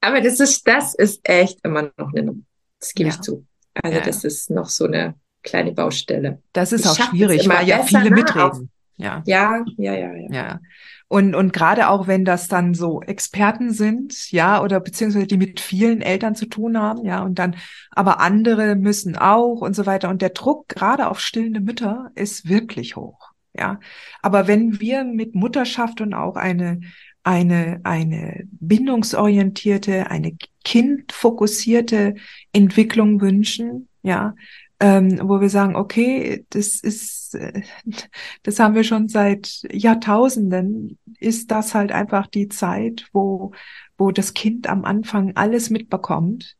Aber 0.00 0.20
das 0.20 0.40
ist, 0.40 0.66
das 0.66 0.94
ist 0.94 1.20
echt 1.28 1.58
immer 1.64 1.90
noch 1.96 2.12
eine 2.12 2.22
Nummer. 2.22 2.42
Das 2.80 2.94
gebe 2.94 3.08
ich 3.08 3.16
Ja, 3.16 3.22
zu. 3.22 3.46
Also 3.74 3.98
ja, 3.98 4.04
das 4.04 4.24
ist 4.24 4.50
noch 4.50 4.68
so 4.68 4.84
eine 4.84 5.14
kleine 5.42 5.72
Baustelle. 5.72 6.42
Das 6.52 6.72
ist 6.72 6.84
Ich 6.84 6.90
auch 6.90 7.10
schwierig, 7.10 7.48
weil 7.48 7.68
ja 7.68 7.82
viele 7.82 8.04
ne? 8.04 8.10
Mitreden. 8.10 8.70
Ja. 8.96 9.22
ja, 9.26 9.64
ja, 9.76 9.94
ja, 9.94 10.14
ja. 10.14 10.28
Ja. 10.32 10.60
Und, 11.10 11.34
und 11.34 11.54
gerade 11.54 11.88
auch 11.88 12.06
wenn 12.06 12.26
das 12.26 12.48
dann 12.48 12.74
so 12.74 13.00
Experten 13.00 13.72
sind, 13.72 14.30
ja, 14.30 14.62
oder 14.62 14.78
beziehungsweise 14.78 15.26
die 15.26 15.38
mit 15.38 15.58
vielen 15.58 16.02
Eltern 16.02 16.34
zu 16.34 16.46
tun 16.46 16.76
haben, 16.78 17.04
ja, 17.06 17.22
und 17.22 17.38
dann, 17.38 17.56
aber 17.90 18.20
andere 18.20 18.76
müssen 18.76 19.16
auch 19.16 19.62
und 19.62 19.74
so 19.74 19.86
weiter. 19.86 20.10
Und 20.10 20.20
der 20.20 20.30
Druck 20.30 20.68
gerade 20.68 21.08
auf 21.08 21.20
stillende 21.20 21.60
Mütter 21.60 22.10
ist 22.14 22.48
wirklich 22.48 22.96
hoch, 22.96 23.30
ja. 23.54 23.80
Aber 24.20 24.46
wenn 24.46 24.80
wir 24.80 25.04
mit 25.04 25.34
Mutterschaft 25.34 26.02
und 26.02 26.12
auch 26.12 26.36
eine, 26.36 26.80
eine, 27.22 27.80
eine 27.84 28.46
bindungsorientierte, 28.60 30.10
eine 30.10 30.36
kindfokussierte 30.64 32.16
Entwicklung 32.52 33.22
wünschen, 33.22 33.88
ja, 34.02 34.34
ähm, 34.80 35.20
wo 35.22 35.40
wir 35.40 35.50
sagen, 35.50 35.74
okay, 35.74 36.46
das 36.50 36.80
ist, 36.80 37.34
äh, 37.34 37.62
das 38.42 38.60
haben 38.60 38.74
wir 38.74 38.84
schon 38.84 39.08
seit 39.08 39.62
Jahrtausenden, 39.72 40.98
ist 41.18 41.50
das 41.50 41.74
halt 41.74 41.90
einfach 41.92 42.26
die 42.26 42.48
Zeit, 42.48 43.08
wo, 43.12 43.52
wo 43.96 44.12
das 44.12 44.34
Kind 44.34 44.68
am 44.68 44.84
Anfang 44.84 45.34
alles 45.36 45.70
mitbekommt. 45.70 46.56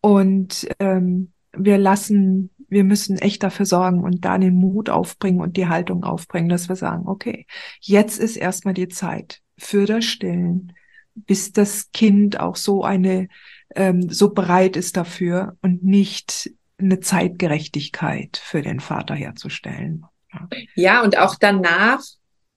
Und 0.00 0.68
ähm, 0.80 1.32
wir 1.52 1.78
lassen, 1.78 2.50
wir 2.68 2.84
müssen 2.84 3.18
echt 3.18 3.42
dafür 3.42 3.66
sorgen 3.66 4.02
und 4.02 4.24
da 4.24 4.36
den 4.36 4.54
Mut 4.54 4.90
aufbringen 4.90 5.40
und 5.40 5.56
die 5.56 5.68
Haltung 5.68 6.04
aufbringen, 6.04 6.48
dass 6.48 6.68
wir 6.68 6.76
sagen, 6.76 7.06
okay, 7.06 7.46
jetzt 7.80 8.18
ist 8.18 8.36
erstmal 8.36 8.74
die 8.74 8.88
Zeit 8.88 9.40
für 9.56 9.86
das 9.86 10.04
Stillen, 10.04 10.72
bis 11.14 11.52
das 11.52 11.90
Kind 11.92 12.40
auch 12.40 12.56
so 12.56 12.84
eine, 12.84 13.28
ähm, 13.74 14.10
so 14.10 14.30
bereit 14.32 14.76
ist 14.76 14.96
dafür 14.96 15.56
und 15.62 15.84
nicht 15.84 16.50
eine 16.78 17.00
Zeitgerechtigkeit 17.00 18.36
für 18.42 18.62
den 18.62 18.80
Vater 18.80 19.14
herzustellen. 19.14 20.04
Ja. 20.32 20.48
Ja, 20.74 21.02
und 21.02 21.18
auch 21.18 21.36
danach, 21.36 22.02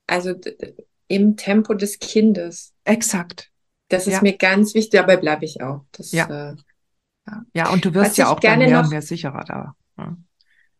also 0.08 0.34
im 1.08 1.38
Tempo 1.38 1.74
des 1.74 2.00
Kindes. 2.00 2.74
Exakt. 2.84 3.52
Das 3.90 4.08
ist 4.08 4.14
Ja, 4.14 4.22
mir 4.22 4.38
ganz 4.38 4.74
wichtig, 4.74 5.00
dabei 5.00 5.18
bleibe 5.18 5.46
ich 5.46 5.62
auch. 5.62 5.86
Das, 5.92 6.12
ja, 6.12 6.26
äh, 6.26 6.56
ja. 7.28 7.46
ja. 7.54 7.70
Und 7.70 7.86
du 7.86 7.94
wirst 7.94 8.12
Was 8.12 8.18
ja 8.18 8.30
auch 8.30 8.40
gerne 8.40 8.66
mehr 8.66 8.78
und 8.80 8.84
noch, 8.86 8.92
mehr 8.92 9.02
sicherer 9.02 9.44
da. 9.44 9.76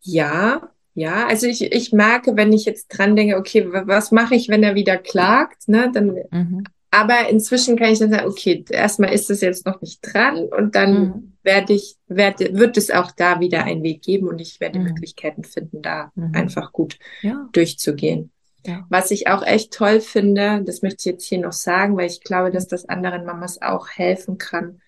Ja. 0.02 0.70
ja, 0.94 1.26
also 1.26 1.46
ich, 1.46 1.62
ich 1.62 1.92
merke, 1.92 2.36
wenn 2.36 2.52
ich 2.52 2.64
jetzt 2.64 2.88
dran 2.88 3.16
denke, 3.16 3.36
okay, 3.36 3.72
wa- 3.72 3.84
was 3.86 4.10
mache 4.12 4.34
ich, 4.34 4.48
wenn 4.48 4.62
er 4.62 4.74
wieder 4.74 4.96
klagt, 4.98 5.68
ne, 5.68 5.90
dann, 5.92 6.16
Mhm. 6.30 6.64
Aber 7.00 7.28
inzwischen 7.28 7.76
kann 7.76 7.92
ich 7.92 7.98
dann 7.98 8.10
sagen, 8.10 8.26
okay, 8.28 8.64
erstmal 8.70 9.12
ist 9.12 9.30
es 9.30 9.40
jetzt 9.40 9.66
noch 9.66 9.80
nicht 9.80 10.00
dran 10.02 10.44
und 10.48 10.74
dann 10.74 11.12
Mhm. 11.12 11.32
werde 11.42 11.72
ich, 11.74 11.96
werde, 12.08 12.54
wird 12.58 12.76
es 12.76 12.90
auch 12.90 13.12
da 13.12 13.40
wieder 13.40 13.64
einen 13.64 13.82
Weg 13.82 14.02
geben 14.02 14.28
und 14.28 14.40
ich 14.40 14.60
werde 14.60 14.78
Mhm. 14.78 14.84
Möglichkeiten 14.84 15.44
finden, 15.44 15.82
da 15.82 16.12
Mhm. 16.16 16.34
einfach 16.34 16.72
gut 16.72 16.98
Ja, 17.22 17.48
durchzugehen. 17.52 18.32
ja. 18.64 18.86
Was 18.88 19.10
ich 19.10 19.28
auch 19.28 19.42
echt 19.44 19.72
toll 19.72 20.00
finde, 20.00 20.62
das 20.64 20.82
möchte 20.82 21.00
ich 21.00 21.14
jetzt 21.14 21.26
hier 21.26 21.38
noch 21.40 21.52
sagen, 21.52 21.96
weil 21.96 22.06
ich 22.06 22.20
glaube, 22.22 22.50
dass 22.50 22.66
das 22.68 22.88
anderen 22.88 23.24
Mamas 23.24 23.60
auch 23.60 23.88
helfen 23.88 24.38
kann, 24.38 24.80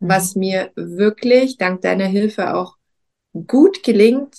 was 0.00 0.34
Mhm. 0.34 0.40
mir 0.40 0.70
wirklich 0.76 1.56
dank 1.58 1.82
deiner 1.82 2.06
Hilfe 2.06 2.54
auch 2.54 2.76
gut 3.46 3.82
gelingt, 3.82 4.38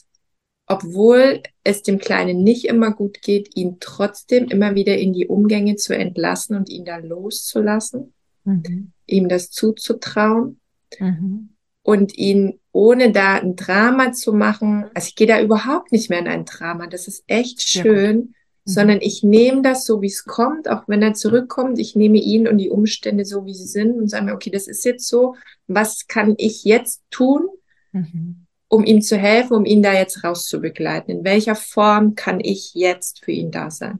obwohl 0.74 1.42
es 1.64 1.82
dem 1.84 1.98
Kleinen 2.00 2.44
nicht 2.44 2.66
immer 2.66 2.92
gut 2.94 3.22
geht, 3.22 3.56
ihn 3.56 3.78
trotzdem 3.80 4.46
immer 4.50 4.76
wieder 4.76 4.98
in 4.98 5.14
die 5.14 5.28
Umgänge 5.28 5.76
zu 5.76 5.96
entlassen 5.96 6.56
und 6.58 6.70
ihn 6.70 6.86
da 6.86 6.98
loszulassen. 6.98 8.14
Mhm. 8.46 8.92
ihm 9.08 9.30
das 9.30 9.50
zuzutrauen 9.52 10.60
Mhm. 11.00 11.50
und 11.82 12.18
ihn 12.18 12.60
ohne 12.74 13.12
da 13.14 13.36
ein 13.36 13.56
Drama 13.56 14.12
zu 14.12 14.34
machen, 14.34 14.86
also 14.94 15.08
ich 15.08 15.16
gehe 15.16 15.28
da 15.28 15.42
überhaupt 15.42 15.94
nicht 15.94 16.10
mehr 16.10 16.20
in 16.20 16.28
ein 16.28 16.44
Drama, 16.44 16.88
das 16.88 17.08
ist 17.08 17.24
echt 17.28 17.62
schön, 17.62 18.18
Mhm. 18.18 18.34
sondern 18.66 19.00
ich 19.02 19.24
nehme 19.24 19.62
das 19.62 19.86
so, 19.86 20.02
wie 20.02 20.08
es 20.08 20.26
kommt, 20.26 20.68
auch 20.70 20.88
wenn 20.90 21.02
er 21.02 21.14
zurückkommt, 21.14 21.80
ich 21.80 21.96
nehme 21.96 22.18
ihn 22.18 22.48
und 22.50 22.58
die 22.58 22.70
Umstände 22.70 23.24
so, 23.24 23.46
wie 23.46 23.54
sie 23.54 23.68
sind 23.68 23.94
und 23.98 24.10
sage 24.10 24.26
mir, 24.26 24.34
okay, 24.34 24.50
das 24.50 24.68
ist 24.68 24.84
jetzt 24.84 25.08
so, 25.08 25.36
was 25.68 26.08
kann 26.08 26.36
ich 26.38 26.64
jetzt 26.66 27.02
tun, 27.12 27.48
Mhm. 27.94 28.46
Um 28.74 28.84
ihm 28.84 29.02
zu 29.02 29.18
helfen, 29.18 29.54
um 29.56 29.66
ihn 29.66 29.82
da 29.84 29.94
jetzt 29.94 30.24
rauszubegleiten? 30.24 31.20
In 31.20 31.24
welcher 31.24 31.56
Form 31.56 32.16
kann 32.16 32.40
ich 32.40 32.74
jetzt 32.74 33.24
für 33.24 33.32
ihn 33.32 33.52
da 33.52 33.70
sein? 33.70 34.00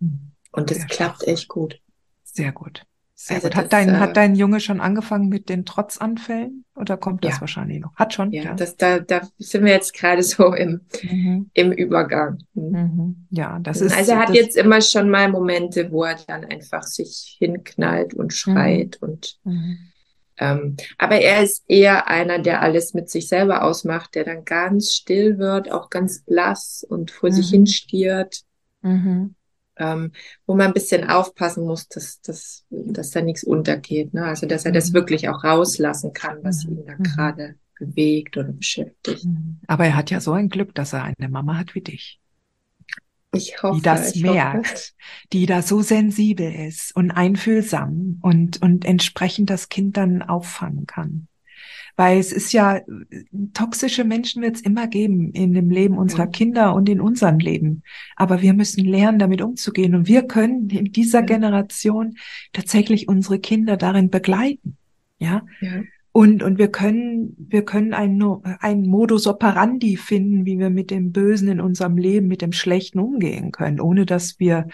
Mhm. 0.00 0.32
Und 0.52 0.70
das 0.70 0.78
Sehr 0.78 0.86
klappt 0.86 1.20
schön. 1.24 1.34
echt 1.34 1.48
gut. 1.48 1.80
Sehr 2.24 2.52
gut. 2.52 2.84
Sehr 3.14 3.36
Also 3.36 3.48
gut. 3.48 3.56
Hat 3.56 3.64
das, 3.66 3.70
dein, 3.70 3.88
äh, 3.90 3.98
hat 3.98 4.16
dein 4.16 4.34
Junge 4.34 4.58
schon 4.58 4.80
angefangen 4.80 5.28
mit 5.28 5.48
den 5.48 5.64
Trotzanfällen 5.64 6.64
oder 6.74 6.96
kommt 6.96 7.24
das 7.24 7.34
Ja. 7.36 7.40
wahrscheinlich 7.42 7.78
noch? 7.80 7.94
Hat 7.94 8.12
schon, 8.12 8.32
Ja, 8.32 8.42
ja. 8.42 8.54
das, 8.54 8.76
da, 8.76 8.98
da 8.98 9.20
sind 9.38 9.64
wir 9.64 9.72
jetzt 9.72 9.94
gerade 9.94 10.22
so 10.24 10.52
im, 10.52 10.80
Mhm. 11.02 11.50
im 11.54 11.70
Übergang. 11.72 12.38
Mhm. 12.54 12.70
Mhm. 12.70 13.26
Ja, 13.30 13.58
das 13.60 13.80
ist. 13.80 13.96
also 13.96 14.12
er 14.12 14.18
hat 14.18 14.34
jetzt 14.34 14.56
immer 14.56 14.80
schon 14.80 15.08
mal 15.08 15.28
Momente, 15.30 15.92
wo 15.92 16.02
er 16.04 16.16
dann 16.26 16.44
einfach 16.44 16.82
sich 16.82 17.36
hinknallt 17.38 18.12
und 18.14 18.32
schreit 18.32 19.00
und 19.00 19.38
Mhm. 19.44 19.78
Ähm, 20.42 20.76
aber 20.98 21.16
er 21.20 21.42
ist 21.42 21.64
eher 21.68 22.08
einer, 22.08 22.38
der 22.38 22.62
alles 22.62 22.94
mit 22.94 23.10
sich 23.10 23.28
selber 23.28 23.62
ausmacht, 23.64 24.14
der 24.14 24.24
dann 24.24 24.44
ganz 24.44 24.92
still 24.92 25.38
wird, 25.38 25.70
auch 25.70 25.90
ganz 25.90 26.22
blass 26.24 26.84
und 26.88 27.10
vor 27.10 27.30
sich 27.30 27.46
Mhm. 27.48 27.56
hin 27.56 27.66
stiert, 27.66 28.42
Mhm. 28.82 29.34
ähm, 29.76 30.12
wo 30.46 30.54
man 30.54 30.68
ein 30.68 30.72
bisschen 30.74 31.08
aufpassen 31.08 31.64
muss, 31.64 31.88
dass, 31.88 32.20
dass, 32.20 32.64
dass 32.70 33.10
da 33.10 33.22
nichts 33.22 33.44
untergeht. 33.44 34.14
Ne? 34.14 34.24
Also 34.24 34.46
dass 34.46 34.64
er 34.64 34.72
das 34.72 34.90
Mhm. 34.90 34.94
wirklich 34.94 35.28
auch 35.28 35.44
rauslassen 35.44 36.12
kann, 36.12 36.42
was 36.42 36.64
Mhm. 36.64 36.72
ihn 36.78 36.86
da 36.86 36.92
Mhm. 36.98 37.02
gerade 37.04 37.54
bewegt 37.78 38.36
oder 38.36 38.52
beschäftigt. 38.52 39.26
Aber 39.66 39.84
er 39.86 39.96
hat 39.96 40.10
ja 40.10 40.20
so 40.20 40.32
ein 40.32 40.48
Glück, 40.48 40.74
dass 40.74 40.92
er 40.92 41.02
eine 41.04 41.28
Mama 41.28 41.56
hat 41.58 41.74
wie 41.74 41.80
dich. 41.80 42.20
Ich 43.34 43.62
hoffe, 43.62 43.76
die 43.76 43.82
das 43.82 44.14
ich 44.14 44.24
hoffe. 44.24 44.34
merkt, 44.34 44.94
die 45.32 45.46
da 45.46 45.62
so 45.62 45.80
sensibel 45.80 46.52
ist 46.52 46.94
und 46.94 47.10
einfühlsam 47.10 48.18
und, 48.20 48.60
und 48.60 48.84
entsprechend 48.84 49.50
das 49.50 49.68
Kind 49.68 49.96
dann 49.96 50.22
auffangen 50.22 50.86
kann. 50.86 51.28
Weil 51.96 52.18
es 52.18 52.32
ist 52.32 52.52
ja, 52.52 52.80
toxische 53.52 54.04
Menschen 54.04 54.42
wird 54.42 54.56
es 54.56 54.62
immer 54.62 54.86
geben 54.86 55.30
in 55.32 55.52
dem 55.52 55.70
Leben 55.70 55.98
unserer. 55.98 56.26
Kinder 56.26 56.74
und 56.74 56.88
in 56.88 57.00
unserem 57.00 57.38
Leben. 57.38 57.82
Aber 58.16 58.40
wir 58.40 58.54
müssen 58.54 58.84
lernen, 58.84 59.18
damit 59.18 59.42
umzugehen. 59.42 59.94
Und 59.94 60.08
wir 60.08 60.22
können 60.22 60.70
in 60.70 60.86
dieser. 60.86 61.22
Generation 61.22 62.16
tatsächlich 62.52 63.08
unsere 63.08 63.38
Kinder 63.38 63.76
darin 63.76 64.08
begleiten. 64.08 64.78
Ja. 65.18 65.42
Ja. 65.60 65.82
Und, 66.12 66.42
und 66.42 66.58
wir 66.58 66.68
können, 66.68 67.34
wir 67.38 67.64
können 67.64 67.94
einen, 67.94 68.22
einen 68.60 68.86
Modus 68.86 69.26
operandi 69.26 69.96
finden, 69.96 70.44
wie 70.44 70.58
wir 70.58 70.68
mit 70.68 70.90
dem 70.90 71.10
Bösen 71.10 71.48
in 71.48 71.60
unserem 71.60 71.96
Leben, 71.96 72.28
mit 72.28 72.42
dem 72.42 72.52
Schlechten 72.52 72.98
umgehen 72.98 73.50
können, 73.50 73.80
ohne 73.80 74.04
dass 74.04 74.38
wir, 74.38 74.68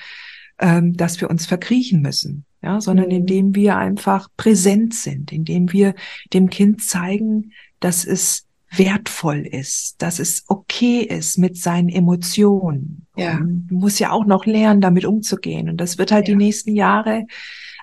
ähm, 0.59 0.97
dass 0.97 1.21
wir 1.21 1.31
uns 1.31 1.47
verkriechen 1.47 2.03
müssen. 2.03 2.45
Ja, 2.61 2.81
sondern 2.81 3.07
Mhm. 3.07 3.13
indem 3.13 3.55
wir 3.55 3.77
einfach 3.77 4.29
präsent 4.37 4.93
sind, 4.93 5.33
indem 5.33 5.73
wir 5.73 5.95
dem 6.35 6.51
Kind 6.51 6.83
zeigen, 6.83 7.53
dass 7.79 8.05
es 8.05 8.47
wertvoll 8.77 9.47
ist, 9.47 10.03
dass 10.03 10.19
es 10.19 10.43
okay 10.49 11.03
ist 11.03 11.39
mit 11.39 11.57
seinen 11.57 11.89
Emotionen. 11.89 13.07
Ja. 13.17 13.39
Und 13.39 13.71
muss 13.71 14.01
ja 14.01 14.11
auch 14.11 14.27
noch 14.27 14.45
lernen, 14.45 14.81
damit 14.81 15.05
umzugehen. 15.05 15.69
Und 15.71 15.77
das 15.81 15.99
wird 15.99 16.11
halt 16.11 16.27
Ja. 16.27 16.35
die 16.35 16.45
nächsten 16.45 16.75
Jahre 16.75 17.27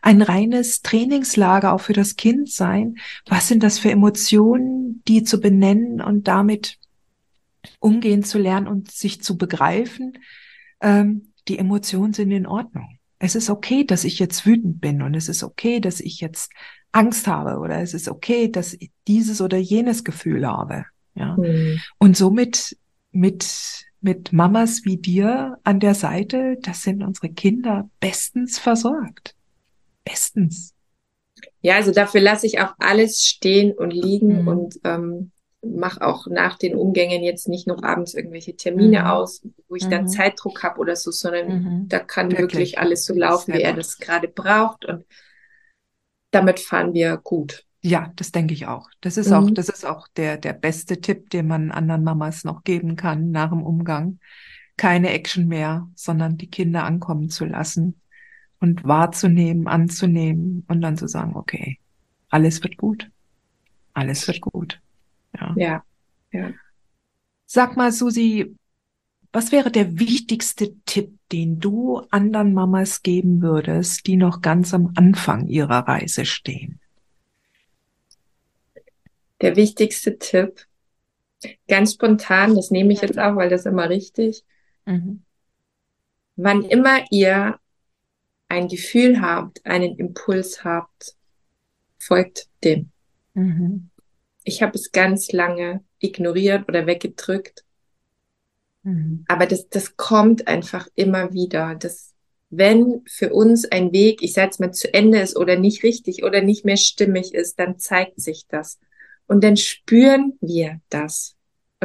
ein 0.06 0.22
reines 0.22 0.84
Trainingslager 0.84 1.74
auch 1.74 1.82
für 1.82 1.94
das 1.94 2.16
Kind 2.16 2.48
sein. 2.48 2.98
Was 3.26 3.48
sind 3.48 3.64
das 3.64 3.80
für 3.80 3.90
Emotionen, 3.90 5.02
die 5.08 5.24
zu 5.24 5.42
benennen 5.42 6.00
und 6.00 6.28
damit 6.28 6.78
umgehen 7.80 8.24
zu 8.24 8.38
lernen 8.38 8.68
und 8.68 8.92
sich 8.92 9.24
zu 9.24 9.36
begreifen? 9.36 10.20
Ähm, 10.80 11.34
die 11.48 11.58
Emotionen 11.58 12.14
sind 12.14 12.30
in 12.30 12.46
Ordnung. 12.46 13.00
Es 13.18 13.34
ist 13.34 13.50
okay, 13.50 13.84
dass 13.84 14.04
ich 14.04 14.20
jetzt 14.20 14.46
wütend 14.46 14.80
bin 14.80 15.02
und 15.02 15.16
es 15.16 15.28
ist 15.28 15.42
okay, 15.42 15.80
dass 15.80 16.00
ich 16.00 16.22
jetzt 16.22 16.52
Angst 16.92 17.26
habe 17.26 17.58
oder 17.58 17.82
es 17.82 17.96
ist 17.96 18.08
okay, 18.08 18.48
dass 18.52 18.76
ich 18.76 18.92
dieses 19.08 19.42
oder 19.42 19.58
jenes 19.58 20.04
Gefühl 20.04 20.46
habe. 20.46 20.86
Ja. 21.16 21.36
Mhm. 21.36 21.80
Und 21.98 22.16
somit 22.16 22.78
mit, 23.12 23.88
mit 24.02 24.34
Mamas 24.34 24.86
wie 24.86 24.98
dir 24.98 25.58
an 25.64 25.80
der 25.80 25.96
Seite, 25.96 26.58
das 26.62 26.84
sind 26.84 27.02
unsere 27.02 27.30
Kinder 27.30 27.90
bestens 28.00 28.60
versorgt. 28.60 29.35
Bestens. 30.06 30.74
Ja, 31.62 31.76
also 31.76 31.92
dafür 31.92 32.22
lasse 32.22 32.48
ich 32.48 32.60
auch 32.62 32.74
alles 32.80 33.22
stehen 33.26 33.74
und 33.74 33.92
liegen 33.92 34.44
Mhm. 34.44 34.48
und 34.48 34.80
ähm, 34.86 35.32
mache 35.62 36.06
auch 36.06 36.28
nach 36.28 36.58
den 36.58 36.76
Umgängen 36.76 37.24
jetzt 37.24 37.50
nicht 37.50 37.68
noch 37.68 37.84
abends 37.84 38.14
irgendwelche 38.14 38.56
Termine 38.56 39.02
Mhm. 39.02 39.06
aus, 39.08 39.42
wo 39.68 39.76
ich 39.76 39.88
dann 39.90 40.04
Mhm. 40.04 40.08
Zeitdruck 40.10 40.64
habe 40.64 40.80
oder 40.80 40.96
so, 40.96 41.12
sondern 41.12 41.64
Mhm. 41.64 41.90
da 41.90 42.00
kann 42.00 42.32
Wirklich. 42.32 42.42
wirklich 42.52 42.80
alles 42.80 43.06
so 43.06 43.14
laufen, 43.16 43.48
Sehr 43.52 43.56
wie 43.56 43.64
er 43.64 43.72
gut. 43.72 43.80
das 43.80 43.98
gerade 43.98 44.28
braucht 44.28 44.86
und 44.86 45.06
damit 46.32 46.60
fahren 46.60 46.94
wir 46.94 47.18
gut. 47.18 47.66
Ja, 47.82 48.12
das 48.16 48.32
denke 48.32 48.54
ich 48.54 48.68
auch. 48.68 48.90
Das 49.02 49.18
ist 49.18 49.32
auch, 49.32 49.50
Mhm. 49.50 49.54
das 49.56 49.70
ist 49.70 49.86
auch 49.86 50.08
der, 50.16 50.38
der 50.38 50.54
beste 50.54 51.02
Tipp, 51.02 51.30
den 51.30 51.48
man 51.48 51.72
anderen 51.72 52.04
Mamas 52.04 52.44
noch 52.44 52.64
geben 52.64 52.96
kann 52.96 53.32
nach 53.32 53.50
dem 53.50 53.64
Umgang. 53.64 54.20
Keine 54.78 55.12
Action 55.12 55.48
mehr, 55.48 55.88
sondern 55.96 56.38
die 56.38 56.50
Kinder 56.50 56.84
ankommen 56.84 57.30
zu 57.30 57.46
lassen 57.46 58.02
und 58.60 58.84
wahrzunehmen, 58.84 59.68
anzunehmen 59.68 60.64
und 60.68 60.82
dann 60.82 60.98
zu 60.98 61.08
sagen, 61.08 61.36
okay, 61.36 61.80
alles 62.30 62.64
wird 62.64 62.78
gut. 62.78 63.10
Alles 63.94 64.28
wird 64.28 64.42
gut. 64.42 64.80
Ja. 65.40 65.54
Ja, 65.56 65.84
ja. 66.32 66.52
Sag 67.46 67.78
mal, 67.78 67.92
Susi, 67.92 68.56
was 69.32 69.52
wäre 69.52 69.70
der 69.70 70.00
wichtigste 70.00 70.74
Tipp, 70.86 71.18
den 71.32 71.60
du 71.60 72.02
anderen 72.10 72.54
Mamas 72.54 73.04
geben 73.04 73.42
würdest, 73.42 74.08
die 74.08 74.16
noch 74.16 74.42
ganz 74.42 74.74
am 74.74 74.94
Anfang 74.96 75.48
ihrer 75.48 75.88
Reise 75.88 76.26
stehen? 76.26 76.80
Der 79.42 79.56
wichtigste 79.58 80.18
Tipp, 80.18 80.66
ganz 81.68 81.94
spontan, 81.94 82.56
das 82.56 82.72
nehme 82.72 82.94
ich 82.94 83.02
jetzt 83.02 83.20
auch, 83.20 83.36
weil 83.36 83.50
das 83.50 83.62
ist 83.62 83.68
immer 83.68 83.90
richtig. 83.90 84.44
Mhm. 84.86 85.24
Wann 86.38 86.64
immer 86.64 87.00
ihr 87.12 87.60
ein 88.48 88.68
Gefühl 88.68 89.22
habt, 89.22 89.66
einen 89.66 89.98
Impuls 89.98 90.64
habt, 90.64 91.16
folgt 91.98 92.50
dem. 92.64 92.92
Mhm. 93.34 93.90
Ich 94.44 94.62
habe 94.62 94.78
es 94.78 94.92
ganz 94.92 95.32
lange 95.32 95.84
ignoriert 96.00 96.68
oder 96.70 96.86
weggedrückt, 96.86 97.64
Mhm. 98.84 99.26
aber 99.28 99.48
das, 99.48 99.68
das 99.70 99.98
kommt 99.98 100.48
einfach 100.48 100.88
immer 100.96 101.34
wieder. 101.34 101.76
Das, 101.76 102.14
wenn 102.50 103.02
für 103.08 103.34
uns 103.34 103.66
ein 103.66 103.92
Weg, 103.92 104.22
ich 104.22 104.34
sage 104.34 104.48
jetzt 104.48 104.60
mal, 104.60 104.72
zu 104.72 104.94
Ende 104.94 105.20
ist 105.20 105.36
oder 105.36 105.58
nicht 105.58 105.84
richtig 105.84 106.24
oder 106.24 106.42
nicht 106.42 106.66
mehr 106.66 106.78
stimmig 106.78 107.34
ist, 107.34 107.58
dann 107.60 107.80
zeigt 107.80 108.22
sich 108.22 108.46
das. 108.48 108.80
Und 109.28 109.44
dann 109.44 109.58
spüren 109.58 110.38
wir 110.40 110.82
das. 110.90 111.35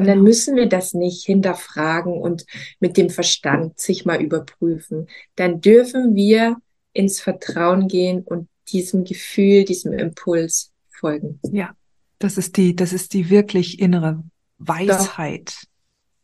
Und 0.01 0.07
dann 0.07 0.23
müssen 0.23 0.57
wir 0.57 0.67
das 0.69 0.95
nicht 0.95 1.25
hinterfragen 1.25 2.13
und 2.15 2.47
mit 2.81 2.97
dem 2.97 3.11
Verstand 3.11 3.79
sich 3.79 4.05
mal 4.05 4.21
überprüfen. 4.23 5.09
Dann 5.37 5.61
dürfen 5.61 6.15
wir 6.15 6.57
ins 6.93 7.21
Vertrauen 7.21 7.87
gehen 7.89 8.23
und 8.23 8.49
diesem 8.69 9.05
Gefühl, 9.05 9.65
diesem 9.65 9.93
Impuls 9.93 10.73
folgen. 10.89 11.39
Ja, 11.53 11.75
das 12.19 12.39
ist 12.39 12.57
die, 12.57 12.75
das 12.75 12.93
ist 12.93 13.15
die 13.15 13.31
wirklich 13.31 13.79
innere 13.81 14.23
Weisheit. 14.59 15.55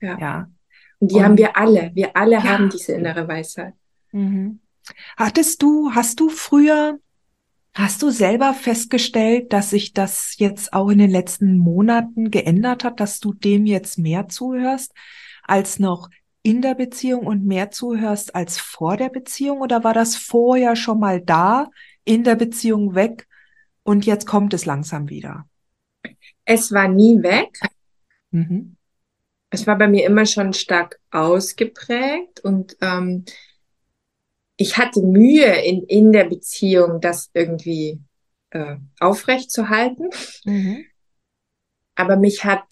Ja. 0.00 0.18
Ja. 0.18 0.50
Und 0.98 1.10
die 1.10 1.16
Und- 1.16 1.22
haben 1.24 1.38
wir 1.38 1.56
alle. 1.56 1.90
Wir 1.94 2.16
alle 2.16 2.36
Ja. 2.36 2.44
haben 2.44 2.70
diese 2.70 2.92
innere 2.92 3.26
Weisheit. 3.28 3.74
Mhm. 4.12 4.60
Hattest 5.16 5.62
du, 5.62 5.90
hast 5.92 6.20
du 6.20 6.28
früher, 6.28 6.98
hast 7.76 8.02
du 8.02 8.10
selber 8.10 8.54
festgestellt, 8.54 9.52
dass 9.52 9.70
sich 9.70 9.92
das 9.92 10.34
jetzt 10.38 10.72
auch 10.72 10.88
in 10.88 10.98
den 10.98 11.10
letzten 11.10 11.58
Monaten 11.58 12.30
geändert 12.30 12.84
hat, 12.84 13.00
dass 13.00 13.20
du 13.20 13.34
dem 13.34 13.66
jetzt 13.66 13.98
mehr 13.98 14.28
zuhörst 14.28 14.92
als 15.42 15.78
noch 15.78 16.08
in 16.42 16.62
der 16.62 16.74
Beziehung 16.74 17.26
und 17.26 17.44
mehr 17.44 17.70
zuhörst 17.70 18.34
als 18.34 18.58
vor 18.58 18.96
der 18.96 19.10
Beziehung? 19.10 19.60
Oder 19.60 19.84
war 19.84 19.92
das 19.92 20.16
vorher 20.16 20.74
schon 20.74 20.98
mal 20.98 21.20
da, 21.20 21.70
in 22.04 22.24
der 22.24 22.36
Beziehung 22.36 22.94
weg 22.94 23.26
und 23.82 24.06
jetzt 24.06 24.26
kommt 24.26 24.54
es 24.54 24.64
langsam 24.64 25.10
wieder? 25.10 25.46
Es 26.44 26.72
war 26.72 26.88
nie 26.88 27.22
weg. 27.22 27.60
Mhm. 28.30 28.76
Es 29.50 29.66
war 29.66 29.76
bei 29.76 29.88
mir 29.88 30.06
immer 30.06 30.24
schon 30.24 30.52
stark 30.52 30.98
ausgeprägt 31.10 32.40
und 32.40 32.76
ähm, 32.80 33.24
ich 34.56 34.76
hatte 34.78 35.02
Mühe 35.02 35.60
in, 35.62 35.82
in 35.84 36.12
der 36.12 36.24
Beziehung, 36.24 37.00
das 37.00 37.30
irgendwie 37.34 38.00
äh, 38.50 38.76
aufrecht 39.00 39.50
zu 39.50 39.68
halten. 39.68 40.08
Mhm. 40.44 40.84
Aber 41.94 42.16
mich 42.16 42.44
hat 42.44 42.66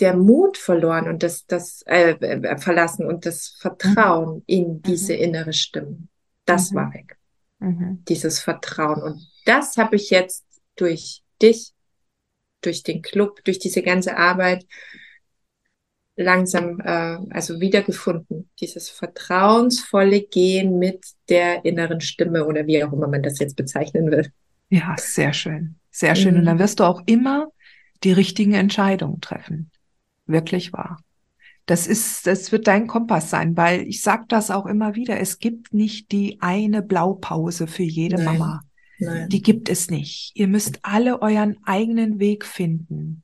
der 0.00 0.14
Mut 0.14 0.58
verloren 0.58 1.08
und 1.08 1.22
das, 1.22 1.46
das 1.46 1.82
äh, 1.86 2.10
äh, 2.12 2.58
verlassen 2.58 3.06
und 3.06 3.24
das 3.26 3.48
Vertrauen 3.60 4.42
in 4.46 4.82
diese 4.82 5.14
innere 5.14 5.52
Stimme. 5.52 5.98
Das 6.44 6.70
Mhm. 6.70 6.76
war 6.76 6.94
weg. 6.94 7.16
mhm. 7.58 8.04
dieses 8.08 8.40
Vertrauen. 8.40 9.02
Und 9.02 9.26
das 9.46 9.78
habe 9.78 9.96
ich 9.96 10.10
jetzt 10.10 10.44
durch 10.76 11.22
dich, 11.40 11.72
durch 12.60 12.82
den 12.82 13.00
Club, 13.00 13.42
durch 13.44 13.58
diese 13.58 13.82
ganze 13.82 14.16
Arbeit 14.18 14.66
langsam 16.16 16.80
äh, 16.80 17.18
also 17.30 17.60
wiedergefunden. 17.60 18.50
Dieses 18.60 18.88
vertrauensvolle 18.88 20.22
Gehen 20.22 20.78
mit 20.78 21.04
der 21.28 21.64
inneren 21.64 22.00
Stimme 22.00 22.46
oder 22.46 22.66
wie 22.66 22.82
auch 22.82 22.92
immer 22.92 23.08
man 23.08 23.22
das 23.22 23.38
jetzt 23.38 23.56
bezeichnen 23.56 24.10
will. 24.10 24.30
Ja, 24.70 24.96
sehr 24.98 25.32
schön. 25.32 25.76
Sehr 25.90 26.14
schön. 26.14 26.34
Mhm. 26.34 26.40
Und 26.40 26.46
dann 26.46 26.58
wirst 26.58 26.80
du 26.80 26.84
auch 26.84 27.02
immer 27.06 27.48
die 28.04 28.12
richtigen 28.12 28.54
Entscheidungen 28.54 29.20
treffen. 29.20 29.70
Wirklich 30.26 30.72
wahr. 30.72 30.98
Das 31.66 31.86
ist, 31.86 32.26
das 32.26 32.52
wird 32.52 32.68
dein 32.68 32.86
Kompass 32.86 33.30
sein, 33.30 33.56
weil 33.56 33.82
ich 33.82 34.02
sag 34.02 34.28
das 34.28 34.50
auch 34.50 34.66
immer 34.66 34.94
wieder. 34.94 35.18
Es 35.18 35.38
gibt 35.38 35.74
nicht 35.74 36.12
die 36.12 36.38
eine 36.40 36.82
Blaupause 36.82 37.66
für 37.66 37.82
jede 37.82 38.16
Nein. 38.16 38.24
Mama. 38.24 38.62
Nein. 38.98 39.28
Die 39.28 39.42
gibt 39.42 39.68
es 39.68 39.90
nicht. 39.90 40.32
Ihr 40.34 40.48
müsst 40.48 40.78
alle 40.82 41.20
euren 41.20 41.56
eigenen 41.64 42.18
Weg 42.18 42.44
finden. 42.44 43.22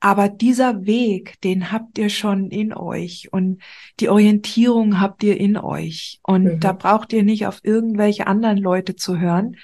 Aber 0.00 0.28
dieser 0.28 0.86
Weg, 0.86 1.40
den 1.40 1.72
habt 1.72 1.98
ihr 1.98 2.08
schon 2.08 2.50
in 2.50 2.72
euch 2.72 3.32
und 3.32 3.60
die 3.98 4.08
Orientierung 4.08 5.00
habt 5.00 5.24
ihr 5.24 5.38
in 5.38 5.56
euch. 5.56 6.20
Und 6.22 6.44
mhm. 6.44 6.60
da 6.60 6.72
braucht 6.72 7.12
ihr 7.12 7.24
nicht 7.24 7.46
auf 7.46 7.60
irgendwelche 7.64 8.26
anderen 8.26 8.58
Leute 8.58 8.94
zu 8.94 9.18
hören, 9.18 9.56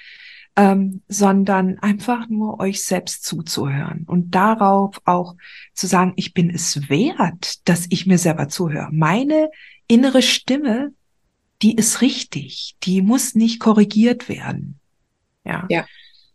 ähm, 0.57 1.01
sondern 1.07 1.79
einfach 1.79 2.29
nur 2.29 2.59
euch 2.59 2.83
selbst 2.83 3.25
zuzuhören 3.25 4.05
und 4.07 4.35
darauf 4.35 5.01
auch 5.05 5.35
zu 5.73 5.87
sagen, 5.87 6.13
ich 6.15 6.33
bin 6.33 6.49
es 6.49 6.89
wert, 6.89 7.67
dass 7.67 7.87
ich 7.89 8.05
mir 8.05 8.17
selber 8.17 8.47
zuhöre. 8.47 8.89
Meine 8.91 9.49
innere 9.87 10.21
Stimme, 10.21 10.93
die 11.61 11.75
ist 11.75 12.01
richtig, 12.01 12.75
die 12.83 13.01
muss 13.01 13.35
nicht 13.35 13.59
korrigiert 13.59 14.29
werden. 14.29 14.79
Ja. 15.43 15.65
Ja. 15.69 15.85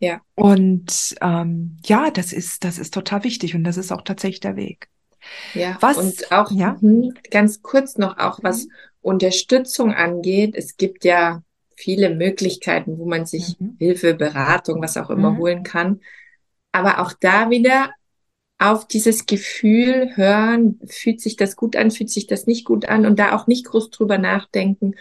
Ja. 0.01 0.19
Und 0.33 1.15
ähm, 1.21 1.77
ja, 1.85 2.09
das 2.09 2.33
ist, 2.33 2.63
das 2.63 2.79
ist 2.79 2.93
total 2.93 3.23
wichtig 3.23 3.53
und 3.53 3.63
das 3.63 3.77
ist 3.77 3.91
auch 3.91 4.01
tatsächlich 4.01 4.39
der 4.39 4.55
Weg. 4.55 4.89
Ja, 5.53 5.77
was, 5.79 5.97
und 5.97 6.31
auch 6.31 6.51
ja? 6.51 6.75
Mh, 6.81 7.13
ganz 7.29 7.61
kurz 7.61 7.99
noch 7.99 8.17
auch, 8.17 8.39
was 8.41 8.65
mhm. 8.65 8.71
Unterstützung 9.01 9.93
angeht. 9.93 10.55
Es 10.55 10.75
gibt 10.75 11.05
ja 11.05 11.43
viele 11.75 12.15
Möglichkeiten, 12.15 12.97
wo 12.97 13.05
man 13.05 13.27
sich 13.27 13.59
mhm. 13.59 13.75
Hilfe, 13.77 14.15
Beratung, 14.15 14.81
was 14.81 14.97
auch 14.97 15.11
immer 15.11 15.31
mhm. 15.31 15.37
holen 15.37 15.63
kann. 15.63 16.01
Aber 16.71 16.99
auch 16.99 17.13
da 17.13 17.51
wieder 17.51 17.91
auf 18.57 18.87
dieses 18.87 19.27
Gefühl 19.27 20.15
hören, 20.15 20.79
fühlt 20.87 21.21
sich 21.21 21.35
das 21.35 21.55
gut 21.55 21.75
an, 21.75 21.91
fühlt 21.91 22.09
sich 22.09 22.25
das 22.25 22.47
nicht 22.47 22.65
gut 22.65 22.85
an 22.85 23.05
und 23.05 23.19
da 23.19 23.35
auch 23.35 23.45
nicht 23.45 23.65
groß 23.65 23.91
drüber 23.91 24.17
nachdenken 24.17 24.95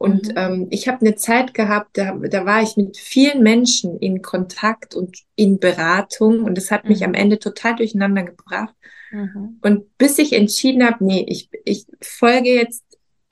und 0.00 0.28
mhm. 0.28 0.34
ähm, 0.36 0.66
ich 0.70 0.86
habe 0.86 1.00
eine 1.00 1.16
Zeit 1.16 1.54
gehabt, 1.54 1.98
da, 1.98 2.12
da 2.12 2.46
war 2.46 2.62
ich 2.62 2.76
mit 2.76 2.96
vielen 2.96 3.42
Menschen 3.42 3.98
in 3.98 4.22
Kontakt 4.22 4.94
und 4.94 5.24
in 5.34 5.58
Beratung 5.58 6.44
und 6.44 6.56
das 6.56 6.70
hat 6.70 6.84
mhm. 6.84 6.90
mich 6.90 7.04
am 7.04 7.14
Ende 7.14 7.40
total 7.40 7.74
durcheinander 7.74 8.22
gebracht. 8.22 8.74
Mhm. 9.10 9.58
Und 9.60 9.98
bis 9.98 10.18
ich 10.18 10.34
entschieden 10.34 10.84
habe, 10.84 11.04
nee, 11.04 11.26
ich, 11.28 11.50
ich 11.64 11.84
folge 12.00 12.54
jetzt 12.54 12.84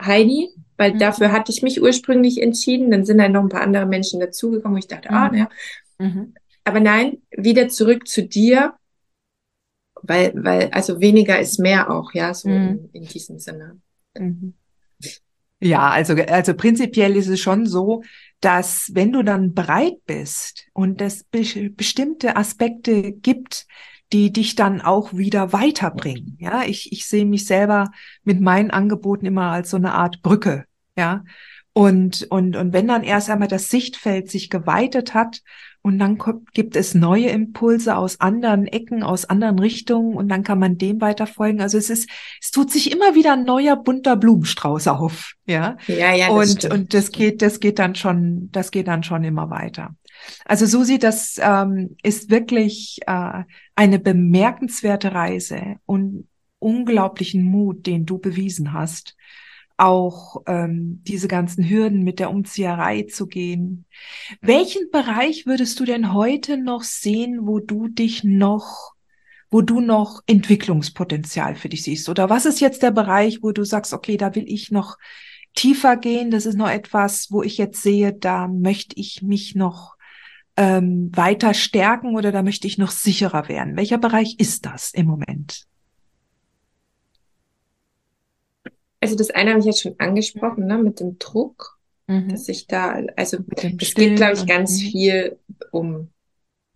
Heidi, 0.02 0.48
weil 0.76 0.94
mhm. 0.94 0.98
dafür 0.98 1.30
hatte 1.30 1.52
ich 1.52 1.62
mich 1.62 1.80
ursprünglich 1.80 2.42
entschieden. 2.42 2.90
Dann 2.90 3.04
sind 3.04 3.22
halt 3.22 3.32
noch 3.32 3.42
ein 3.42 3.48
paar 3.48 3.62
andere 3.62 3.86
Menschen 3.86 4.18
dazugekommen, 4.18 4.78
ich 4.78 4.88
dachte, 4.88 5.10
ah, 5.10 5.30
mhm. 5.30 5.38
ja. 5.38 5.48
Mhm. 5.98 6.34
Aber 6.64 6.80
nein, 6.80 7.22
wieder 7.30 7.68
zurück 7.68 8.08
zu 8.08 8.24
dir, 8.24 8.74
weil, 10.02 10.32
weil, 10.34 10.70
also 10.70 11.00
weniger 11.00 11.38
ist 11.38 11.60
mehr 11.60 11.92
auch, 11.92 12.12
ja, 12.12 12.34
so 12.34 12.48
in, 12.48 12.90
in 12.92 13.04
diesem 13.04 13.38
Sinne. 13.38 13.78
Ja, 15.66 15.90
also, 15.90 16.14
also 16.14 16.54
prinzipiell 16.54 17.16
ist 17.16 17.26
es 17.26 17.40
schon 17.40 17.66
so, 17.66 18.02
dass 18.40 18.90
wenn 18.94 19.12
du 19.12 19.22
dann 19.24 19.52
bereit 19.52 19.94
bist 20.06 20.66
und 20.72 21.00
es 21.00 21.24
be 21.24 21.42
bestimmte 21.70 22.36
Aspekte 22.36 23.12
gibt, 23.12 23.66
die 24.12 24.32
dich 24.32 24.54
dann 24.54 24.80
auch 24.80 25.14
wieder 25.14 25.52
weiterbringen. 25.52 26.36
Ja, 26.38 26.62
ich, 26.62 26.92
ich 26.92 27.06
sehe 27.06 27.26
mich 27.26 27.46
selber 27.46 27.90
mit 28.22 28.40
meinen 28.40 28.70
Angeboten 28.70 29.26
immer 29.26 29.50
als 29.50 29.70
so 29.70 29.76
eine 29.76 29.94
Art 29.94 30.22
Brücke. 30.22 30.66
Ja, 30.96 31.24
und, 31.76 32.26
und, 32.30 32.56
und 32.56 32.72
wenn 32.72 32.88
dann 32.88 33.02
erst 33.02 33.28
einmal 33.28 33.48
das 33.48 33.68
Sichtfeld 33.68 34.30
sich 34.30 34.48
geweitet 34.48 35.12
hat 35.12 35.42
und 35.82 35.98
dann 35.98 36.16
kommt, 36.16 36.54
gibt 36.54 36.74
es 36.74 36.94
neue 36.94 37.28
Impulse 37.28 37.98
aus 37.98 38.18
anderen 38.18 38.66
Ecken, 38.66 39.02
aus 39.02 39.26
anderen 39.26 39.58
Richtungen 39.58 40.16
und 40.16 40.30
dann 40.30 40.42
kann 40.42 40.58
man 40.58 40.78
dem 40.78 41.02
weiterfolgen. 41.02 41.60
Also 41.60 41.76
es 41.76 41.90
ist, 41.90 42.08
es 42.40 42.50
tut 42.50 42.70
sich 42.70 42.92
immer 42.92 43.14
wieder 43.14 43.34
ein 43.34 43.44
neuer 43.44 43.76
bunter 43.76 44.16
Blumenstrauß 44.16 44.88
auf. 44.88 45.34
Ja, 45.44 45.76
ja, 45.86 46.14
ja. 46.14 46.28
Das 46.28 46.36
und, 46.50 46.58
stimmt. 46.60 46.72
und 46.72 46.94
das 46.94 47.12
geht, 47.12 47.42
das 47.42 47.60
geht 47.60 47.78
dann 47.78 47.94
schon, 47.94 48.48
das 48.52 48.70
geht 48.70 48.88
dann 48.88 49.02
schon 49.02 49.22
immer 49.22 49.50
weiter. 49.50 49.94
Also 50.46 50.64
Susi, 50.64 50.98
das 50.98 51.38
ähm, 51.42 51.94
ist 52.02 52.30
wirklich 52.30 53.00
äh, 53.06 53.42
eine 53.74 53.98
bemerkenswerte 53.98 55.12
Reise 55.12 55.76
und 55.84 56.26
unglaublichen 56.58 57.44
Mut, 57.44 57.86
den 57.86 58.06
du 58.06 58.16
bewiesen 58.16 58.72
hast 58.72 59.14
auch 59.76 60.42
ähm, 60.46 61.02
diese 61.06 61.28
ganzen 61.28 61.68
Hürden 61.68 62.02
mit 62.02 62.18
der 62.18 62.30
Umzieherei 62.30 63.02
zu 63.02 63.26
gehen. 63.26 63.84
Welchen 64.40 64.90
Bereich 64.90 65.46
würdest 65.46 65.78
du 65.80 65.84
denn 65.84 66.14
heute 66.14 66.56
noch 66.56 66.82
sehen, 66.82 67.40
wo 67.42 67.58
du 67.58 67.88
dich 67.88 68.24
noch, 68.24 68.92
wo 69.50 69.60
du 69.60 69.80
noch 69.80 70.22
Entwicklungspotenzial 70.26 71.56
für 71.56 71.68
dich 71.68 71.82
siehst? 71.82 72.08
Oder 72.08 72.30
was 72.30 72.46
ist 72.46 72.60
jetzt 72.60 72.82
der 72.82 72.90
Bereich, 72.90 73.42
wo 73.42 73.52
du 73.52 73.64
sagst, 73.64 73.92
okay, 73.92 74.16
da 74.16 74.34
will 74.34 74.44
ich 74.46 74.70
noch 74.70 74.96
tiefer 75.54 75.96
gehen, 75.96 76.30
das 76.30 76.46
ist 76.46 76.56
noch 76.56 76.70
etwas, 76.70 77.30
wo 77.30 77.42
ich 77.42 77.58
jetzt 77.58 77.82
sehe, 77.82 78.12
da 78.12 78.48
möchte 78.48 78.98
ich 78.98 79.22
mich 79.22 79.54
noch 79.54 79.96
ähm, 80.56 81.10
weiter 81.14 81.54
stärken 81.54 82.14
oder 82.16 82.32
da 82.32 82.42
möchte 82.42 82.66
ich 82.66 82.78
noch 82.78 82.90
sicherer 82.90 83.48
werden. 83.48 83.76
Welcher 83.76 83.98
Bereich 83.98 84.36
ist 84.38 84.64
das 84.64 84.92
im 84.92 85.06
Moment? 85.06 85.66
Also 89.06 89.16
das 89.16 89.30
eine 89.30 89.50
habe 89.50 89.60
ich 89.60 89.66
jetzt 89.66 89.82
schon 89.82 89.94
angesprochen, 89.98 90.66
ne, 90.66 90.78
mit 90.78 90.98
dem 90.98 91.16
Druck, 91.20 91.78
mhm. 92.08 92.28
dass 92.28 92.48
ich 92.48 92.66
da, 92.66 93.00
also 93.14 93.38
es 93.78 93.94
geht, 93.94 94.16
glaube 94.16 94.34
ich, 94.34 94.46
ganz 94.46 94.80
viel 94.80 95.38
um 95.70 96.10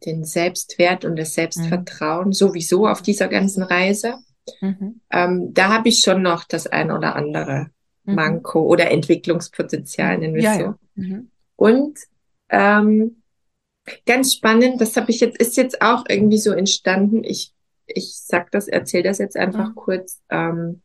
den 0.06 0.24
Selbstwert 0.24 1.04
und 1.04 1.16
das 1.16 1.34
Selbstvertrauen 1.34 2.28
mhm. 2.28 2.32
sowieso 2.32 2.86
auf 2.86 3.02
dieser 3.02 3.26
ganzen 3.26 3.64
Reise. 3.64 4.14
Mhm. 4.60 5.00
Ähm, 5.10 5.52
da 5.52 5.70
habe 5.70 5.88
ich 5.88 5.98
schon 5.98 6.22
noch 6.22 6.44
das 6.44 6.68
ein 6.68 6.92
oder 6.92 7.16
andere 7.16 7.70
mhm. 8.04 8.14
Manko 8.14 8.62
oder 8.62 8.92
Entwicklungspotenzial, 8.92 10.18
nennen 10.18 10.34
wir 10.34 10.40
es 10.40 10.44
ja, 10.44 10.54
so. 10.54 10.60
Ja. 10.62 10.78
Mhm. 10.94 11.30
Und 11.56 11.98
ähm, 12.48 13.22
ganz 14.06 14.34
spannend, 14.34 14.80
das 14.80 14.96
habe 14.96 15.10
ich 15.10 15.18
jetzt, 15.18 15.36
ist 15.38 15.56
jetzt 15.56 15.82
auch 15.82 16.04
irgendwie 16.08 16.38
so 16.38 16.52
entstanden. 16.52 17.24
Ich, 17.24 17.52
ich 17.86 18.14
sag 18.14 18.52
das, 18.52 18.68
erzähle 18.68 19.02
das 19.02 19.18
jetzt 19.18 19.36
einfach 19.36 19.70
mhm. 19.70 19.74
kurz. 19.74 20.20
Ähm, 20.30 20.82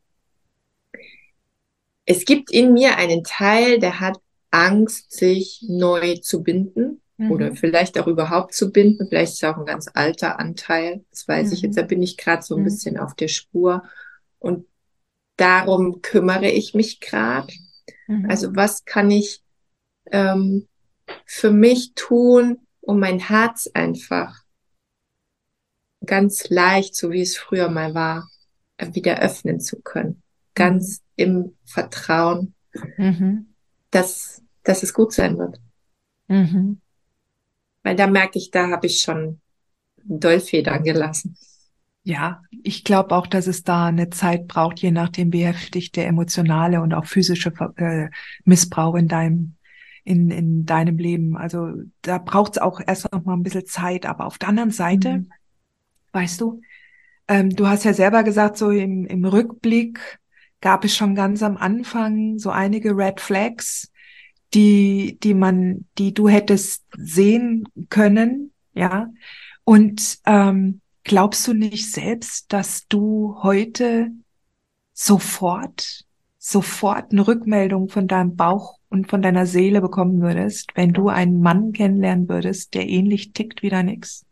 es 2.06 2.26
gibt 2.26 2.51
in 2.51 2.74
mir 2.74 2.97
einen 2.97 3.24
Teil, 3.24 3.80
der 3.80 3.99
hat 3.99 4.20
Angst, 4.51 5.12
sich 5.12 5.66
neu 5.68 6.18
zu 6.18 6.43
binden 6.43 7.01
mhm. 7.18 7.32
oder 7.32 7.56
vielleicht 7.56 7.99
auch 7.99 8.08
überhaupt 8.08 8.53
zu 8.53 8.72
binden. 8.72 9.08
Vielleicht 9.08 9.34
ist 9.34 9.43
es 9.43 9.49
auch 9.49 9.58
ein 9.58 9.66
ganz 9.66 9.89
alter 9.93 10.39
Anteil. 10.39 11.03
Das 11.10 11.28
weiß 11.28 11.47
mhm. 11.47 11.53
ich 11.53 11.62
jetzt. 11.62 11.78
Da 11.78 11.82
bin 11.82 12.01
ich 12.01 12.18
gerade 12.18 12.43
so 12.43 12.56
ein 12.56 12.62
mhm. 12.62 12.66
bisschen 12.66 12.97
auf 12.97 13.16
der 13.16 13.28
Spur. 13.28 13.84
Und 14.39 14.66
darum 15.36 16.01
kümmere 16.01 16.49
ich 16.49 16.74
mich 16.74 16.99
gerade. 16.99 17.51
Mhm. 18.08 18.30
Also 18.30 18.56
was 18.56 18.86
kann 18.86 19.10
ich 19.12 19.41
ähm, 20.12 20.68
für 21.26 21.51
mich 21.51 21.93
tun, 21.95 22.60
um 22.82 22.99
mein 22.99 23.20
Herz 23.20 23.70
einfach 23.74 24.43
ganz 26.06 26.49
leicht, 26.49 26.95
so 26.95 27.12
wie 27.12 27.22
es 27.22 27.36
früher 27.36 27.70
mal 27.70 27.95
war, 27.95 28.30
wieder 28.78 29.22
öffnen 29.22 29.60
zu 29.60 29.82
können 29.82 30.22
ganz 30.56 31.03
im 31.16 31.53
Vertrauen, 31.66 32.53
mhm. 32.97 33.47
dass, 33.91 34.41
dass 34.64 34.84
es 34.84 34.93
gut 34.93 35.14
sein 35.14 35.38
wird. 35.38 35.60
Mhm. 36.28 36.82
Weil 37.84 37.95
da 37.95 38.08
merke 38.08 38.39
ich, 38.39 38.51
da 38.51 38.70
habe 38.70 38.88
ich 38.88 38.99
schon 38.99 39.39
Dollfedern 40.03 40.84
gelassen. 40.84 41.38
Ja, 42.03 42.41
ich 42.64 42.84
glaube 42.84 43.16
auch, 43.16 43.28
dass 43.28 43.47
es 43.47 43.64
da 43.64 43.88
eine 43.88 44.10
Zeit 44.10 44.47
braucht, 44.47 44.80
je 44.80 44.91
nachdem, 44.91 45.34
wie 45.34 45.45
heftig 45.45 45.91
der 45.91 46.08
emotionale 46.08 46.82
und 46.82 46.93
auch 46.93 47.06
physische 47.06 47.51
äh, 47.78 48.10
Missbrauch 48.43 48.95
in 48.95 49.08
deinem 49.08 49.56
in, 50.06 50.30
in 50.30 50.66
deinem 50.66 50.97
Leben. 50.97 51.36
Also 51.36 51.74
da 52.03 52.20
braucht 52.20 52.53
es 52.53 52.58
auch 52.60 52.80
erst 52.86 53.12
noch 53.12 53.26
mal 53.26 53.34
ein 53.34 53.43
bisschen 53.43 53.66
Zeit. 53.66 54.06
Aber 54.06 54.28
auf 54.28 54.38
der 54.38 54.49
anderen 54.49 54.70
Seite, 54.70 55.18
mhm. 55.18 55.32
weißt 56.14 56.39
du, 56.39 56.62
ähm, 57.28 57.49
du 57.49 57.68
hast 57.68 57.84
ja 57.86 57.93
selber 57.93 58.24
gesagt, 58.24 58.58
so 58.58 58.70
im, 58.70 59.08
im 59.08 59.26
Rückblick 59.26 60.20
gab 60.62 60.86
es 60.86 60.95
schon 60.95 61.16
ganz 61.16 61.43
am 61.43 61.58
Anfang 61.58 62.38
so 62.39 62.49
einige 62.49 62.95
Red 62.95 63.20
Flags, 63.20 63.91
die, 64.53 65.18
die 65.22 65.34
man, 65.34 65.86
die 65.97 66.14
du 66.14 66.28
hättest 66.30 66.84
sehen 66.97 67.68
können, 67.89 68.51
ja. 68.74 69.10
Und 69.64 70.20
ähm, 70.26 70.82
glaubst 71.03 71.47
du 71.47 71.53
nicht 71.53 71.91
selbst, 71.91 72.51
dass 72.53 72.88
du 72.88 73.38
heute 73.41 74.12
sofort, 74.93 76.06
sofort 76.38 77.12
eine 77.12 77.28
Rückmeldung 77.28 77.89
von 77.89 78.08
deinem 78.08 78.36
Bauch 78.36 78.80
und 78.89 79.10
von 79.10 79.22
deiner 79.22 79.45
Seele 79.45 79.82
bekommen 79.82 80.22
würdest, 80.22 80.72
wenn 80.76 80.93
du 80.93 81.10
einen 81.10 81.41
Mann 81.41 81.74
kennenlernen 81.74 82.30
würdest, 82.30 82.74
der 82.74 82.88
ähnlich 82.88 83.34
tickt 83.34 83.62
wie 83.62 83.70
dein 83.70 83.89
Ex? 83.89 84.26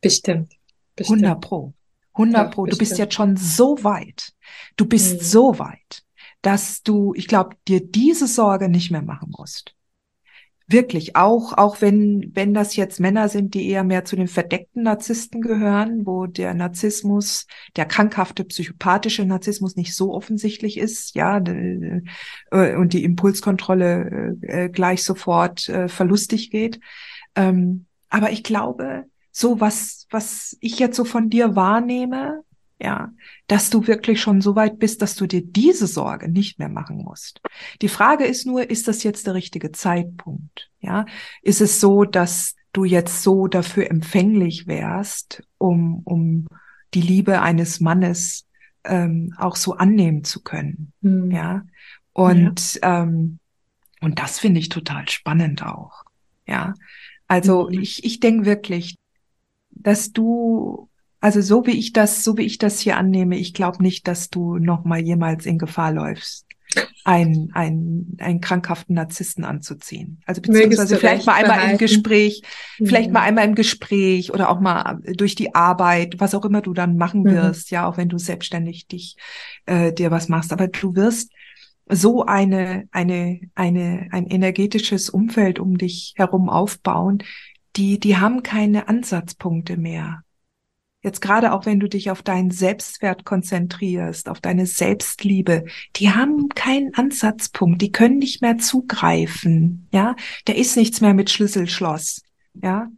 Bestimmt. 0.00 0.52
bestimmt. 0.94 1.24
100 1.24 1.40
pro. 1.40 1.72
100 2.14 2.42
Ja, 2.42 2.48
pro. 2.48 2.66
Du 2.66 2.76
bist 2.76 2.98
jetzt 2.98 3.14
schon 3.14 3.36
so 3.36 3.82
weit. 3.82 4.32
Du 4.76 4.86
bist 4.86 5.14
Mhm. 5.20 5.24
so 5.24 5.58
weit, 5.58 6.04
dass 6.42 6.82
du, 6.82 7.14
ich 7.14 7.28
glaube, 7.28 7.56
dir 7.68 7.80
diese 7.84 8.26
Sorge 8.26 8.68
nicht 8.68 8.90
mehr 8.90 9.02
machen 9.02 9.32
musst. 9.36 9.74
Wirklich, 10.68 11.16
auch, 11.16 11.52
auch 11.58 11.82
wenn, 11.82 12.30
wenn 12.34 12.54
das 12.54 12.76
jetzt 12.76 12.98
Männer 12.98 13.28
sind, 13.28 13.52
die 13.52 13.68
eher 13.68 13.84
mehr 13.84 14.04
zu 14.06 14.16
den 14.16 14.28
verdeckten 14.28 14.84
Narzissten 14.84 15.42
gehören, 15.42 16.06
wo 16.06 16.26
der 16.26 16.54
Narzissmus, 16.54 17.46
der 17.76 17.84
krankhafte 17.84 18.44
psychopathische 18.44 19.26
Narzissmus 19.26 19.76
nicht 19.76 19.94
so 19.94 20.14
offensichtlich 20.14 20.78
ist, 20.78 21.14
ja, 21.14 21.38
äh, 21.38 22.76
und 22.76 22.92
die 22.94 23.04
Impulskontrolle 23.04 24.38
äh, 24.42 24.64
äh, 24.64 24.68
gleich 24.70 25.02
sofort 25.02 25.70
verlustig 25.88 26.50
geht. 26.50 26.80
Ähm, 27.34 27.86
aber 28.08 28.30
ich 28.30 28.42
glaube, 28.42 29.04
so 29.30 29.60
was, 29.60 30.06
was 30.10 30.56
ich 30.60 30.78
jetzt 30.78 30.96
so 30.96 31.04
von 31.04 31.28
dir 31.28 31.56
wahrnehme, 31.56 32.44
ja, 32.82 33.12
dass 33.46 33.70
du 33.70 33.86
wirklich 33.86 34.20
schon 34.20 34.40
so 34.40 34.56
weit 34.56 34.78
bist, 34.78 35.02
dass 35.02 35.14
du 35.14 35.26
dir 35.26 35.42
diese 35.44 35.86
Sorge 35.86 36.28
nicht 36.28 36.58
mehr 36.58 36.68
machen 36.68 36.96
musst. 36.96 37.40
Die 37.80 37.88
Frage 37.88 38.24
ist 38.24 38.44
nur, 38.44 38.68
ist 38.68 38.88
das 38.88 39.04
jetzt 39.04 39.26
der 39.26 39.34
richtige 39.34 39.70
Zeitpunkt? 39.70 40.70
Ja, 40.80 41.06
ist 41.42 41.60
es 41.60 41.80
so, 41.80 42.04
dass 42.04 42.56
du 42.72 42.84
jetzt 42.84 43.22
so 43.22 43.46
dafür 43.46 43.88
empfänglich 43.88 44.66
wärst, 44.66 45.44
um, 45.58 46.00
um 46.04 46.48
die 46.92 47.02
Liebe 47.02 47.40
eines 47.40 47.78
Mannes 47.80 48.46
ähm, 48.84 49.32
auch 49.38 49.54
so 49.54 49.74
annehmen 49.74 50.24
zu 50.24 50.42
können? 50.42 50.92
Mhm. 51.02 51.30
Ja, 51.30 51.62
und, 52.12 52.80
ähm, 52.82 53.38
und 54.00 54.18
das 54.18 54.40
finde 54.40 54.58
ich 54.58 54.68
total 54.70 55.08
spannend 55.08 55.62
auch. 55.62 56.02
Ja, 56.48 56.74
also 57.28 57.68
Mhm. 57.68 57.80
ich, 57.80 58.04
ich 58.04 58.18
denke 58.18 58.44
wirklich, 58.44 58.96
dass 59.70 60.12
du, 60.12 60.88
also 61.22 61.40
so 61.40 61.66
wie 61.66 61.78
ich 61.78 61.92
das, 61.92 62.24
so 62.24 62.36
wie 62.36 62.42
ich 62.42 62.58
das 62.58 62.80
hier 62.80 62.96
annehme, 62.98 63.36
ich 63.38 63.54
glaube 63.54 63.82
nicht, 63.82 64.06
dass 64.08 64.28
du 64.28 64.58
noch 64.58 64.84
mal 64.84 65.00
jemals 65.00 65.46
in 65.46 65.58
Gefahr 65.58 65.92
läufst, 65.92 66.46
einen, 67.04 67.50
einen, 67.52 68.16
einen 68.20 68.40
krankhaften 68.40 68.94
Narzissten 68.94 69.44
anzuziehen. 69.44 70.20
Also 70.26 70.40
beziehungsweise 70.40 70.96
vielleicht 70.96 71.26
mal 71.26 71.34
einmal 71.34 71.56
im 71.58 71.62
behalten. 71.62 71.78
Gespräch, 71.78 72.42
vielleicht 72.84 73.08
Mhm. 73.08 73.14
mal 73.14 73.22
einmal 73.22 73.44
im 73.46 73.54
Gespräch 73.54 74.32
oder 74.32 74.50
auch 74.50 74.60
mal 74.60 75.00
durch 75.16 75.34
die 75.34 75.54
Arbeit, 75.54 76.16
was 76.18 76.34
auch 76.34 76.44
immer 76.44 76.60
du 76.60 76.74
dann 76.74 76.96
machen 76.96 77.22
Mhm. 77.22 77.30
wirst, 77.30 77.70
ja, 77.70 77.86
auch 77.88 77.96
wenn 77.96 78.08
du 78.08 78.18
selbstständig 78.18 78.86
dich 78.88 79.16
äh, 79.66 79.92
dir 79.92 80.10
was 80.10 80.28
machst, 80.28 80.52
aber 80.52 80.68
du 80.68 80.94
wirst 80.94 81.32
so 81.88 82.24
eine 82.24 82.88
eine 82.92 83.40
eine 83.54 84.08
ein 84.12 84.26
energetisches 84.26 85.10
Umfeld 85.10 85.58
um 85.58 85.78
dich 85.78 86.14
herum 86.16 86.48
aufbauen, 86.48 87.22
die 87.76 87.98
die 87.98 88.16
haben 88.16 88.42
keine 88.42 88.88
Ansatzpunkte 88.88 89.76
mehr. 89.76 90.22
Jetzt 91.02 91.20
gerade 91.20 91.52
auch 91.52 91.66
wenn 91.66 91.80
du 91.80 91.88
dich 91.88 92.10
auf 92.10 92.22
deinen 92.22 92.52
Selbstwert 92.52 93.24
konzentrierst, 93.24 94.28
auf 94.28 94.40
deine 94.40 94.66
Selbstliebe, 94.66 95.64
die 95.96 96.10
haben 96.10 96.48
keinen 96.50 96.94
Ansatzpunkt, 96.94 97.82
die 97.82 97.90
können 97.90 98.18
nicht 98.18 98.40
mehr 98.40 98.58
zugreifen, 98.58 99.88
ja? 99.92 100.14
Da 100.44 100.52
ist 100.52 100.76
nichts 100.76 101.00
mehr 101.00 101.12
mit 101.12 101.28
Schlüssel-Schloss, 101.30 102.22
ja? 102.54 102.88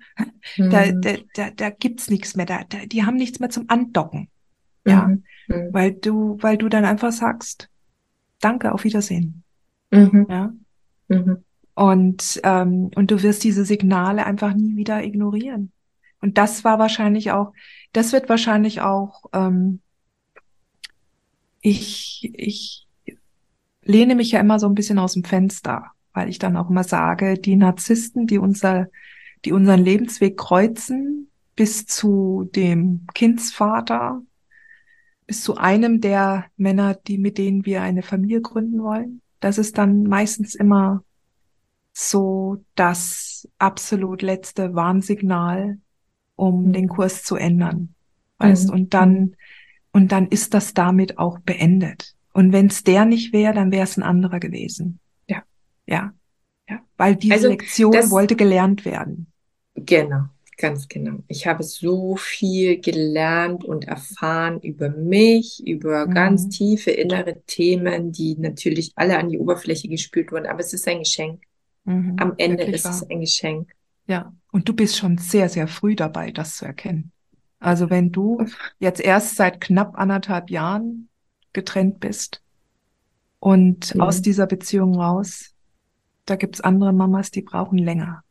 Da, 0.58 0.86
Mhm. 0.86 1.00
da, 1.00 1.12
da, 1.34 1.50
da 1.50 1.70
gibt's 1.70 2.10
nichts 2.10 2.36
mehr, 2.36 2.44
da, 2.46 2.60
da, 2.68 2.84
die 2.84 3.04
haben 3.04 3.16
nichts 3.16 3.40
mehr 3.40 3.48
zum 3.48 3.64
Andocken, 3.68 4.28
ja? 4.86 5.06
Mhm. 5.08 5.24
Mhm. 5.48 5.68
Weil 5.72 5.92
du, 5.92 6.36
weil 6.40 6.58
du 6.58 6.68
dann 6.68 6.84
einfach 6.84 7.12
sagst, 7.12 7.70
danke, 8.40 8.72
auf 8.72 8.84
Wiedersehen, 8.84 9.44
Mhm. 9.90 10.26
ja? 10.28 10.52
Mhm. 11.08 11.38
Und, 11.74 12.40
ähm, 12.44 12.90
und 12.94 13.10
du 13.10 13.22
wirst 13.22 13.42
diese 13.44 13.64
Signale 13.64 14.26
einfach 14.26 14.54
nie 14.54 14.76
wieder 14.76 15.02
ignorieren. 15.02 15.72
Und 16.20 16.38
das 16.38 16.64
war 16.64 16.78
wahrscheinlich 16.78 17.32
auch, 17.32 17.52
das 17.94 18.12
wird 18.12 18.28
wahrscheinlich 18.28 18.80
auch, 18.80 19.24
ähm, 19.32 19.80
ich, 21.60 22.30
ich 22.34 22.86
lehne 23.82 24.16
mich 24.16 24.32
ja 24.32 24.40
immer 24.40 24.58
so 24.58 24.66
ein 24.66 24.74
bisschen 24.74 24.98
aus 24.98 25.14
dem 25.14 25.24
Fenster, 25.24 25.92
weil 26.12 26.28
ich 26.28 26.38
dann 26.38 26.56
auch 26.56 26.68
immer 26.68 26.84
sage, 26.84 27.38
die 27.38 27.56
Narzissten, 27.56 28.26
die 28.26 28.38
unser, 28.38 28.88
die 29.44 29.52
unseren 29.52 29.82
Lebensweg 29.82 30.36
kreuzen, 30.36 31.30
bis 31.54 31.86
zu 31.86 32.50
dem 32.54 33.06
Kindsvater, 33.14 34.22
bis 35.26 35.42
zu 35.42 35.56
einem 35.56 36.00
der 36.00 36.46
Männer, 36.56 36.94
die, 36.94 37.16
mit 37.16 37.38
denen 37.38 37.64
wir 37.64 37.82
eine 37.82 38.02
Familie 38.02 38.40
gründen 38.40 38.82
wollen. 38.82 39.22
Das 39.38 39.56
ist 39.56 39.78
dann 39.78 40.02
meistens 40.02 40.56
immer 40.56 41.04
so 41.92 42.64
das 42.74 43.48
absolut 43.58 44.20
letzte 44.20 44.74
Warnsignal, 44.74 45.78
um 46.36 46.68
Mhm. 46.68 46.72
den 46.72 46.88
Kurs 46.88 47.22
zu 47.24 47.36
ändern. 47.36 47.94
Weißt, 48.38 48.68
Mhm. 48.68 48.74
und 48.74 48.94
dann, 48.94 49.36
und 49.92 50.12
dann 50.12 50.28
ist 50.28 50.54
das 50.54 50.74
damit 50.74 51.18
auch 51.18 51.38
beendet. 51.40 52.14
Und 52.32 52.52
wenn 52.52 52.66
es 52.66 52.82
der 52.84 53.04
nicht 53.04 53.32
wäre, 53.32 53.54
dann 53.54 53.70
wäre 53.70 53.84
es 53.84 53.96
ein 53.96 54.02
anderer 54.02 54.40
gewesen. 54.40 54.98
Ja. 55.28 55.42
Ja. 55.86 56.12
Ja. 56.68 56.80
Weil 56.96 57.16
diese 57.16 57.34
Also, 57.34 57.48
Lektion 57.48 57.92
wollte 58.10 58.36
gelernt 58.36 58.84
werden. 58.84 59.26
Genau, 59.76 60.24
ganz 60.56 60.88
genau. 60.88 61.18
Ich 61.28 61.46
habe 61.46 61.62
so 61.64 62.16
viel 62.16 62.80
gelernt 62.80 63.64
und 63.64 63.84
erfahren 63.86 64.60
über 64.60 64.88
mich, 64.90 65.62
über 65.66 66.06
Mhm. 66.06 66.14
ganz 66.14 66.48
tiefe 66.48 66.90
innere 66.90 67.42
Themen, 67.46 68.12
die 68.12 68.36
natürlich 68.38 68.92
alle 68.96 69.18
an 69.18 69.28
die 69.28 69.38
Oberfläche 69.38 69.88
gespült 69.88 70.32
wurden. 70.32 70.46
Aber 70.46 70.60
es 70.60 70.72
ist 70.72 70.86
ein 70.88 71.00
Geschenk. 71.00 71.42
Mhm. 71.84 72.16
Am 72.18 72.34
Ende 72.38 72.64
ist 72.64 72.86
es 72.86 73.02
wahr. 73.02 73.10
ein 73.10 73.20
Geschenk. 73.20 73.74
Ja. 74.06 74.32
Und 74.52 74.68
du 74.68 74.72
bist 74.74 74.96
schon 74.96 75.18
sehr, 75.18 75.48
sehr 75.48 75.66
früh 75.68 75.96
dabei, 75.96 76.30
das 76.30 76.56
zu 76.56 76.64
erkennen. 76.64 77.10
Also 77.58 77.90
wenn 77.90 78.12
du 78.12 78.44
jetzt 78.78 79.00
erst 79.00 79.36
seit 79.36 79.60
knapp 79.60 79.98
anderthalb 79.98 80.50
Jahren 80.50 81.08
getrennt 81.52 82.00
bist 82.00 82.42
und 83.40 83.94
Mhm. 83.94 84.00
aus 84.00 84.22
dieser 84.22 84.46
Beziehung 84.46 84.94
raus, 85.00 85.54
da 86.26 86.36
gibt's 86.36 86.60
andere 86.60 86.92
Mamas, 86.92 87.30
die 87.30 87.42
brauchen 87.42 87.78
länger. 87.78 88.22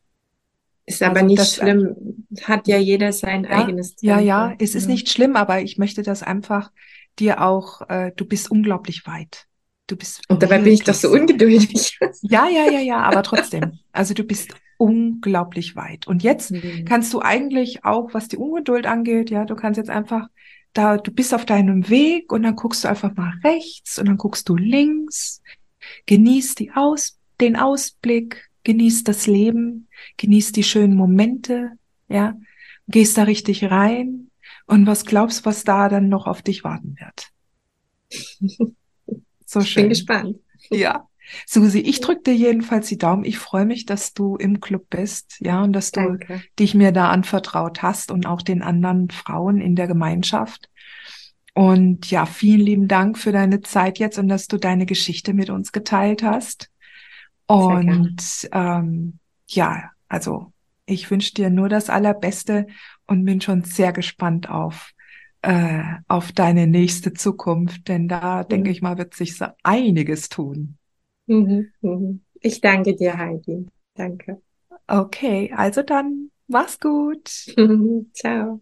Ist 0.85 1.01
aber 1.01 1.15
Also 1.15 1.25
nicht 1.27 1.39
das- 1.39 1.55
schlimm. 1.55 2.25
Hat 2.43 2.67
ja 2.67 2.77
jeder 2.77 3.13
sein 3.13 3.45
Ja, 3.45 3.49
eigenes 3.51 3.95
ja, 4.01 4.15
Tempo. 4.17 4.27
ja, 4.27 4.55
es 4.59 4.75
ist 4.75 4.83
Ja. 4.85 4.91
nicht 4.91 5.09
schlimm, 5.09 5.35
aber 5.35 5.61
ich 5.61 5.77
möchte 5.77 6.03
das 6.03 6.23
einfach 6.23 6.71
dir 7.19 7.41
auch, 7.41 7.87
äh, 7.89 8.11
du 8.15 8.25
bist 8.25 8.51
unglaublich 8.51 9.05
weit. 9.07 9.47
Du 9.87 9.95
bist 9.97 10.21
Und 10.29 10.41
dabei 10.41 10.59
bin 10.59 10.73
ich 10.73 10.83
doch 10.83 10.93
so 10.93 11.09
ungeduldig. 11.11 11.99
Ja, 12.21 12.47
ja, 12.47 12.65
ja, 12.65 12.79
ja, 12.79 12.99
aber 13.01 13.21
trotzdem. 13.23 13.79
Also 13.91 14.13
du 14.13 14.23
bist 14.23 14.55
unglaublich 14.77 15.75
weit. 15.75 16.07
Und 16.07 16.23
jetzt 16.23 16.51
Mhm. 16.51 16.85
kannst 16.85 17.13
du 17.13 17.21
eigentlich 17.21 17.83
auch, 17.83 18.13
was 18.13 18.27
die 18.29 18.37
Ungeduld 18.37 18.85
angeht, 18.87 19.29
ja, 19.29 19.45
du 19.45 19.55
kannst 19.55 19.77
jetzt 19.77 19.89
einfach 19.89 20.27
da, 20.73 20.97
du 20.97 21.11
bist 21.11 21.33
auf 21.33 21.45
deinem 21.45 21.89
Weg 21.89 22.31
und 22.31 22.43
dann 22.43 22.55
guckst 22.55 22.83
du 22.83 22.87
einfach 22.87 23.13
mal 23.15 23.33
rechts 23.43 23.99
und 23.99 24.07
dann 24.07 24.17
guckst 24.17 24.47
du 24.49 24.55
links, 24.55 25.41
genießt 26.05 26.59
die 26.59 26.71
Aus, 26.71 27.19
den 27.41 27.55
Ausblick, 27.55 28.49
genießt 28.63 29.07
das 29.07 29.27
Leben, 29.27 29.87
genießt 30.17 30.55
die 30.55 30.63
schönen 30.63 30.95
Momente, 30.95 31.71
ja, 32.07 32.35
gehst 32.87 33.17
da 33.17 33.23
richtig 33.23 33.65
rein 33.65 34.29
und 34.65 34.87
was 34.87 35.05
glaubst, 35.05 35.45
was 35.45 35.63
da 35.63 35.89
dann 35.89 36.09
noch 36.09 36.25
auf 36.27 36.41
dich 36.41 36.63
warten 36.63 36.95
wird? 36.99 37.27
So 39.53 39.59
Ich 39.59 39.75
bin 39.75 39.83
schön. 39.83 39.89
gespannt. 39.89 40.37
Ja. 40.71 41.07
Susi, 41.45 41.79
ich 41.79 42.01
drücke 42.01 42.23
dir 42.23 42.35
jedenfalls 42.35 42.87
die 42.87 42.97
Daumen. 42.97 43.23
Ich 43.23 43.37
freue 43.37 43.65
mich, 43.65 43.85
dass 43.85 44.13
du 44.13 44.35
im 44.35 44.59
Club 44.59 44.87
bist, 44.89 45.37
ja, 45.39 45.63
und 45.63 45.73
dass 45.73 45.91
du 45.91 46.01
Danke. 46.01 46.43
dich 46.59 46.73
mir 46.73 46.91
da 46.91 47.09
anvertraut 47.09 47.81
hast 47.81 48.11
und 48.11 48.25
auch 48.25 48.41
den 48.41 48.61
anderen 48.61 49.09
Frauen 49.09 49.61
in 49.61 49.75
der 49.75 49.87
Gemeinschaft. 49.87 50.69
Und 51.53 52.09
ja, 52.09 52.25
vielen 52.25 52.61
lieben 52.61 52.87
Dank 52.87 53.17
für 53.17 53.31
deine 53.31 53.61
Zeit 53.61 53.99
jetzt 53.99 54.17
und 54.17 54.27
dass 54.27 54.47
du 54.47 54.57
deine 54.57 54.85
Geschichte 54.87 55.33
mit 55.33 55.49
uns 55.51 55.71
geteilt 55.71 56.23
hast. 56.23 56.69
Und 57.45 58.49
ähm, 58.51 59.19
ja, 59.47 59.91
also 60.09 60.51
ich 60.85 61.11
wünsche 61.11 61.33
dir 61.35 61.49
nur 61.51 61.69
das 61.69 61.89
Allerbeste 61.89 62.65
und 63.05 63.23
bin 63.23 63.39
schon 63.39 63.63
sehr 63.63 63.93
gespannt 63.93 64.49
auf 64.49 64.91
äh, 65.43 65.83
auf 66.07 66.31
deine 66.31 66.67
nächste 66.67 67.13
Zukunft, 67.13 67.87
denn 67.89 68.07
da 68.07 68.43
denke 68.43 68.71
ich 68.71 68.81
mal 68.81 68.97
wird 68.97 69.13
sich 69.15 69.37
so 69.37 69.45
einiges 69.63 70.29
tun. 70.29 70.77
Mhm. 71.27 71.71
Mhm. 71.81 72.21
Ich 72.41 72.61
danke 72.61 72.95
dir, 72.95 73.17
Heidi. 73.17 73.67
Danke. 73.95 74.41
Okay, 74.89 75.51
also 75.55 75.81
dann 75.83 76.31
mach's 76.47 76.79
gut. 76.79 77.29
Ciao. 78.13 78.61